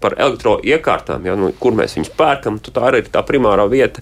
par 0.01 0.15
elektroiekārtām, 0.17 1.25
jā, 1.25 1.35
nu, 1.39 1.51
kur 1.59 1.75
mēs 1.77 1.97
viņus 1.97 2.13
pērkam. 2.17 2.59
Tā 2.61 2.93
ir 2.97 3.09
tā 3.11 3.23
primārā 3.27 3.67
vieta, 3.69 4.01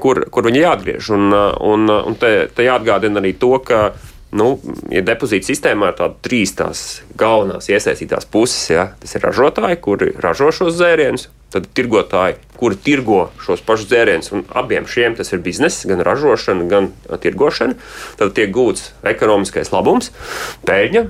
kur, 0.00 0.24
kur 0.30 0.46
viņi 0.46 0.62
jāatgriež. 0.62 1.10
Un, 1.16 1.34
un, 1.34 1.90
un 1.90 2.16
te, 2.20 2.48
te 2.54 2.66
jāatgādina 2.66 3.20
arī 3.20 3.34
to, 3.38 3.56
ka 3.64 3.92
nu, 4.36 4.52
ja 4.92 5.02
depozīta 5.02 5.50
sistēmā 5.50 5.90
ir 5.90 5.98
tādas 5.98 6.22
trīs 6.24 6.54
tās 6.58 6.84
galvenās 7.18 7.70
iesaistītās 7.70 8.28
puses, 8.30 8.70
ja, 8.70 8.90
tas 9.00 9.16
ir 9.16 9.26
ražotāji, 9.26 9.80
kuri 9.82 10.14
ražo 10.22 10.52
šos 10.54 10.76
dzērienus, 10.78 11.28
tad 11.50 11.68
tirgotāji, 11.76 12.38
kuri 12.60 12.76
tirgo 12.84 13.20
šos 13.42 13.62
pašus 13.66 13.88
dzērienus, 13.90 14.32
un 14.36 14.44
abiem 14.56 14.86
šiem 14.90 15.16
tas 15.18 15.32
ir 15.32 15.42
bizness, 15.44 15.86
gan 15.88 16.02
ražošana, 16.06 16.66
gan 16.70 16.90
tirgošana. 17.22 17.78
Tad 18.20 18.34
tiek 18.36 18.52
gūts 18.54 18.90
ekonomiskais 19.06 19.72
labums, 19.74 20.12
peļņa, 20.68 21.06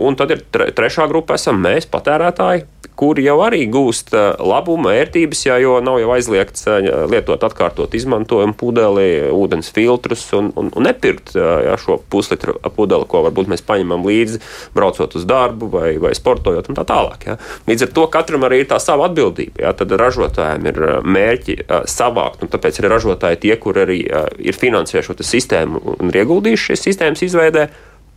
un 0.00 0.20
tad 0.20 0.36
ir 0.36 0.44
trešā 0.50 1.08
grupa, 1.10 1.40
esam 1.40 1.62
mēs, 1.64 1.88
patērētāji 1.90 2.68
kuri 3.00 3.24
jau 3.24 3.38
arī 3.40 3.62
gūst 3.72 4.12
labumu, 4.12 4.90
ērtības, 4.92 5.44
jā, 5.46 5.56
jo 5.62 5.78
nav 5.84 5.96
jau 6.02 6.10
aizliegts 6.12 6.66
lietot 7.08 7.40
atkārtot 7.46 7.94
izmantojumu 7.96 8.56
pudeli, 8.60 9.06
ūdens 9.32 9.70
filtrus 9.72 10.26
un, 10.36 10.50
un, 10.60 10.68
un 10.76 10.84
nepirkt 10.84 11.32
jā, 11.36 11.78
šo 11.80 11.96
puslitru 12.12 12.58
pudeli, 12.76 13.08
ko 13.08 13.24
varbūt 13.24 13.48
mēs 13.52 13.64
paņemam 13.64 14.04
līdzi, 14.04 14.42
braucot 14.76 15.16
uz 15.16 15.24
darbu 15.28 15.70
vai, 15.72 15.94
vai 16.02 16.12
sportojot 16.16 16.68
un 16.68 16.76
tā 16.76 16.84
tālāk. 16.88 17.24
Jā. 17.30 17.38
Līdz 17.70 17.86
ar 17.86 17.94
to 17.96 18.06
katram 18.12 18.44
arī 18.48 18.62
ir 18.64 18.68
tā 18.68 18.80
sava 18.82 19.08
atbildība. 19.08 19.64
Jā, 19.64 19.72
tad 19.80 19.94
ražotājiem 20.00 20.66
ir 20.70 20.80
mērķi 21.02 21.56
savākt, 21.88 22.44
un 22.44 22.52
tāpēc 22.52 22.80
arī 22.80 22.92
ražotāji 22.92 23.40
tie, 23.46 23.54
kur 23.60 23.80
arī 23.80 24.02
ir 24.38 24.58
finansējuši 24.60 25.08
šo 25.08 25.30
sistēmu 25.32 25.84
un 25.96 26.12
ir 26.12 26.20
ieguldījuši 26.22 26.70
šīs 26.70 26.84
sistēmas 26.90 27.24
izveidē, 27.26 27.68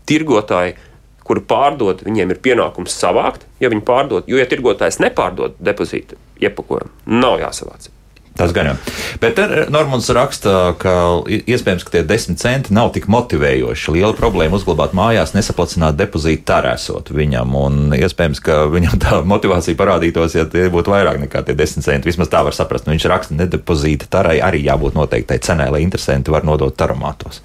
tirgotāji 0.09 0.75
kuri 1.23 1.43
pārdod, 1.47 2.03
viņiem 2.03 2.33
ir 2.33 2.41
pienākums 2.43 2.95
savākt, 2.99 3.47
ja 3.63 3.71
viņi 3.71 3.85
pārdod, 3.87 4.27
jo, 4.27 4.39
ja 4.39 4.47
tirgotājs 4.49 4.99
nepārdod 5.03 5.55
depozītu 5.63 6.19
iepakojumu, 6.43 6.91
nav 7.15 7.39
jāsavāc. 7.43 7.89
Tas 8.33 8.49
gan 8.53 8.65
jau. 8.65 8.77
Bet 9.21 9.37
Normons 9.69 10.07
raksta, 10.15 10.73
ka 10.81 10.93
iespējams, 11.29 11.83
ka 11.85 11.93
tie 11.93 12.01
desmit 12.07 12.39
centi 12.41 12.73
nav 12.73 12.89
tik 12.95 13.05
motivējoši. 13.11 13.93
Liela 13.93 14.15
problēma 14.17 14.57
uzglabāt 14.57 14.95
mājās, 14.97 15.35
nesaplacināt 15.35 15.99
depozītu 15.99 16.41
tarēsot 16.49 17.11
viņam. 17.13 17.53
Un 17.59 17.93
iespējams, 17.93 18.41
ka 18.41 18.63
viņam 18.73 18.97
tā 19.03 19.19
motivācija 19.29 19.77
parādītos, 19.77 20.33
ja 20.39 20.47
tie 20.49 20.65
būtu 20.73 20.95
vairāk 20.95 21.19
nekā 21.21 21.43
tie 21.45 21.53
desmit 21.57 21.85
centi. 21.85 22.09
Vismaz 22.09 22.31
tā 22.33 22.41
var 22.47 22.57
saprast. 22.57 22.87
Nu, 22.87 22.95
viņš 22.95 23.05
raksta, 23.11 23.37
nedepozīta 23.37 24.09
tarai 24.09 24.39
arī 24.41 24.63
jābūt 24.65 24.97
noteiktai 24.97 25.37
cenai, 25.43 25.69
lai 25.73 25.83
interesanti 25.85 26.33
var 26.33 26.47
nodot 26.47 26.73
taromātos. 26.73 27.43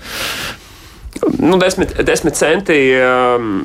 Nu, 1.36 1.58
desmit, 1.60 1.92
desmit 2.06 2.36
centi 2.38 2.78
um, 3.02 3.60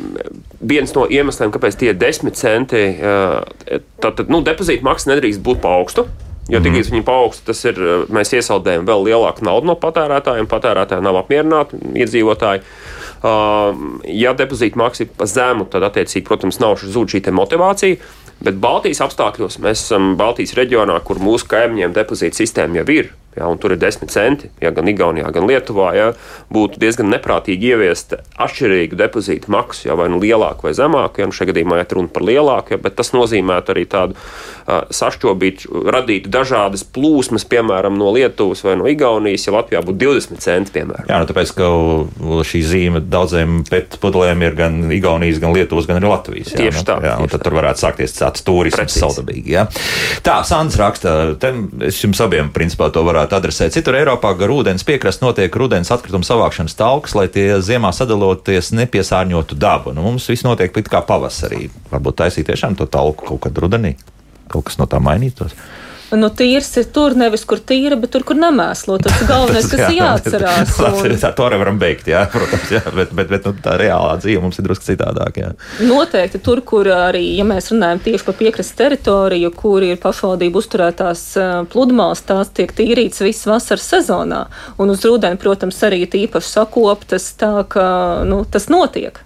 viens 0.60 0.92
no 0.96 1.06
iemesliem, 1.08 1.54
kāpēc 1.54 1.80
tie 1.80 1.94
ir 1.94 1.98
desmit 2.02 2.36
centi. 2.40 2.84
Uh, 2.98 3.80
Tātad 4.04 4.28
nu, 4.28 4.44
depozīta 4.44 4.84
maksa 4.84 5.14
nedrīkst 5.14 5.44
būt 5.46 5.64
pa 5.64 5.78
augstu. 5.78 6.08
Jo 6.52 6.60
mm. 6.60 6.66
tikai 6.66 6.82
viņi 6.90 7.06
paaugst, 7.08 7.46
tas 7.48 7.62
ir, 7.70 7.80
uh, 7.80 8.04
mēs 8.14 8.34
iesaldējam 8.36 8.88
vēl 8.90 9.08
lielāku 9.08 9.46
naudu 9.48 9.70
no 9.70 9.78
patērētājiem. 9.80 10.50
Patērētāji 10.52 11.06
nav 11.06 11.22
apmierināti, 11.22 11.80
iedzīvotāji. 12.04 12.66
Uh, 13.24 14.04
ja 14.12 14.34
depozīta 14.36 14.80
maksa 14.82 15.06
ir 15.06 15.14
pa 15.16 15.28
zemu, 15.30 15.70
tad 15.72 15.86
attiecīgi, 15.88 16.26
protams, 16.28 16.60
nav 16.60 16.76
zūd 16.84 17.16
šī 17.16 17.24
motivācija. 17.32 18.02
Bet 18.44 18.60
Baltijas 18.60 19.00
apstākļos 19.06 19.62
mēs 19.64 19.86
esam 19.86 20.18
Baltijas 20.20 20.58
reģionā, 20.60 21.00
kur 21.08 21.22
mūsu 21.24 21.48
kaimiņiem 21.54 21.96
depozīta 21.96 22.42
sistēma 22.42 22.82
jau 22.82 22.90
ir 22.92 23.14
ja, 23.38 23.50
tur 23.60 23.76
ir 23.76 23.82
10 23.82 24.12
centi, 24.14 24.50
ja 24.62 24.72
gan 24.76 24.90
Igaunijā, 24.90 25.32
gan 25.34 25.48
Lietuvā, 25.50 25.90
ja, 25.98 26.10
būtu 26.54 26.82
diezgan 26.82 27.10
neprātīgi 27.14 27.74
ieviest 27.74 28.16
atšķirīgu 28.42 28.98
depozītu 29.00 29.52
maksu, 29.54 29.88
ja, 29.90 29.98
vai 30.00 30.10
nu 30.14 30.22
lielāku 30.22 30.68
vai 30.68 30.74
zemāku. 30.78 31.22
Ja, 31.22 31.30
nu 31.30 31.36
šajā 31.36 31.52
gadījumā 31.52 31.82
ir 31.82 31.98
runa 31.98 32.12
par 32.14 32.26
lielāku, 32.28 32.76
ja, 32.76 32.82
bet 32.82 32.98
tas 33.00 33.14
nozīmētu 33.16 33.74
arī 33.74 33.86
tādu 33.90 34.18
uh, 34.18 34.84
sašķobītu, 34.94 35.84
radītu 35.94 36.32
dažādas 36.34 36.86
plūsmas, 36.96 37.48
piemēram, 37.50 37.98
no 38.00 38.12
Lietuvas 38.16 38.64
vai 38.66 38.78
no 38.80 38.90
Igaunijas, 38.90 39.48
ja 39.48 39.56
Latvijā 39.58 39.84
būtu 39.86 40.00
20 40.06 40.44
centi, 40.44 40.76
piemēram. 40.78 41.10
Jā, 41.10 41.22
nu 41.24 41.30
tāpēc, 41.30 41.54
ka 41.58 41.72
šī 42.50 42.64
zīme 42.68 43.04
daudziem 43.04 43.64
pēc 43.70 43.98
pudelēm 44.04 44.46
ir 44.46 44.58
gan 44.58 44.80
Igaunijas, 44.94 45.42
gan 45.44 45.56
Lietuvas, 45.56 45.90
gan 45.90 46.02
arī 46.02 46.12
Latvijas. 46.12 46.54
Jā, 46.54 46.64
tieši 46.66 46.82
nu, 46.82 46.88
tā. 46.90 47.00
Jā, 47.04 47.16
tieši 47.22 47.34
tad 47.34 47.40
tā. 47.40 47.48
tur 47.48 47.58
varētu 47.60 47.84
sākties 47.84 48.18
tāds 48.18 48.46
turisms 48.46 48.98
saudabīgi. 49.00 49.56
Jā. 49.56 49.66
Tā, 50.26 50.40
Sandrs 50.48 50.80
raksta, 50.80 51.16
es 51.88 52.02
jums 52.04 52.22
abiem 52.24 52.52
principā 52.54 52.90
to 52.94 53.04
varētu 53.06 53.23
adresēt. 53.32 53.72
Citur 53.76 53.96
Eiropā 53.96 54.34
gar 54.36 54.52
ūdens 54.52 54.84
piekrast 54.84 55.24
notiek 55.24 55.54
ūdens 55.54 55.92
atkrituma 55.94 56.28
savākšanas 56.28 56.76
talks, 56.76 57.16
lai 57.16 57.30
tie 57.32 57.62
ziemā 57.64 57.94
sadaloties 57.96 58.74
nepiesārņotu 58.76 59.56
dabu. 59.56 59.94
Nu, 59.96 60.04
mums 60.04 60.28
viss 60.28 60.44
notiek 60.44 60.76
kā 60.76 61.04
pavasarī. 61.08 61.70
Varbūt 61.94 62.20
taisīt 62.24 62.50
tiešām 62.52 62.76
to 62.80 62.90
talku 62.92 63.32
kaut 63.32 63.46
kad 63.48 63.64
rudenī. 63.64 63.96
Kaut 64.52 64.68
kas 64.68 64.78
no 64.82 64.90
tā 64.90 65.00
mainītos. 65.00 65.56
Nu, 66.14 66.30
tīrs 66.30 66.70
ir 66.78 66.88
tur, 66.94 67.16
nevis 67.18 67.46
kur 67.50 67.62
tīra, 67.64 67.98
bet 68.00 68.12
tur, 68.14 68.26
kur 68.28 68.38
nemēslo. 68.38 69.00
Tas 69.02 69.22
ir 69.22 69.30
galvenais, 69.30 69.68
kas 69.72 69.84
ir 69.88 69.98
jāatcerās. 69.98 70.76
Un... 71.04 71.16
Tā, 71.24 71.32
to 71.36 71.48
arī 71.48 71.60
varam 71.62 71.80
beigt, 71.82 72.10
jā, 72.12 72.24
protams, 72.34 72.70
jā, 72.74 72.84
bet, 72.94 73.14
bet, 73.18 73.32
bet 73.34 73.48
nu, 73.50 73.56
tā 73.64 73.76
reālā 73.82 74.16
dzīve 74.22 74.44
mums 74.44 74.60
ir 74.60 74.68
drusku 74.68 74.88
citādāk. 74.92 75.42
Jā. 75.42 75.52
Noteikti 75.88 76.42
tur, 76.44 76.64
kur 76.68 76.90
arī, 76.94 77.24
ja 77.38 77.48
mēs 77.48 77.72
runājam 77.74 78.04
tieši 78.06 78.28
par 78.30 78.38
piekrastes 78.40 78.80
teritoriju, 78.80 79.54
kur 79.58 79.86
ir 79.86 80.02
pašvaldību 80.04 80.64
uzturētās 80.64 81.26
pludmales, 81.74 82.24
tās 82.28 82.54
tiek 82.54 82.74
tīrītas 82.76 83.24
visas 83.26 83.50
vasaras 83.50 83.90
sezonā. 83.96 84.46
Un 84.82 84.94
uz 84.94 85.06
rudeni, 85.08 85.40
protams, 85.42 85.82
arī 85.88 86.04
īpaši 86.06 86.58
sakoptas, 86.60 87.32
tā 87.40 87.56
ka 87.70 87.86
nu, 88.28 88.44
tas 88.46 88.70
notiek. 88.70 89.24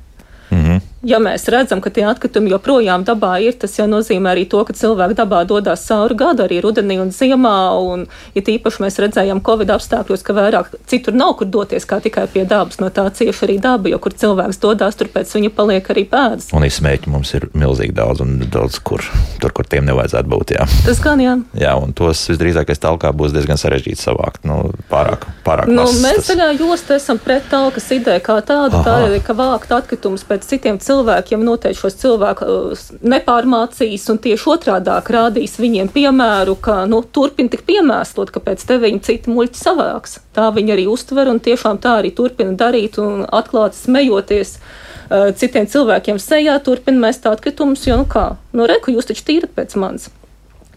Mm 0.52 0.64
-hmm 0.64 0.87
ja 1.08 1.20
mēs 1.24 1.48
redzam, 1.52 1.82
ka 1.84 1.92
tie 1.94 2.04
atkritumi 2.08 2.52
joprojām 2.52 3.06
dabā 3.08 3.38
ir, 3.44 3.56
tas 3.60 3.78
jau 3.80 3.88
nozīmē 3.90 4.34
arī 4.34 4.46
to, 4.50 4.62
ka 4.68 4.76
cilvēki 4.76 5.18
dabā 5.18 5.44
dodas 5.48 5.86
cauri 5.88 6.18
gadu, 6.20 6.44
arī 6.46 6.60
rudenī 6.64 7.00
un 7.02 7.14
ziemā. 7.16 7.56
Un, 7.88 8.06
ja 8.36 8.44
tīpaši 8.44 8.84
mēs 8.84 9.00
redzējām 9.04 9.42
Covid 9.46 9.72
apstākļos, 9.78 10.26
ka 10.28 10.36
vairāk 10.38 10.74
citur 10.90 11.16
nav 11.16 11.38
kur 11.40 11.50
doties 11.52 11.88
kā 11.88 12.02
tikai 12.04 12.28
pie 12.32 12.44
dabas, 12.50 12.82
no 12.82 12.90
tā 12.94 13.08
cieši 13.14 13.46
arī 13.48 13.58
daba, 13.64 13.92
jo 13.92 14.00
kur 14.04 14.16
cilvēks 14.18 14.60
dodas, 14.64 14.98
tur 15.00 15.12
pēc 15.14 15.32
viņa 15.38 15.54
paliek 15.56 15.92
arī 15.94 16.04
pēdas. 16.10 16.50
Un 16.58 16.68
izsmēķi 16.68 17.14
mums 17.14 17.34
ir 17.38 17.48
milzīgi 17.56 17.96
daudz, 17.96 18.24
un 18.26 18.38
daudz 18.52 18.82
kur, 18.84 19.04
tur, 19.42 19.56
kur 19.56 19.70
tiem 19.70 19.88
nevajadzētu 19.88 20.32
būt. 20.34 20.56
Jā. 20.58 20.68
Tas 20.88 21.02
gan 21.04 21.24
jā. 21.24 21.38
Jā, 21.58 21.76
un 21.80 21.96
tos 21.98 22.26
visdrīzākais 22.34 22.84
talkā 22.84 23.14
būs 23.16 23.36
diezgan 23.36 23.60
sarežģīti 23.62 24.02
savākt. 24.04 24.44
Nu, 24.48 24.74
pārāk, 24.92 25.28
pārāk 25.48 25.72
nu, 25.72 25.88
mēs 26.04 26.22
tas... 26.22 26.32
zaļā 26.34 26.52
jostā 26.60 27.00
esam 27.00 27.22
pret 27.22 27.48
talkas 27.52 27.88
ideju 27.96 28.24
kā 28.26 28.40
tādu, 28.46 28.82
Aha. 28.82 28.84
tā 28.84 28.98
ir, 29.08 29.20
ka 29.26 29.36
vākt 29.38 29.72
atkritumus 29.76 30.26
pēc 30.28 30.48
citiem 30.48 30.80
cilvēkiem 30.82 30.97
cilvēkiem 30.98 31.44
noteikti 31.46 31.80
šos 31.80 31.98
cilvēkus 32.02 32.82
uh, 32.90 32.98
nepārmācīs 33.14 34.08
un 34.12 34.20
tieši 34.24 34.50
otrādāk 34.56 35.12
rādīs 35.14 35.58
viņiem 35.62 35.92
piemēru, 35.94 36.58
ka 36.60 36.82
nu, 36.90 37.04
turpina 37.04 37.54
tik 37.54 37.64
piemēslot, 37.70 38.34
ka 38.34 38.42
pēc 38.44 38.66
tevis 38.66 38.88
viņi 38.88 39.04
citi 39.06 39.34
muļķi 39.34 39.62
savāks. 39.62 40.20
Tā 40.36 40.50
viņi 40.56 40.76
arī 40.76 40.88
uztver 40.90 41.30
un 41.32 41.42
tiešām 41.44 41.80
tā 41.84 41.98
arī 42.02 42.14
turpina 42.18 42.58
darīt 42.58 43.00
un 43.02 43.26
atklāti 43.26 43.80
smejoties 43.80 44.58
uh, 44.58 45.32
citiem 45.38 45.70
cilvēkiem 45.70 46.22
sejā, 46.22 46.60
turpina 46.66 47.08
mest 47.08 47.26
atkritumus, 47.30 47.86
jo, 47.88 48.02
nu 48.02 48.10
kā, 48.10 48.30
nu 48.58 48.70
reku 48.70 48.94
jūs 48.96 49.10
taču 49.10 49.26
tīrat 49.30 49.54
pēc 49.58 49.78
manis. 49.80 50.12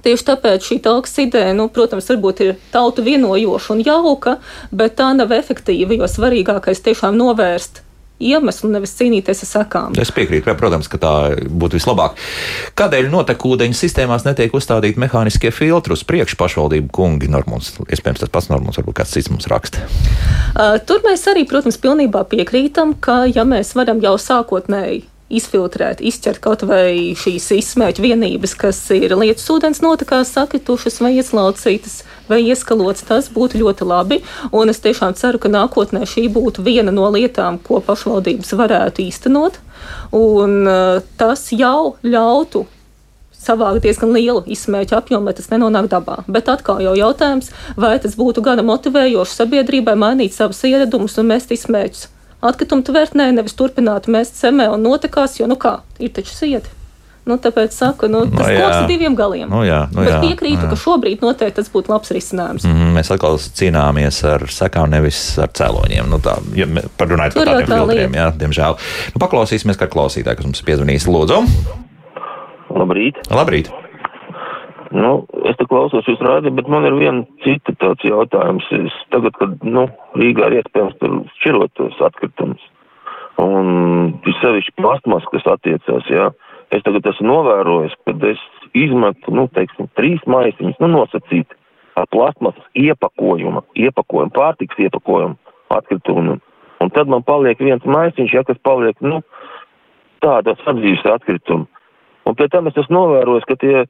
Tieši 0.01 0.27
tāpēc 0.31 0.64
šī 0.64 0.81
talks 0.81 1.18
ideja, 1.21 1.53
nu, 1.53 1.68
protams, 1.68 2.09
varbūt 2.09 2.41
ir 2.47 2.57
tautu 2.73 3.05
vienojoša 3.05 3.75
un 3.75 3.85
jauka, 3.85 4.39
bet 4.73 4.97
tā 4.97 5.12
nav 5.12 5.35
efektīva, 5.37 5.99
jo 5.99 6.09
svarīgākais 6.09 6.81
tiešām 6.87 7.21
novērst 7.21 7.83
iemeslu, 8.21 8.71
nevis 8.75 8.95
cīnīties 8.99 9.45
ar 9.45 9.51
sekām. 9.51 9.99
Es 10.01 10.12
piekrītu, 10.14 10.45
ka, 10.47 10.55
protams, 10.59 10.89
ka 10.91 11.01
tā 11.01 11.12
būtu 11.49 11.79
vislabāk. 11.79 12.18
Kādēļ 12.79 13.11
notekūdeņu 13.12 13.77
sistēmās 13.77 14.27
netiek 14.29 14.55
uzstādīti 14.57 15.01
mehāniskie 15.01 15.53
filtri 15.55 15.97
uz 15.97 16.05
priekšu 16.07 16.39
pašvaldību 16.41 16.93
kungi? 16.95 17.31
Normons, 17.33 17.73
iespējams, 17.87 18.25
tas 18.25 18.33
pats 18.33 18.51
Normons, 18.53 18.81
varbūt 18.81 19.01
kāds 19.01 19.14
cits 19.16 19.31
mums 19.33 19.49
raksta. 19.51 19.87
Uh, 20.51 20.77
tur 20.87 21.05
mēs 21.07 21.25
arī, 21.31 21.47
protams, 21.49 21.81
pilnībā 21.81 22.27
piekrītam, 22.31 22.97
ka 23.01 23.25
ja 23.31 23.47
mēs 23.49 23.75
varam 23.79 24.03
jau 24.05 24.16
sākotnēji 24.21 25.07
izfiltrēt, 25.31 26.03
izķert 26.03 26.41
kaut 26.43 26.64
vai 26.68 27.14
šīs 27.18 27.51
izsmēķu 27.57 28.05
vienības, 28.05 28.55
kas 28.59 28.81
ir 28.97 29.14
lietas 29.18 29.47
ūdens 29.53 29.83
notekās 29.85 30.33
sakritušas 30.35 31.01
vai 31.05 31.14
ieslaucītas 31.18 32.01
vai 32.31 32.43
ieskalots. 32.49 33.07
Tas 33.07 33.31
būtu 33.33 33.62
ļoti 33.62 33.87
labi, 33.87 34.20
un 34.53 34.72
es 34.72 34.83
tiešām 34.83 35.14
ceru, 35.18 35.41
ka 35.43 35.53
nākotnē 35.53 36.03
šī 36.09 36.26
būtu 36.35 36.66
viena 36.66 36.95
no 36.95 37.09
lietām, 37.14 37.61
ko 37.62 37.81
pašvaldības 37.85 38.53
varētu 38.59 39.07
īstenot, 39.07 39.59
un 40.16 40.61
uh, 40.66 41.01
tas 41.20 41.49
jau 41.55 41.97
ļautu 42.03 42.66
savākt 43.41 43.87
diezgan 43.87 44.12
lielu 44.12 44.45
izsmēķu 44.53 44.99
apjomu, 44.99 45.31
lai 45.31 45.37
tas 45.39 45.49
nenonāk 45.53 45.89
dabā. 45.93 46.20
Bet 46.28 46.51
atkal 46.53 46.83
jau 46.85 46.93
jautājums, 46.99 47.49
vai 47.81 47.97
tas 48.03 48.18
būtu 48.18 48.45
gana 48.45 48.66
motivējoši 48.68 49.39
sabiedrībai 49.39 49.97
mainīt 49.97 50.37
savus 50.37 50.61
ieradumus 50.68 51.16
un 51.22 51.31
mest 51.33 51.55
izsmēķus 51.57 52.11
atkritumu 52.45 52.84
tvertnē, 52.86 53.30
nevis 53.36 53.57
turpinātu 53.59 54.12
mest 54.14 54.38
zemē 54.41 54.70
un 54.74 54.84
notekās, 54.84 55.38
jo, 55.41 55.49
nu 55.51 55.59
kā, 55.61 55.80
ir 56.01 56.12
taču 56.16 56.36
sieti. 56.36 56.76
Nu, 57.28 57.36
tāpēc 57.36 57.74
saku, 57.76 58.09
nu, 58.09 58.22
tas 58.32 58.49
no, 58.49 58.55
koks 58.57 58.76
ar 58.78 58.86
diviem 58.88 59.14
galiem. 59.14 59.51
Nu, 59.53 59.61
jā, 59.62 59.82
nu, 59.93 60.01
Bet 60.01 60.09
jā, 60.09 60.20
piekrītu, 60.24 60.64
jā. 60.64 60.70
ka 60.72 60.78
šobrīd 60.80 61.20
noteikti 61.22 61.59
tas 61.61 61.68
būtu 61.70 61.93
labs 61.93 62.11
risinājums. 62.16 62.64
Mm, 62.66 62.95
mēs 62.97 63.12
atkal 63.12 63.36
cīnāmies 63.38 64.22
ar 64.26 64.47
sekām, 64.51 64.88
nevis 64.91 65.20
ar 65.38 65.53
cēloņiem. 65.61 66.09
Nu, 66.11 66.18
tā, 66.24 66.38
ja 66.57 66.66
parunājot 66.66 67.36
par 67.36 67.53
tādiem 67.53 67.68
tā 67.68 67.82
filtriem, 67.82 68.16
jā, 68.22 68.26
diemžēl. 68.41 68.80
Nu, 69.12 69.22
paklausīsimies, 69.22 69.78
kā 69.78 69.91
klausītāji, 69.93 70.41
kas 70.41 70.49
mums 70.49 70.64
piezvanīs. 70.64 71.07
Lūdzu! 71.12 71.45
Labrīt! 72.80 73.20
Labrīt. 73.28 73.70
Nu, 74.91 75.11
es 75.47 75.55
te 75.55 75.66
klausos 75.70 76.07
jūs 76.11 76.22
rādi, 76.24 76.51
bet 76.51 76.66
man 76.70 76.82
ir 76.88 76.97
viena 76.99 77.22
cita 77.45 77.76
tāds 77.78 78.03
jautājums. 78.03 78.66
Es 78.74 78.95
tagad, 79.14 79.36
kad, 79.38 79.53
nu, 79.62 79.86
Rīgā 80.18 80.49
ir 80.51 80.59
iespējams 80.61 80.97
tur 80.99 81.20
šķirot 81.38 81.74
tos 81.78 82.01
atkritumus, 82.09 82.64
un 83.38 84.16
visevišķi 84.26 84.74
plasmas, 84.80 85.28
kas 85.30 85.47
attiecās, 85.55 86.11
jā, 86.11 86.26
es 86.74 86.82
tagad 86.86 87.07
esmu 87.12 87.28
novērojis, 87.28 87.95
kad 88.09 88.26
es 88.32 88.43
izmetu, 88.74 89.36
nu, 89.38 89.47
teiksim, 89.55 89.86
trīs 89.99 90.26
maisiņus, 90.26 90.82
nu, 90.82 90.91
nosacīt 90.97 91.55
ar 91.95 92.11
plasmasas 92.11 92.66
iepakojumu, 92.74 93.62
iepakojumu, 93.78 94.34
pārtiks 94.34 94.82
iepakojumu 94.88 95.38
atkritumu, 95.70 96.41
un 96.82 96.95
tad 96.97 97.11
man 97.11 97.22
paliek 97.22 97.62
viens 97.62 97.86
maisiņš, 97.86 98.34
ja, 98.34 98.43
kas 98.47 98.59
paliek, 98.66 98.99
nu, 99.07 99.22
tādas 100.24 100.59
apdzīves 100.66 101.07
atkritumu. 101.14 101.70
Un 102.26 102.36
pēc 102.36 102.53
tam 102.53 102.68
es 102.68 102.76
esmu 102.78 102.99
novērojis, 102.99 103.47
ka 103.49 103.57
tie 103.59 103.84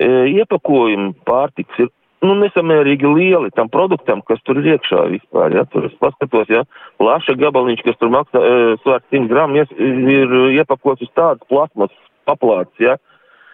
iepakojumi 0.00 1.12
pārtiks 1.28 1.82
ir 1.84 1.90
nu, 2.24 2.34
nesamērīgi 2.40 3.10
lieli 3.14 3.50
tam 3.56 3.70
produktam, 3.72 4.22
kas 4.28 4.40
tur 4.44 4.60
ir 4.60 4.74
iekšā 4.74 5.06
vispār. 5.14 5.54
Ja? 5.56 5.64
Tur 5.72 5.88
es 5.88 5.96
paskatos, 6.02 6.50
ja 6.52 6.64
plaša 7.00 7.36
gabaliņš, 7.40 7.84
kas 7.86 8.00
tur 8.00 8.12
maksā 8.12 8.42
e, 8.44 8.74
100 8.84 9.24
gramu, 9.30 9.64
ir 9.64 10.36
iepakots 10.60 11.06
uz 11.06 11.12
tādas 11.16 11.46
plasmas 11.52 11.94
paplātes. 12.28 12.76
Ja? 12.82 12.98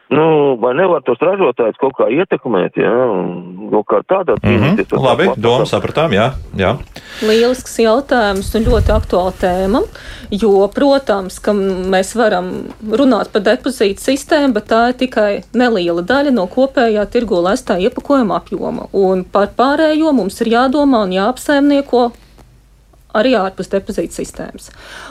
Nu, 0.09 0.55
vai 0.63 0.71
nevar 0.79 1.03
tos 1.03 1.19
ražotājus 1.19 1.79
kaut 1.83 1.97
kā 1.99 2.07
ietekmēt, 2.15 2.77
ja? 2.79 2.91
kaut 3.73 3.87
kā 3.91 3.99
tādā 4.07 4.37
cīnīties? 4.39 4.87
Mm 4.87 4.99
-hmm. 4.99 5.07
Labi, 5.07 5.27
domu 5.37 5.67
sapratām, 5.67 6.13
jā. 6.15 6.31
jā. 6.55 6.77
Lielisks 7.27 7.79
jautājums 7.83 8.55
un 8.55 8.69
ļoti 8.69 8.93
aktuāla 8.95 9.33
tēma, 9.41 9.81
jo, 10.31 10.69
protams, 10.75 11.39
ka 11.39 11.53
mēs 11.53 12.15
varam 12.15 12.53
runāt 12.91 13.33
par 13.33 13.43
depozītu 13.43 14.01
sistēmu, 14.01 14.53
bet 14.55 14.69
tā 14.71 14.89
ir 14.89 14.95
tikai 14.95 15.43
neliela 15.53 16.03
daļa 16.03 16.31
no 16.31 16.47
kopējā 16.47 17.07
tirgo 17.07 17.43
lestā 17.43 17.79
iepakojuma 17.79 18.37
apjoma, 18.37 18.87
un 18.93 19.25
par 19.25 19.49
pārējo 19.59 20.13
mums 20.13 20.41
ir 20.41 20.47
jādomā 20.47 21.03
un 21.03 21.13
jāapsaimnieko 21.13 22.11
arī 23.17 23.35
ārpus 23.39 23.71
depozīta 23.73 24.19
sistēmas. 24.21 24.71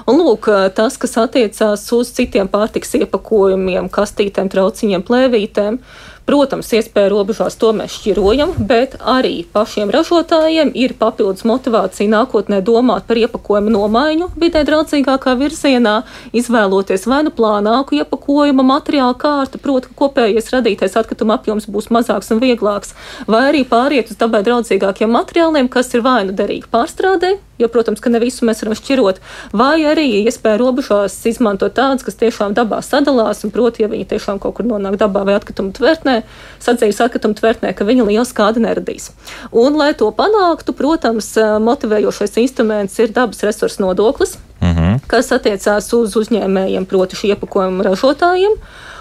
Un 0.10 0.22
lūk, 0.22 0.49
tas, 0.78 0.97
kas 1.01 1.18
attiecās 1.22 1.86
uz 1.95 2.12
citiem 2.16 2.49
pārtiks 2.51 2.95
iepakojumiem, 3.01 3.89
kastītēm, 3.93 4.51
trauciņiem, 4.53 5.06
plēvītēm, 5.08 5.80
Protams, 6.26 6.71
iespēja 6.73 7.11
robežās 7.13 7.53
to 7.61 7.69
mēs 7.78 7.99
šķirojam, 7.99 8.55
bet 8.65 8.95
arī 8.97 9.43
pašiem 9.53 9.91
ražotājiem 9.93 10.71
ir 10.73 10.95
papildus 10.97 11.45
motivācija 11.45 12.09
nākotnē 12.09 12.63
domāt 12.65 13.05
par 13.05 13.19
iepakojumu 13.21 13.69
nomaiņu 13.76 14.32
vidē 14.41 14.63
draudzīgākā 14.65 15.36
virzienā, 15.38 15.99
izvēloties 16.34 17.05
vai 17.05 17.21
nu 17.28 17.34
plānāku 17.36 17.99
iepakojuma 17.99 18.65
materiālu 18.65 19.13
kārtu, 19.21 19.61
proti, 19.61 19.91
ka 19.91 19.99
kopējais 20.01 20.49
radītais 20.55 20.97
atkrituma 20.97 21.38
apjoms 21.38 21.69
būs 21.69 21.91
mazāks 21.93 22.34
un 22.34 22.41
vieglāks, 22.41 22.97
vai 23.30 23.45
arī 23.51 23.61
pāriet 23.69 24.09
uz 24.09 24.17
dabai 24.17 24.41
draudzīgākiem 24.49 25.13
materiāliem, 25.13 25.69
kas 25.69 25.93
ir 25.93 26.01
vai 26.01 26.23
nu 26.26 26.34
derīgi 26.34 26.73
pārstrādē, 26.73 27.36
jo, 27.61 27.69
protams, 27.69 28.01
ka 28.03 28.09
ne 28.09 28.19
visu 28.23 28.47
mēs 28.47 28.63
varam 28.63 28.76
šķirot, 28.78 29.21
vai 29.55 29.78
arī 29.88 30.07
iespēja 30.23 30.59
robežās 30.59 31.15
izmantot 31.30 31.76
tādas, 31.78 32.03
kas 32.05 32.17
tiešām 32.19 32.55
dabā 32.57 32.82
sadalās, 32.84 33.45
un 33.45 33.53
proti, 33.55 33.86
ja 33.86 33.91
viņi 33.91 34.09
tiešām 34.11 34.41
kaut 34.43 34.57
kur 34.57 34.67
nonāk 34.67 34.97
dabā 34.99 35.26
vai 35.28 35.38
atkrituma 35.38 35.76
tvertnē, 35.76 36.14
tvertnē, 36.16 36.24
sadzīves 36.66 37.01
atkrituma 37.03 37.36
tvertnē, 37.38 37.74
ka 37.76 37.86
viņi 37.86 38.05
lielu 38.07 38.26
skādi 38.26 38.63
neradīs. 38.63 39.11
Un, 39.51 39.76
lai 39.76 39.93
to 39.93 40.11
panāktu, 40.11 40.74
protams, 40.74 41.36
motivējošais 41.38 42.38
instruments 42.41 42.99
ir 42.99 43.13
dabas 43.13 43.43
resursu 43.43 43.82
nodoklis, 43.82 44.38
mm 44.61 44.74
-hmm. 44.74 44.99
kas 45.07 45.32
attiecās 45.32 45.93
uz 45.93 46.16
uzņēmējiem, 46.16 46.86
proti, 46.86 47.16
šī 47.16 47.36
iepakojuma 47.36 47.84
ražotājiem 47.84 48.55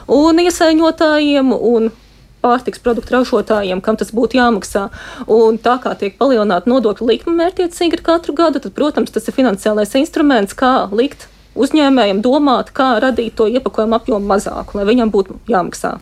un 0.08 0.38
iesaiņotājiem. 0.38 1.52
Un 1.52 1.90
pārtiks 2.44 2.78
produktu 2.78 3.14
ražotājiem, 3.14 3.80
kam 3.80 3.96
tas 3.96 4.12
būtu 4.12 4.36
jāmaksā. 4.36 4.90
Un 5.26 5.56
tā 5.58 5.80
kā 5.80 5.96
tiek 5.96 6.18
palielināta 6.18 6.68
nodokļu 6.68 7.06
likme 7.06 7.32
mērķiecīgi 7.32 7.96
ar 7.96 8.02
katru 8.02 8.34
gadu, 8.34 8.60
tad, 8.60 8.72
protams, 8.72 9.10
tas 9.10 9.28
ir 9.28 9.34
finansiālais 9.34 9.94
instruments, 9.94 10.52
kā 10.52 10.90
likt 10.92 11.26
uzņēmējiem 11.54 12.20
domāt, 12.20 12.70
kā 12.72 13.00
radīt 13.00 13.34
to 13.34 13.46
iepakojumu 13.46 13.94
apjomu 13.94 14.26
mazāku, 14.26 14.76
lai 14.76 14.84
viņam 14.84 15.10
būtu 15.10 15.38
jāmaksā 15.48 15.98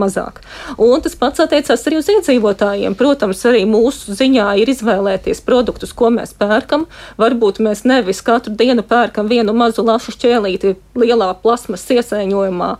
mazāk. 0.00 0.40
Un 0.80 1.02
tas 1.04 1.16
pats 1.18 1.42
attiecās 1.44 1.86
arī 1.88 2.00
uz 2.00 2.10
iedzīvotājiem. 2.12 2.96
Protams, 2.98 3.42
arī 3.48 3.64
mūsu 3.68 4.16
ziņā 4.18 4.50
ir 4.62 4.72
izvēlēties 4.74 5.42
produktus, 5.46 5.94
ko 5.96 6.12
mēs 6.14 6.34
pērkam. 6.38 6.86
Varbūt 7.20 7.62
mēs 7.64 7.84
nevis 7.88 8.22
katru 8.24 8.54
dienu 8.58 8.84
pērkam 8.86 9.30
vienu 9.30 9.56
mazu 9.56 9.84
lašu 9.86 10.14
šķēlīti 10.16 10.76
lielā 11.00 11.32
plasmas 11.42 11.86
iesaiņojumā. 11.90 12.70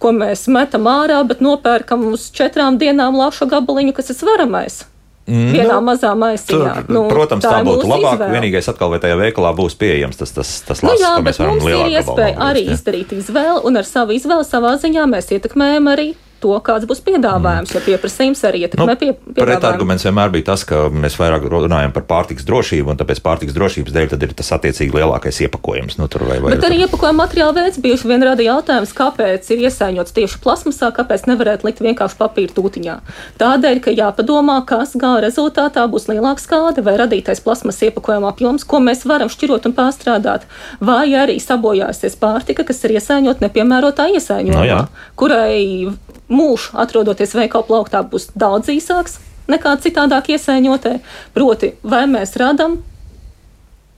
Ko 0.00 0.14
mēs 0.16 0.46
metam 0.48 0.88
ārā, 0.88 1.20
bet 1.28 1.42
nopērkam 1.44 2.06
uz 2.14 2.30
četrām 2.32 2.80
dienām 2.80 3.18
lašu 3.20 3.50
gabaliņu, 3.50 3.92
kas 3.96 4.14
ir 4.14 4.20
svaramais. 4.22 4.84
Mm, 5.30 5.50
vienā 5.54 5.76
nu, 5.76 5.84
mazā 5.86 6.10
maisiņā. 6.18 6.70
Tur, 6.86 6.88
nu, 6.90 7.02
protams, 7.10 7.44
tā, 7.44 7.52
tā 7.52 7.66
būtu 7.66 7.86
labāk. 7.86 8.16
Izvēle. 8.16 8.32
Vienīgais, 8.34 8.70
atkal, 8.72 8.90
vai 8.90 8.98
tajā 9.02 9.18
veikalā 9.20 9.52
būs 9.58 9.76
pieejams 9.78 10.18
tas, 10.18 10.32
tas, 10.34 10.54
tas 10.66 10.80
lasu, 10.82 10.96
nu, 10.96 11.04
jā, 11.04 11.12
ko 11.14 11.26
mēs 11.28 11.38
varam 11.42 11.60
lielākā 11.60 11.84
ir 11.86 11.98
iespēja 12.00 12.48
arī 12.48 12.64
izdarīt 12.74 13.12
izvēli, 13.14 13.60
un 13.68 13.78
ar 13.78 13.86
savu 13.86 14.16
izvēli 14.16 14.48
savā 14.48 14.74
ziņā 14.82 15.06
mēs 15.12 15.30
ietekmējam 15.36 15.92
arī 15.92 16.08
to, 16.42 16.54
kāds 16.64 16.88
būs 16.88 17.02
piedāvājums, 17.06 17.74
jo 17.74 17.82
pieprasījums 17.84 18.42
arī 18.48 18.64
ietekmē 18.66 18.86
nu, 18.88 18.96
pie, 19.00 19.10
piedāvājumu. 19.12 19.46
Pretarguments 19.50 20.06
vienmēr 20.06 20.32
bija 20.34 20.48
tas, 20.50 20.64
ka 20.68 20.86
mēs 20.92 21.18
vairāk 21.20 21.46
runājam 21.52 21.94
par 21.94 22.06
pārtiks 22.08 22.46
drošību, 22.48 22.92
un 22.92 23.00
tāpēc 23.00 23.22
pārtiks 23.24 23.56
drošības 23.56 23.96
dēļ 23.96 24.16
ir 24.16 24.34
tas 24.38 24.52
attiecīgi 24.56 24.96
lielākais 24.96 25.42
iepakojums. 25.46 25.98
Nu, 26.00 26.08
vai, 26.26 26.38
vai 26.42 26.54
Bet 26.56 26.66
arī 26.68 26.82
iepakojuma 26.84 27.24
materiāla 27.24 27.56
veids 27.56 27.80
bieži 27.82 28.08
vien 28.10 28.24
rada 28.26 28.44
jautājums, 28.44 28.94
kāpēc 28.96 29.50
ir 29.54 29.64
iesaiņots 29.68 30.16
tieši 30.16 30.40
plasmasā, 30.44 30.90
kāpēc 30.96 31.26
nevarētu 31.30 31.68
likt 31.68 31.82
vienkārši 31.84 32.18
papīra 32.20 32.54
tūtiņā. 32.56 32.96
Tādēļ, 33.40 33.82
ka 33.84 33.94
jāpadomā, 33.94 34.60
kas 34.68 34.96
gala 35.00 35.22
rezultātā 35.26 35.86
būs 35.90 36.08
lielāka 36.10 36.42
skāde 36.42 36.84
vai 36.86 36.96
radītais 37.00 37.42
plasmas 37.44 37.80
iepakojuma 37.86 38.32
apjoms, 38.32 38.66
ko 38.68 38.82
mēs 38.84 39.04
varam 39.08 39.30
šķirot 39.32 39.70
un 39.70 39.76
pārstrādāt, 39.76 40.46
vai 40.80 41.08
arī 41.18 41.38
sabojāsies 41.42 42.18
pārtika, 42.20 42.66
kas 42.68 42.82
ir 42.86 42.96
iesaiņot 42.98 43.44
nepiemērotā 43.44 44.10
iesaiņojumā, 44.16 44.60
no, 44.60 44.68
jā. 44.68 44.80
kurai 45.20 45.90
mūžs, 46.30 46.70
atrodoties 46.78 47.34
veikalu 47.34 47.66
plauktā, 47.68 48.02
būs 48.06 48.30
daudz 48.38 48.70
īsāks 48.72 49.18
nekā 49.50 49.74
citādāk 49.82 50.30
iesaiņotē. 50.36 50.94
Proti, 51.34 51.74
vai 51.82 52.06
mēs 52.10 52.36
radām 52.40 52.78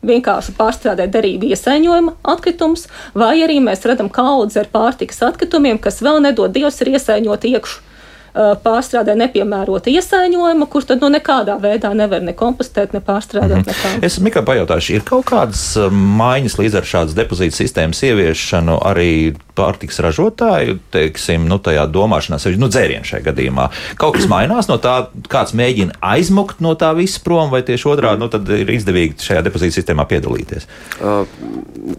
vienkārši 0.03 0.57
pārstrādāt 0.59 1.13
derīgu 1.15 1.53
iesaiņojuma 1.53 2.17
atkritumus, 2.33 2.89
vai 3.15 3.37
arī 3.45 3.61
mēs 3.63 3.85
redzam 3.87 4.11
kaudzi 4.11 4.63
ar 4.63 4.71
pārtikas 4.73 5.23
atkritumiem, 5.29 5.79
kas 5.79 6.03
vēl 6.03 6.23
nedod 6.25 6.53
Dievs 6.55 6.81
ir 6.83 6.97
iesaiņot 6.97 7.51
iekšā 7.53 7.91
pārstrādē 8.33 9.13
nepiemērota 9.19 9.93
iesaiņojuma, 9.93 10.67
kurš 10.73 10.87
tad 10.93 11.03
nu 11.05 11.11
nekādā 11.13 11.59
veidā 11.61 11.91
nevar 11.97 12.23
ne 12.25 12.33
kompostēt, 12.33 12.95
ne 12.97 13.01
pārstrādāt. 13.05 13.67
Mm 13.67 13.73
-hmm. 13.73 14.05
Es 14.05 14.19
Mikā 14.21 14.43
pajautāšu, 14.45 14.95
ir 14.95 15.03
kaut 15.05 15.27
kādas 15.27 15.77
maiņas 15.93 16.59
līdz 16.59 16.77
ar 16.77 16.85
šādas 16.85 17.15
depozīta 17.15 17.57
sistēmas 17.57 18.03
ieviešanu 18.03 18.79
arī 18.81 19.37
pārtiks 19.59 20.01
ražotāju, 20.05 20.79
teiksim, 20.95 21.47
nu, 21.51 21.59
tajā 21.63 21.85
domāšanā, 21.93 22.39
sevišķi 22.43 22.63
nu, 22.63 22.71
dzērienu 22.73 23.09
šajā 23.09 23.27
gadījumā. 23.29 23.69
Kaut 24.01 24.17
kas 24.19 24.29
mainās 24.31 24.71
no 24.71 24.79
tā, 24.83 24.97
kāds 25.33 25.55
mēģina 25.59 25.99
aizmukt 26.13 26.63
no 26.65 26.75
tā 26.79 26.93
visa 26.99 27.21
prom, 27.25 27.53
vai 27.53 27.63
tieši 27.67 27.89
otrādi 27.93 28.23
nu, 28.23 28.31
ir 28.59 28.73
izdevīgi 28.77 29.21
šajā 29.23 29.45
depozīta 29.47 29.79
sistēmā 29.79 30.07
piedalīties? 30.11 30.69
Uh, 31.01 31.25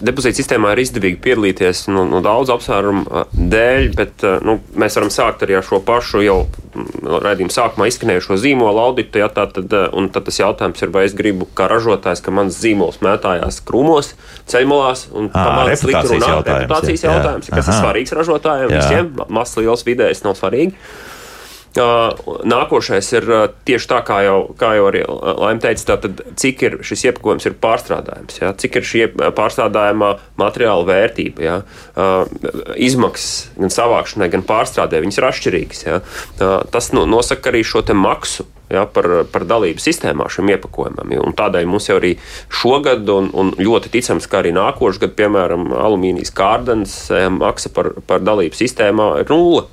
depozīta 0.03 0.41
sistēmā 0.41 0.73
ir 0.73 0.83
izdevīgi 0.85 1.21
piedalīties 1.23 1.85
no, 1.93 2.07
no 2.09 2.23
daudz 2.25 2.53
apsvērumu 2.53 3.25
dēļ, 3.33 3.89
bet 3.97 4.25
uh, 4.27 4.39
nu, 4.45 4.57
mēs 4.79 4.97
varam 4.99 5.13
sākt 5.13 5.45
arī 5.45 5.59
ar 5.59 5.67
šo 5.67 5.81
pašu 5.85 6.23
jau 6.23 6.37
mm, 6.47 7.19
raidījuma 7.23 7.53
sākumā 7.53 7.87
izskanējušo 7.89 8.37
zīmolu 8.41 8.81
auditu, 8.83 9.21
ja, 9.21 9.29
tā, 9.33 9.45
tad, 9.51 9.71
eh, 9.73 9.87
un 9.95 10.09
tad 10.13 10.27
tas 10.27 10.39
jautājums 10.39 10.83
ir, 10.83 10.91
vai 10.93 11.05
es 11.07 11.15
gribu 11.17 11.47
kā 11.57 11.67
ražotājs, 11.71 12.23
ka 12.23 12.33
mans 12.35 12.57
zīmols 12.59 13.01
mētājās 13.03 13.59
krūmos, 13.67 14.13
ceļmalās 14.49 15.05
un 15.13 15.29
pamāca 15.33 15.77
sliktu 15.79 16.15
runāt. 16.15 16.49
Reputācijas 16.63 17.05
jautājums, 17.07 17.42
jā. 17.49 17.57
kas 17.57 17.69
Aha. 17.69 17.73
ir 17.73 17.81
svarīgs 17.85 18.15
ražotājiem, 18.19 18.69
jā. 18.69 18.83
visiem, 18.83 19.11
mazs, 19.33 19.57
liels, 19.59 19.87
vidējs 19.87 20.23
nav 20.25 20.37
svarīgi. 20.39 20.77
Nākošais 21.73 23.07
ir 23.15 23.25
tieši 23.65 23.87
tā, 23.89 23.99
kā 24.05 24.19
jau, 24.21 24.37
kā 24.57 24.75
jau 24.77 24.85
arī 24.91 25.01
Laima 25.09 25.63
teica, 25.63 25.87
tātad, 25.95 26.21
cik 26.37 26.61
ir 26.67 26.75
šis 26.85 27.07
iepakojums 27.09 27.47
ir 27.49 27.55
pārstrādājums, 27.63 28.37
ja? 28.43 28.51
cik 28.53 28.77
ir 28.77 28.85
šī 28.85 29.07
pārstrādājumā 29.33 30.11
materiāla 30.37 30.85
vērtība, 30.85 31.41
ja? 31.41 31.55
izmaksas 32.77 33.55
gan 33.57 33.73
savākšanai, 33.73 34.29
gan 34.35 34.45
pārstrādē, 34.45 35.01
viņas 35.01 35.17
ir 35.17 35.29
atšķirīgas. 35.31 35.85
Ja? 35.87 36.01
Tas 36.37 36.93
nosaka 36.93 37.49
arī 37.49 37.65
šo 37.65 37.81
maksu. 37.97 38.45
Ja, 38.73 38.87
par, 38.89 39.05
par 39.29 39.45
dalību 39.45 39.81
sistēmā 39.83 40.25
šim 40.33 40.49
iepakojumam. 40.55 41.13
Un 41.21 41.35
tādēļ 41.37 41.67
mums 41.69 41.89
jau 41.91 41.99
arī 41.99 42.15
šogad, 42.49 43.05
un, 43.13 43.29
un 43.37 43.53
ļoti 43.59 43.91
ticams, 43.93 44.25
ka 44.29 44.41
arī 44.41 44.53
nākošais 44.55 45.01
gads, 45.03 45.17
piemēram, 45.19 45.67
alumīnijas 45.77 46.33
kārdens 46.33 46.95
maksa 47.37 47.69
par, 47.75 47.91
par 48.09 48.23
dalību 48.25 48.57
sistēmā 48.57 49.09
ir 49.21 49.33
nulle. 49.33 49.67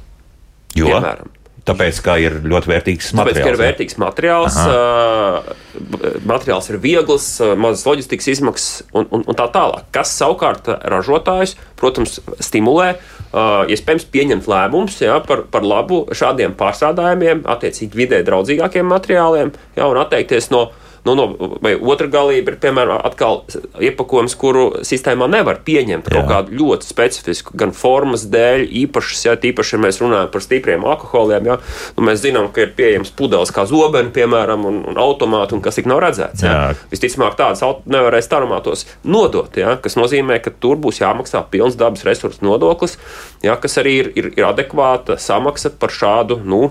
Jo? 0.77 0.91
Piemēram. 0.91 1.33
Tāpēc, 1.71 2.01
ka 2.03 2.17
ir 2.21 2.39
ļoti 2.49 2.71
vērtīgs 2.71 3.11
materiāls. 3.15 3.37
Tāpēc, 3.37 3.45
ka 3.45 3.53
ir 3.53 3.59
vērtīgs 3.61 3.99
materiāls, 4.01 4.57
uh, 4.65 6.21
materiāls 6.29 6.71
ir 6.73 6.81
viegls, 6.83 7.27
mazas 7.61 7.85
loģistikas 7.87 8.31
izmaksas 8.33 8.85
un, 8.97 9.07
un, 9.13 9.25
un 9.29 9.39
tā 9.39 9.47
tālāk. 9.53 9.89
Kas 9.95 10.13
savukārt 10.17 10.69
ražotājus, 10.91 11.55
protams, 11.81 12.19
stimulē, 12.43 12.95
uh, 12.97 13.20
iespējams, 13.33 14.09
pieņemt 14.11 14.49
lēmumus 14.51 14.99
ja, 15.05 15.21
par, 15.23 15.45
par 15.51 15.63
labu 15.67 16.03
šādiem 16.17 16.57
pārstrādājumiem, 16.59 17.45
attiecīgi 17.51 18.03
vidē 18.03 18.23
draudzīgākiem 18.27 18.89
materiāliem 18.91 19.53
ja, 19.77 19.87
un 19.87 20.01
atteikties 20.03 20.51
no 20.51 20.71
Nu, 21.05 21.15
no, 21.17 21.27
vai 21.65 21.73
otra 21.75 22.09
galība 22.13 22.53
ir, 22.53 22.59
piemēram, 22.61 22.99
atkal 23.09 23.43
iepakojums, 23.81 24.35
kuru 24.41 24.65
sistēmā 24.85 25.31
nevar 25.33 25.63
pieņemt 25.65 26.11
Jā. 26.11 26.13
kaut 26.13 26.29
kādu 26.29 26.59
ļoti 26.59 26.89
specifisku, 26.89 27.55
gan 27.61 27.73
formas 27.77 28.27
dēļ, 28.31 28.67
īpašas, 28.83 29.23
ja 29.25 29.37
tīpaši, 29.41 29.77
ja 29.77 29.83
mēs 29.87 30.01
runājam 30.03 30.29
par 30.35 30.45
stipriem 30.45 30.85
alkoholiem, 30.85 31.49
ja, 31.49 31.57
nu, 31.97 32.05
mēs 32.09 32.21
zinām, 32.25 32.51
ka 32.53 32.67
ir 32.67 32.75
pieejams 32.77 33.15
pudeles 33.17 33.53
kā 33.55 33.65
zobeni, 33.71 34.13
piemēram, 34.13 34.67
un, 34.69 34.83
un 34.93 35.01
automāti, 35.01 35.57
un 35.57 35.65
kas 35.65 35.81
tik 35.81 35.89
nav 35.89 36.03
redzēts. 36.05 36.45
Ja. 36.45 36.59
Visticamāk, 36.93 37.39
tādas 37.41 37.65
nevarēs 37.89 38.29
taromātos 38.29 38.85
nodot, 39.05 39.57
ja, 39.57 39.79
kas 39.81 39.97
nozīmē, 39.97 40.41
ka 40.45 40.53
tur 40.53 40.77
būs 40.81 41.01
jāmaksā 41.01 41.47
pilns 41.53 41.81
dabas 41.81 42.05
resursu 42.09 42.45
nodoklis, 42.45 42.99
ja, 43.47 43.57
kas 43.57 43.81
arī 43.81 43.97
ir, 44.05 44.13
ir, 44.21 44.31
ir 44.37 44.51
adekvāta 44.53 45.17
samaksa 45.21 45.73
par 45.81 45.97
šādu, 45.97 46.43
nu, 46.45 46.61
Nu, 46.61 46.69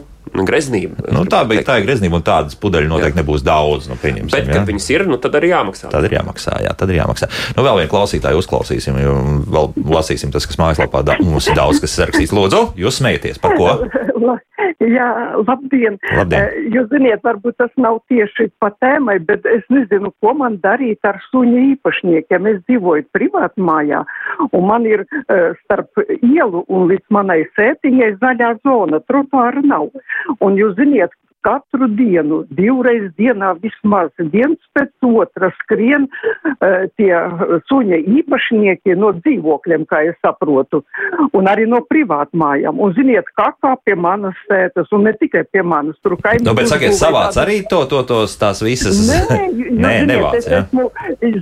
greznība. 0.47 1.03
Nu, 1.13 1.23
tā 1.29 1.41
bija 1.49 1.63
tā 1.67 1.79
greznība, 1.83 2.19
un 2.19 2.25
tādas 2.25 2.57
pudeļu 2.59 2.89
noteikti 2.91 3.17
jā. 3.17 3.21
nebūs 3.23 3.45
daudz. 3.45 3.89
Nu, 3.91 3.97
Bet, 3.99 4.45
ja? 4.45 4.53
kad 4.53 4.67
viņas 4.69 4.89
ir, 4.93 5.05
nu, 5.09 5.17
tad 5.21 5.35
arī 5.39 5.51
jāmaksā. 5.53 5.91
Tad 5.93 6.05
ir 6.07 6.15
jāmaksā, 6.19 6.59
jā, 6.65 6.73
tad 6.77 6.91
ir 6.93 6.99
jāmaksā. 7.01 7.29
Nu, 7.57 7.65
vēl 7.65 7.81
vienu 7.81 7.91
klausītāju 7.91 8.41
uzklausīsim, 8.41 8.99
jo 9.03 9.15
vēl 9.49 9.71
lasīsim 9.97 10.33
tas, 10.35 10.47
kas 10.49 10.59
mājaslapā 10.61 11.03
da 11.07 11.17
mums 11.23 11.49
ir 11.49 11.57
daudz, 11.59 11.81
kas 11.83 11.97
ir 11.97 12.09
rakstīts. 12.09 12.35
Lūdzu, 12.35 12.63
jūs 12.79 13.01
smējaties 13.01 13.41
par 13.43 13.57
ko? 13.59 13.73
Jā, 14.79 15.07
labdien. 15.47 15.97
labdien. 16.15 16.39
Eh, 16.39 16.67
jūs 16.73 16.87
ziniet, 16.91 17.21
varbūt 17.23 17.57
tas 17.59 17.71
nav 17.79 17.99
tieši 18.11 18.49
pa 18.63 18.69
tēmai, 18.83 19.17
bet 19.27 19.45
es 19.47 19.63
nezinu, 19.71 20.11
ko 20.23 20.33
man 20.39 20.57
darīt 20.63 21.03
ar 21.07 21.19
suņa 21.29 21.63
īpašniekiem. 21.73 22.47
Es 22.51 22.61
dzīvoju 22.67 23.07
privātu 23.15 23.63
mājā, 23.63 24.01
un 24.51 24.67
man 24.67 24.87
ir 24.87 25.03
uh, 25.03 25.55
starp 25.63 25.99
ielu 26.19 26.63
un 26.67 26.87
līdz 26.91 27.15
manai 27.15 27.41
sētiņai 27.57 28.11
zaļā 28.23 28.53
zona. 28.67 29.01
Trotuāra 29.11 29.63
nav. 29.63 29.89
Un 30.45 30.57
jūs 30.59 30.75
ziniet, 30.79 31.13
katru 31.45 31.89
dienu, 31.97 32.43
divreiz 32.55 33.09
dienā 33.19 33.53
vismaz, 33.63 34.11
viens 34.33 34.59
pēc 34.75 34.91
otra 35.09 35.51
skrien 35.61 36.07
uh, 36.09 36.85
tie 36.99 37.13
suņa 37.69 38.01
īpašnieki 38.19 38.97
no 38.99 39.11
dzīvokļiem, 39.19 39.85
kā 39.89 40.03
es 40.09 40.17
saprotu, 40.25 40.83
un 41.35 41.49
arī 41.49 41.67
no 41.69 41.81
privātmājām. 41.87 42.79
Un 42.79 42.93
ziniet, 42.97 43.29
kā 43.37 43.49
kā 43.61 43.75
pie 43.85 43.95
manas 43.99 44.37
sētas, 44.49 44.89
un 44.95 45.05
ne 45.07 45.13
tikai 45.19 45.45
pie 45.51 45.63
manas, 45.65 45.97
tur 46.03 46.15
kaimiņu. 46.19 46.45
Nu, 46.47 46.55
bet 46.57 46.71
sakiet, 46.71 46.95
savāc 46.97 47.33
tāda... 47.33 47.45
arī 47.45 47.59
to, 47.69 47.81
to, 47.91 48.01
tos, 48.09 48.35
tās 48.39 48.63
visas. 48.65 49.01
Nē, 49.09 49.19
Nē 49.83 49.93
ziniet, 50.01 50.09
nevāc, 50.11 50.37
es, 50.39 50.49
ja? 50.49 50.61
esmu, 50.65 50.87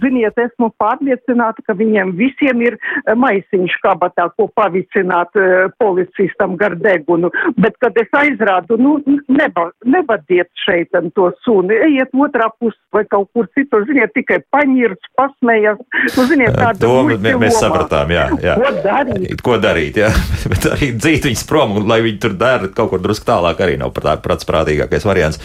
ziniet, 0.03 0.41
esmu 0.47 0.71
pārliecināta, 0.81 1.63
ka 1.67 1.77
viņiem 1.77 2.13
visiem 2.19 2.63
ir 2.65 2.77
eh, 2.77 3.13
maisiņš 3.17 3.77
kabatā, 3.83 4.29
ko 4.37 4.49
pavicināt 4.57 5.37
uh, 5.39 5.67
policistam 5.81 6.57
gar 6.59 6.77
degunu, 6.79 7.31
bet 7.57 7.77
kad 7.83 7.97
es 8.01 8.11
aizrādu, 8.17 8.79
nu, 8.81 8.97
neba, 9.27 9.69
nevadiet 9.87 10.49
šeit 10.65 10.93
to 11.15 11.29
suni, 11.45 11.75
ejiet 11.87 12.13
otrā 12.15 12.49
pusē 12.59 12.77
vai 12.93 13.03
kaut 13.09 13.29
kur 13.35 13.47
citur, 13.55 13.83
ziniet, 13.87 14.11
tikai 14.15 14.39
paņirs, 14.53 15.09
pasmējas. 15.17 15.79
Nu, 16.15 16.25
ziniet, 16.29 16.55
tāda 16.55 16.81
to 16.81 16.93
mēs, 17.09 17.39
mēs 17.41 17.59
sapratām, 17.59 18.11
jā, 18.13 18.25
jā. 18.43 18.55
Ko 18.59 18.71
darīt? 18.83 19.43
Ko 19.45 19.57
darīt, 19.61 19.99
jā. 20.03 20.11
Bet 20.51 20.67
arī 20.71 20.91
dzīt 20.95 21.27
viņus 21.27 21.45
prom, 21.49 21.77
un 21.79 21.87
lai 21.89 21.99
viņi 22.05 22.21
tur 22.23 22.35
dara 22.39 22.71
kaut 22.73 22.91
kur 22.93 23.03
drusku 23.03 23.27
tālāk, 23.27 23.61
arī 23.63 23.77
nav 23.81 23.93
prats 23.95 24.47
prātīgākais 24.47 25.07
variants. 25.07 25.41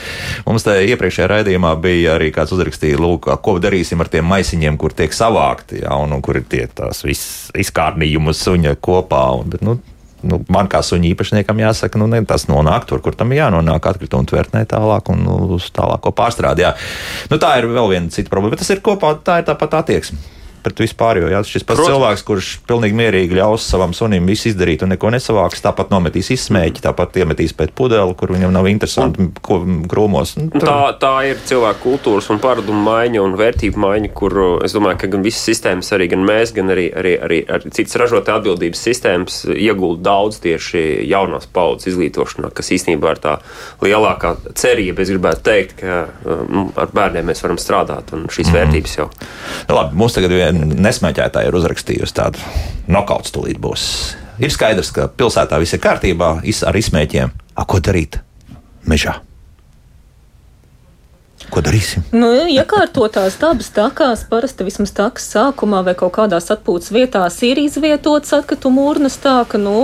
Mums 0.47 0.67
te 0.67 0.79
iepriekšējā 0.93 1.31
raidījumā 1.37 1.75
bija 1.83 2.17
arī 2.17 2.33
kāds 2.35 2.55
uzrakstīja, 2.57 3.01
lūk, 3.03 3.31
ko 3.45 3.57
darīsim 3.63 4.03
ar 4.03 4.11
tiem 4.13 4.29
maisiņiem, 4.31 4.79
kur 4.81 4.95
tiek 4.97 5.15
savākti, 5.17 5.83
jā, 5.85 5.95
un, 5.99 6.15
un 6.17 6.25
kur 6.25 6.41
ir 6.41 6.47
tie 6.51 6.67
tās 6.71 7.05
viss 7.07 7.51
izkārnījumus 7.59 8.43
suņa 8.47 8.77
kopā. 8.83 9.25
Un, 9.41 9.51
bet, 9.53 9.67
nu, 9.67 9.79
nu, 10.29 10.43
man 10.53 10.69
kā 10.73 10.83
suņa 10.85 11.11
īpašniekam 11.13 11.63
jāsaka, 11.65 12.01
nu, 12.01 12.09
ne, 12.11 12.23
tas 12.29 12.49
nonāk 12.51 12.87
tur, 12.89 13.03
kur 13.05 13.17
tam 13.19 13.35
jānonāk 13.37 13.89
atkritumu 13.93 14.29
tvertnē 14.29 14.65
tālāk 14.71 15.11
un 15.15 15.25
nu, 15.27 15.39
uz 15.59 15.71
tālāko 15.75 16.15
pārstrādi. 16.17 16.67
Jā. 16.67 16.75
Nu, 17.33 17.41
tā 17.43 17.57
ir 17.61 17.71
vēl 17.73 17.91
viena 17.95 18.13
cita 18.13 18.33
problēma, 18.33 18.57
bet 18.57 18.65
tas 18.65 18.73
ir 18.75 18.85
kopā, 18.85 19.17
tā 19.25 19.43
ir 19.43 19.51
tāpat 19.51 19.83
attieksme 19.83 20.42
pret 20.65 20.83
vispār. 20.85 21.23
Jo 21.23 21.31
jā, 21.33 21.43
šis 21.47 21.67
pats 21.67 21.81
Protams. 21.81 21.93
cilvēks, 21.93 22.25
kurš 22.29 22.51
pilnīgi 22.69 22.99
mierīgi 22.99 23.39
ļaus 23.39 23.67
savam 23.73 23.95
sunim 23.97 24.27
visu 24.29 24.51
izdarīt 24.51 24.85
un 24.87 24.95
neko 24.95 25.13
nesavāks, 25.15 25.63
tāpat 25.65 25.93
nometīs 25.93 26.33
izsmēķi, 26.37 26.85
tāpat 26.87 27.19
iemetīs 27.23 27.55
pēc 27.59 27.75
pudeli, 27.79 28.17
kur 28.19 28.35
viņam 28.35 28.55
nav 28.55 28.69
interesanti, 28.71 29.23
un, 29.23 29.33
ko 29.43 29.61
krūmos. 29.91 30.37
Nu, 30.41 30.49
tur... 30.55 30.67
tā, 30.69 30.79
tā 31.03 31.13
ir 31.31 31.43
cilvēku 31.49 31.85
kultūras 31.87 32.31
un 32.33 32.41
paradumu 32.43 32.83
maiņa 32.87 33.23
un 33.25 33.37
vērtību 33.41 33.83
maiņa, 33.83 34.13
kur 34.17 34.39
es 34.67 34.77
domāju, 34.77 35.01
ka 35.03 35.13
gan 35.13 35.25
visas 35.27 35.45
sistēmas, 35.51 35.93
arī 35.97 36.09
gan 36.13 36.25
mēs, 36.27 36.55
gan 36.57 36.73
arī, 36.73 36.89
arī, 36.99 37.15
arī, 37.27 37.41
arī 37.57 37.75
citas 37.75 37.99
ražotāju 38.03 38.43
atbildības 38.43 38.85
sistēmas 38.89 39.43
iegulda 39.53 40.07
daudz 40.11 40.41
tieši 40.43 40.83
jaunās 41.09 41.49
paudzes 41.53 41.93
izglītošanā, 41.93 42.53
kas 42.55 42.73
īstenībā 42.77 43.15
ir 43.15 43.23
tā 43.23 43.37
lielākā 43.85 44.35
cerība. 44.59 45.05
Es 45.05 45.13
gribētu 45.13 45.45
teikt, 45.47 45.77
ka 45.83 46.03
nu, 46.49 46.67
ar 46.79 46.93
bērniem 46.95 47.29
mēs 47.31 47.43
varam 47.45 47.61
strādāt 47.61 48.13
un 48.17 48.27
šīs 48.33 48.51
mm. 48.51 48.59
vērtības 48.59 48.97
jau. 48.99 49.09
Nu, 49.69 49.77
labi, 49.77 49.97
mums 49.99 50.17
tagad 50.17 50.35
vien 50.35 50.52
nesmēķētāji 50.53 51.51
ir 51.51 51.59
uzrakstījusi 51.59 52.17
tādu 52.17 52.43
nokauts 52.91 53.35
tulīt 53.35 53.61
būs. 53.63 53.85
Ir 54.43 54.53
skaidrs, 54.53 54.93
ka 54.95 55.09
pilsētā 55.13 55.59
viss 55.63 55.77
ir 55.77 55.83
kārtībā 55.83 56.35
ar 56.41 56.79
izsmēķiem. 56.79 57.35
A, 57.53 57.67
ko 57.69 57.83
darīt 57.85 58.19
mežā? 58.89 59.19
Ko 61.53 61.61
darīsim? 61.61 62.05
Nu, 62.15 62.31
iekārtotās 62.49 63.37
dabas 63.41 63.69
takās 63.75 64.23
parasti 64.31 64.65
vismaz 64.65 64.95
takas 64.97 65.27
sākumā 65.35 65.83
vai 65.85 65.95
kaut 65.99 66.15
kādās 66.17 66.49
atpūtas 66.55 66.93
vietās 66.95 67.37
ir 67.45 67.61
izvietotas 67.61 68.33
atkritumu 68.39 68.87
urnas 68.89 69.19
tā, 69.21 69.43
ka, 69.49 69.61
nu, 69.61 69.75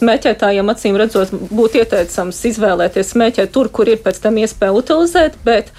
smēķētājiem 0.00 0.72
acīm 0.72 0.98
redzot, 1.00 1.32
būtu 1.32 1.82
ieteicams 1.82 2.42
izvēlēties 2.50 3.14
smēķēt 3.14 3.54
tur, 3.54 3.70
kur 3.72 3.88
ir 3.90 4.02
pēc 4.04 4.20
tam 4.24 4.40
iespēja 4.42 4.76
utilizēt, 4.76 5.38
bet 5.46 5.72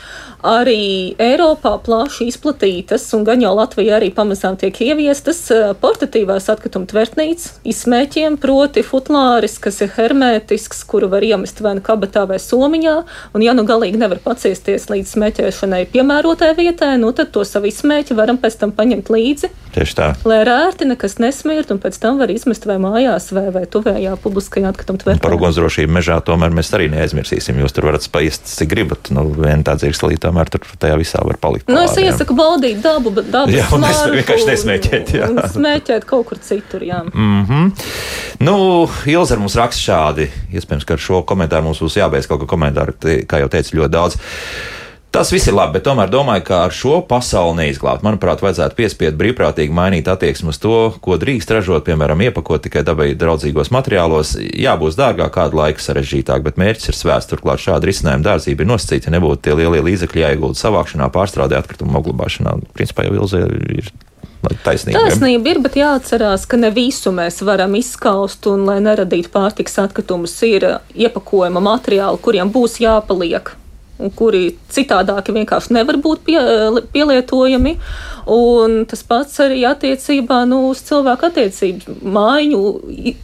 arī 0.45 1.15
Eiropā 1.21 1.73
plaši 1.83 2.27
izplatītas, 2.29 3.05
un 3.17 3.23
gan 3.27 3.41
jau 3.41 3.53
Latvijā 3.57 3.97
arī 3.97 4.09
pamazām 4.13 4.57
tiek 4.59 4.75
ieviestas 4.85 5.39
eh, 5.53 5.71
portatīvās 5.81 6.49
atkrituma 6.53 6.89
tvertnīcas 6.89 7.59
izsmēķiem, 7.67 8.37
proti 8.41 8.83
futlāris, 8.85 9.57
kas 9.61 9.81
ir 9.85 9.91
hermētisks, 9.97 10.83
kuru 10.89 11.09
var 11.11 11.25
iemest 11.25 11.61
vai 11.65 11.75
nu 11.79 11.85
kabatā 11.85 12.27
vai 12.29 12.39
somiņā, 12.41 12.95
un 13.33 13.45
ja 13.45 13.55
nu 13.57 13.65
galīgi 13.67 13.99
nevar 14.01 14.21
paciesties 14.23 14.89
līdz 14.91 15.15
smēķēšanai 15.17 15.83
piemērotai 15.93 16.53
vietai, 16.57 16.93
nu 17.01 17.11
tad 17.17 17.33
to 17.33 17.45
savu 17.47 17.71
izsmēķi 17.71 18.17
varam 18.17 18.39
pēc 18.41 18.59
tam 18.61 18.75
paņemt 18.77 19.11
līdzi. 19.13 19.51
Tieši 19.77 19.97
tā. 19.97 20.11
Lai 20.27 20.41
rērti 20.47 20.87
nekas 20.89 21.17
nesmirt, 21.21 21.73
un 21.73 21.81
pēc 21.81 21.97
tam 22.01 22.21
var 22.21 22.31
izmest 22.33 22.65
vai 22.69 22.77
mājās, 22.81 23.31
vai, 23.35 23.49
vai 23.53 23.65
tuvējā 23.69 24.06
publiskajā 24.15 24.69
atkrituma 24.71 25.01
tvertnē. 25.01 25.21
Par 25.23 25.35
ugunsdrošību 25.35 25.93
mežā 25.97 26.17
tomēr 26.25 26.53
mēs 26.55 26.71
arī 26.77 26.87
neaizmirsīsim. 26.93 27.59
Jūs 27.63 27.75
tur 27.75 27.89
varat 27.89 28.05
spaist, 28.05 28.47
cik 28.49 28.71
gribat. 28.71 29.11
Nu, 29.15 29.25
viena 29.35 29.65
tā 29.67 29.75
dzirkslīte 29.79 30.23
tomēr 30.27 30.51
tur 30.53 30.63
tajā 30.79 30.95
visā 31.01 31.23
var 31.27 31.39
palikt. 31.41 31.67
Nu, 31.71 31.81
es 31.83 31.97
iesaku 31.99 32.37
baudīt 32.37 32.79
dabu, 32.85 33.11
bet 33.17 33.31
dabu 33.33 33.55
jā, 33.55 33.67
un 33.75 33.87
es 33.89 34.03
vienkārši 34.15 34.49
nesmēķēt. 34.51 35.13
Jā. 35.17 35.29
Un 35.33 35.41
smēķēt 35.57 36.07
kaut 36.07 36.29
kur 36.31 36.41
citur, 36.43 36.85
jā. 36.87 37.03
Mm 37.11 37.45
-hmm. 37.45 37.71
Nu, 38.39 38.57
Ilzer 39.05 39.39
mums 39.39 39.55
raksta 39.59 39.81
šādi. 39.81 40.29
Iespējams, 40.53 40.85
ka 40.85 40.93
ar 40.93 40.99
šo 40.99 41.21
komentāru 41.27 41.63
mums 41.63 41.81
būs 41.81 41.97
jābeidz 41.99 42.27
kaut 42.27 42.41
kā 42.41 42.47
komentāri, 42.47 43.23
kā 43.25 43.39
jau 43.43 43.49
teicu, 43.49 43.77
ļoti 43.81 43.89
daudz. 43.89 44.19
Tas 45.17 45.31
viss 45.33 45.47
ir 45.49 45.55
labi, 45.57 45.79
bet 45.79 45.85
tomēr 45.87 46.11
domāju, 46.13 46.43
ka 46.45 46.57
ar 46.67 46.73
šo 46.77 46.99
pasauli 47.09 47.55
neizglābt. 47.63 48.03
Manuprāt, 48.05 48.43
vajadzētu 48.45 48.77
piespiest 48.77 49.15
brīvprātīgi 49.17 49.73
mainīt 49.73 50.05
attieksmi 50.13 50.51
uz 50.53 50.59
to, 50.61 50.75
ko 51.01 51.17
drīkst 51.17 51.55
ražot, 51.55 51.87
piemēram, 51.87 52.21
iepakot 52.27 52.61
tikai 52.61 52.83
dabai 52.85 53.07
draudzīgos 53.17 53.73
materiālos. 53.73 54.35
Jā, 54.37 54.75
būs 54.77 54.93
dārgāk, 54.99 55.33
kādu 55.33 55.57
laiku 55.57 55.81
sarežģītāk, 55.81 56.45
bet 56.45 56.61
mērķis 56.61 56.93
ir 56.93 56.99
svēsts. 56.99 57.31
Turklāt 57.33 57.65
šāda 57.65 57.89
risinājuma 57.89 58.27
dārzība 58.29 58.61
ir 58.61 58.71
nosacīta, 58.75 59.09
ja 59.09 59.17
nebūtu 59.17 59.41
tie 59.49 59.57
lielie 59.57 59.81
līdzekļi 59.89 60.25
jāiegulda 60.27 60.61
savākšanā, 60.61 61.09
pārstrādē, 61.17 61.63
atkritumu 61.63 61.97
uzglabāšanā. 61.97 62.53
Principā 62.77 63.09
jau 63.09 63.17
Ilze 63.17 63.41
ir 63.73 63.89
Taisnība, 64.61 65.01
Taisnība 65.01 65.55
ir, 65.55 65.65
bet 65.65 65.81
jāatcerās, 65.81 66.45
ka 66.45 66.61
ne 66.61 66.69
visu 66.69 67.09
mēs 67.09 67.41
varam 67.41 67.73
izskaust, 67.81 68.45
un, 68.53 68.69
lai 68.69 68.77
neradītu 68.85 69.33
pārtiks 69.33 69.81
atkritumus, 69.81 70.37
ir 70.45 70.75
iepakojuma 70.93 71.71
materiāli, 71.73 72.21
kuriem 72.21 72.53
būs 72.53 72.77
jāpaliek 72.85 73.57
kuri 74.17 74.51
citādāki 74.73 75.33
vienkārši 75.35 75.73
nevar 75.77 75.97
būt 76.01 76.23
pie, 76.27 76.37
pielietojami. 76.93 77.75
Un 78.33 78.81
tas 78.89 79.03
pats 79.07 79.39
arī 79.43 79.63
attiecībā 79.69 80.43
nu, 80.49 80.67
uz 80.73 80.83
cilvēku 80.87 81.29
attiecību 81.29 81.97
maiņu, 82.17 82.61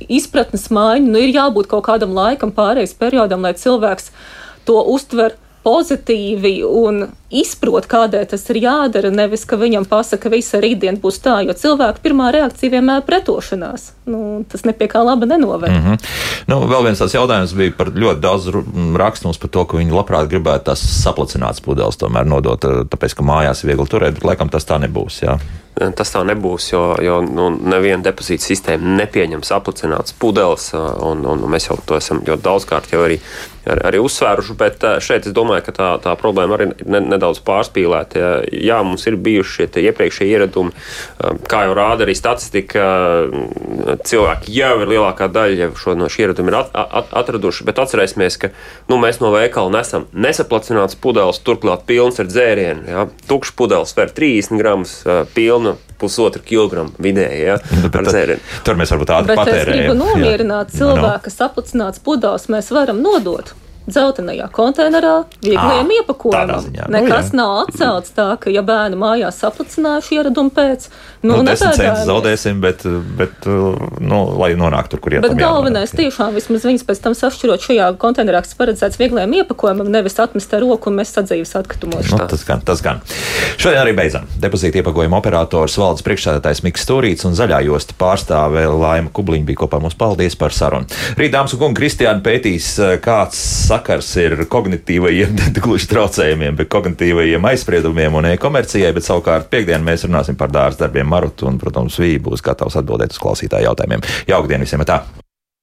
izpratnes 0.08 0.70
maiņu. 0.74 1.12
Nu, 1.12 1.22
ir 1.22 1.36
jābūt 1.36 1.70
kaut 1.74 1.86
kādam 1.90 2.16
laikam, 2.18 2.54
pārējais 2.56 2.96
periodam, 3.00 3.46
lai 3.46 3.54
cilvēks 3.60 4.12
to 4.68 4.80
uztver 4.94 5.36
pozitīvi 5.64 6.58
un 6.68 7.06
izprot, 7.34 7.88
kādēļ 7.90 8.26
tas 8.34 8.44
ir 8.52 8.60
jādara. 8.64 9.10
Nevis, 9.14 9.46
ka 9.50 9.58
viņam 9.60 9.88
pasaka, 9.90 10.26
ka 10.26 10.34
visa 10.34 10.60
rītdiena 10.64 11.00
būs 11.02 11.22
tā, 11.24 11.40
jo 11.48 11.56
cilvēka 11.58 12.04
pirmā 12.04 12.30
reakcija 12.36 12.76
vienmēr 12.76 13.02
ir 13.02 13.08
pretošanās. 13.08 13.88
Nu, 14.10 14.44
tas 14.52 14.66
nepie 14.68 14.90
kā 14.92 15.02
laba 15.06 15.26
nenoved. 15.30 15.72
Mm 15.72 15.82
-hmm. 15.86 16.14
nu, 16.52 16.60
vēl 16.68 16.84
viens 16.90 17.02
tāds 17.02 17.16
jautājums 17.16 17.56
bija 17.56 17.72
par 17.78 17.88
ļoti 17.88 18.20
daudz 18.20 18.50
rakstums 18.98 19.38
par 19.38 19.50
to, 19.50 19.66
ka 19.66 19.78
viņi 19.78 19.96
labprāt 19.96 20.30
gribētu 20.30 20.66
tās 20.72 20.84
saplacinātas 21.04 21.62
pudeles 21.62 21.98
tomēr 21.98 22.26
nodot, 22.26 22.62
tāpēc, 22.64 23.16
ka 23.16 23.24
mājās 23.24 23.64
ir 23.64 23.74
viegli 23.74 23.88
turēt, 23.88 24.14
bet 24.14 24.24
laikam 24.24 24.50
tas 24.50 24.66
tā 24.66 24.80
nebūs. 24.80 25.24
Jā. 25.24 25.40
Tas 25.74 26.12
tā 26.14 26.22
nebūs, 26.28 26.68
jo, 26.70 26.82
jo 27.02 27.16
nu, 27.26 27.48
neviena 27.58 28.04
depozīta 28.06 28.46
sistēma 28.46 28.94
nepieņem 29.00 29.42
saplicinātas 29.46 30.14
pudeles, 30.22 30.68
un, 30.74 31.24
un 31.26 31.48
mēs 31.50 31.66
jau 31.72 31.80
to 31.82 31.98
esam 31.98 32.20
ļoti 32.28 32.46
daudzkārt 32.46 32.92
jau 32.94 33.00
arī, 33.02 33.18
arī, 33.66 33.82
arī 33.90 34.02
uzsvēruši. 34.06 34.56
Bet 34.60 34.86
šeit 35.02 35.26
es 35.26 35.34
domāju, 35.34 35.64
ka 35.66 35.74
tā, 35.74 35.88
tā 36.04 36.14
problēma 36.20 36.60
arī 36.60 36.68
ne, 36.86 37.02
nedaudz 37.16 37.42
pārspīlēta. 37.48 38.44
Jā, 38.54 38.84
mums 38.86 39.08
ir 39.10 39.18
bijuši 39.18 39.56
šie 39.64 39.88
iepriekšējie 39.90 40.38
ieradumi, 40.38 40.76
kā 41.50 41.64
jau 41.66 41.74
rāda 41.80 42.06
arī 42.06 42.14
statistika. 42.22 42.86
Cilvēki 44.06 44.54
jau 44.54 44.76
ir 44.84 44.94
lielākā 44.94 45.32
daļa 45.34 45.72
šo, 45.80 45.98
no 45.98 46.12
šiem 46.12 46.28
ieradumiem 46.28 46.60
at, 46.60 46.70
at, 46.70 47.10
atraduši, 47.24 47.66
bet 47.66 47.82
atcerēsimies, 47.82 48.38
ka 48.46 48.52
nu, 48.92 49.02
mēs 49.02 49.24
no 49.24 49.34
veikala 49.34 49.74
nesam 49.74 50.06
nesaplacināts 50.14 51.02
pudeles, 51.02 51.42
turklāt 51.42 51.88
pilns 51.90 52.22
ar 52.22 52.30
dzērienu. 52.30 52.86
Jā. 52.94 53.10
Tukšs 53.26 53.58
pudeles 53.58 53.98
sver 53.98 54.14
30 54.14 54.62
gramus 54.62 54.96
pilnu 55.34 55.63
pilna 56.04 56.10
pusotra 56.10 56.42
kilogramu 56.44 56.92
vidēji. 57.00 57.42
Ja, 57.48 57.58
nu, 57.82 57.90
tad, 57.90 58.40
tur 58.66 58.80
mēs 58.80 58.92
varbūt 58.94 59.12
tādu 59.12 59.36
patērējam. 59.36 59.74
Es 59.74 59.82
gribu 59.82 59.98
nomierināt 60.00 60.74
cilvēku, 60.76 61.26
kas 61.28 61.42
aplicināts 61.48 62.04
pudeles, 62.04 62.50
mēs 62.52 62.72
varam 62.74 63.02
nodot 63.04 63.54
dzeltenajā 63.88 64.48
konteinerā, 64.54 65.16
viegliem 65.44 65.90
à, 65.90 65.96
iepakojumam. 66.00 66.68
Nu, 66.72 66.86
Nekas 66.94 67.32
nu, 67.34 67.42
nav 67.42 67.56
atcelts 67.66 68.14
tā, 68.16 68.30
ka, 68.40 68.52
ja 68.54 68.64
bērni 68.66 69.00
mājās 69.00 69.42
saplicinājuši 69.44 70.20
ieradumu 70.20 70.54
pēc, 70.56 70.88
nu, 71.26 71.42
nu 71.44 71.56
centus 71.60 72.06
zaudēsim, 72.08 72.62
bet, 72.64 72.86
bet 73.18 73.48
nu, 74.00 74.22
lai 74.40 74.54
nonāktu 74.60 74.96
tur, 74.96 75.04
kur 75.04 75.18
ir. 75.18 75.24
Bet 75.26 75.36
galvenais 75.40 75.92
jānonāk, 75.92 76.14
tiešām 76.14 76.38
vismaz 76.38 76.68
viņas 76.70 76.86
pēc 76.88 77.04
tam 77.04 77.18
sašķirot 77.18 77.68
šajā 77.68 77.90
konteinerā, 78.00 78.44
kas 78.46 78.56
paredzēts 78.60 79.00
viegliem 79.02 79.36
iepakojumam, 79.42 79.92
nevis 79.92 80.16
atmest 80.22 80.56
ar 80.56 80.64
roku 80.64 80.92
un 80.92 81.00
mest 81.02 81.20
sadzīves 81.20 81.56
atkritumos. 81.60 82.12
Nu, 82.14 82.22
tas 82.32 82.46
gan, 82.48 82.64
tas 82.64 82.84
gan. 82.86 83.04
Šodien 83.60 83.82
arī 83.84 83.96
beidzam. 83.98 84.30
Depozīta 84.40 84.80
iepakojuma 84.80 85.20
operators 85.20 85.76
valdes 85.80 86.06
priekšsēdētājs 86.08 86.64
Miks 86.66 86.88
Stūrīts 86.88 87.28
un 87.28 87.36
zaļā 87.38 87.60
josta 87.68 87.98
pārstāve 88.00 88.66
Laima 88.72 89.12
Kubliņa 89.14 89.48
bija 89.50 89.64
kopā 89.64 89.82
mums. 89.84 89.98
Paldies 90.00 90.36
par 90.40 90.56
sarunu. 90.56 90.90
Rīt, 91.20 91.34
dāmas 91.36 91.54
un 91.56 91.62
kungi, 91.62 91.80
Kristiāna 91.80 92.24
pētīs, 92.26 92.74
kāds 93.04 93.40
sakars 93.74 94.12
ir 94.22 94.46
kognitīvajiem, 94.52 95.34
gluži 95.64 95.90
traucējumiem, 95.94 96.58
bet 96.60 96.72
kognitīvajiem 96.74 97.50
aizspriedumiem 97.54 98.20
un 98.20 98.30
e-komercijai, 98.34 98.94
bet 98.96 99.08
savukārt 99.08 99.50
piekdien 99.54 99.86
mēs 99.86 100.06
runāsim 100.08 100.38
par 100.40 100.54
dārza 100.54 100.86
darbiem 100.86 101.10
Marutu 101.10 101.50
un, 101.50 101.60
protams, 101.62 102.00
Vī 102.04 102.16
būs 102.22 102.44
gatavs 102.46 102.78
atbildēt 102.82 103.16
uz 103.16 103.22
klausītāju 103.24 103.72
jautājumiem. 103.72 104.08
Jaukdien 104.30 104.66
visiem! 104.66 104.86
Tā. 104.88 105.04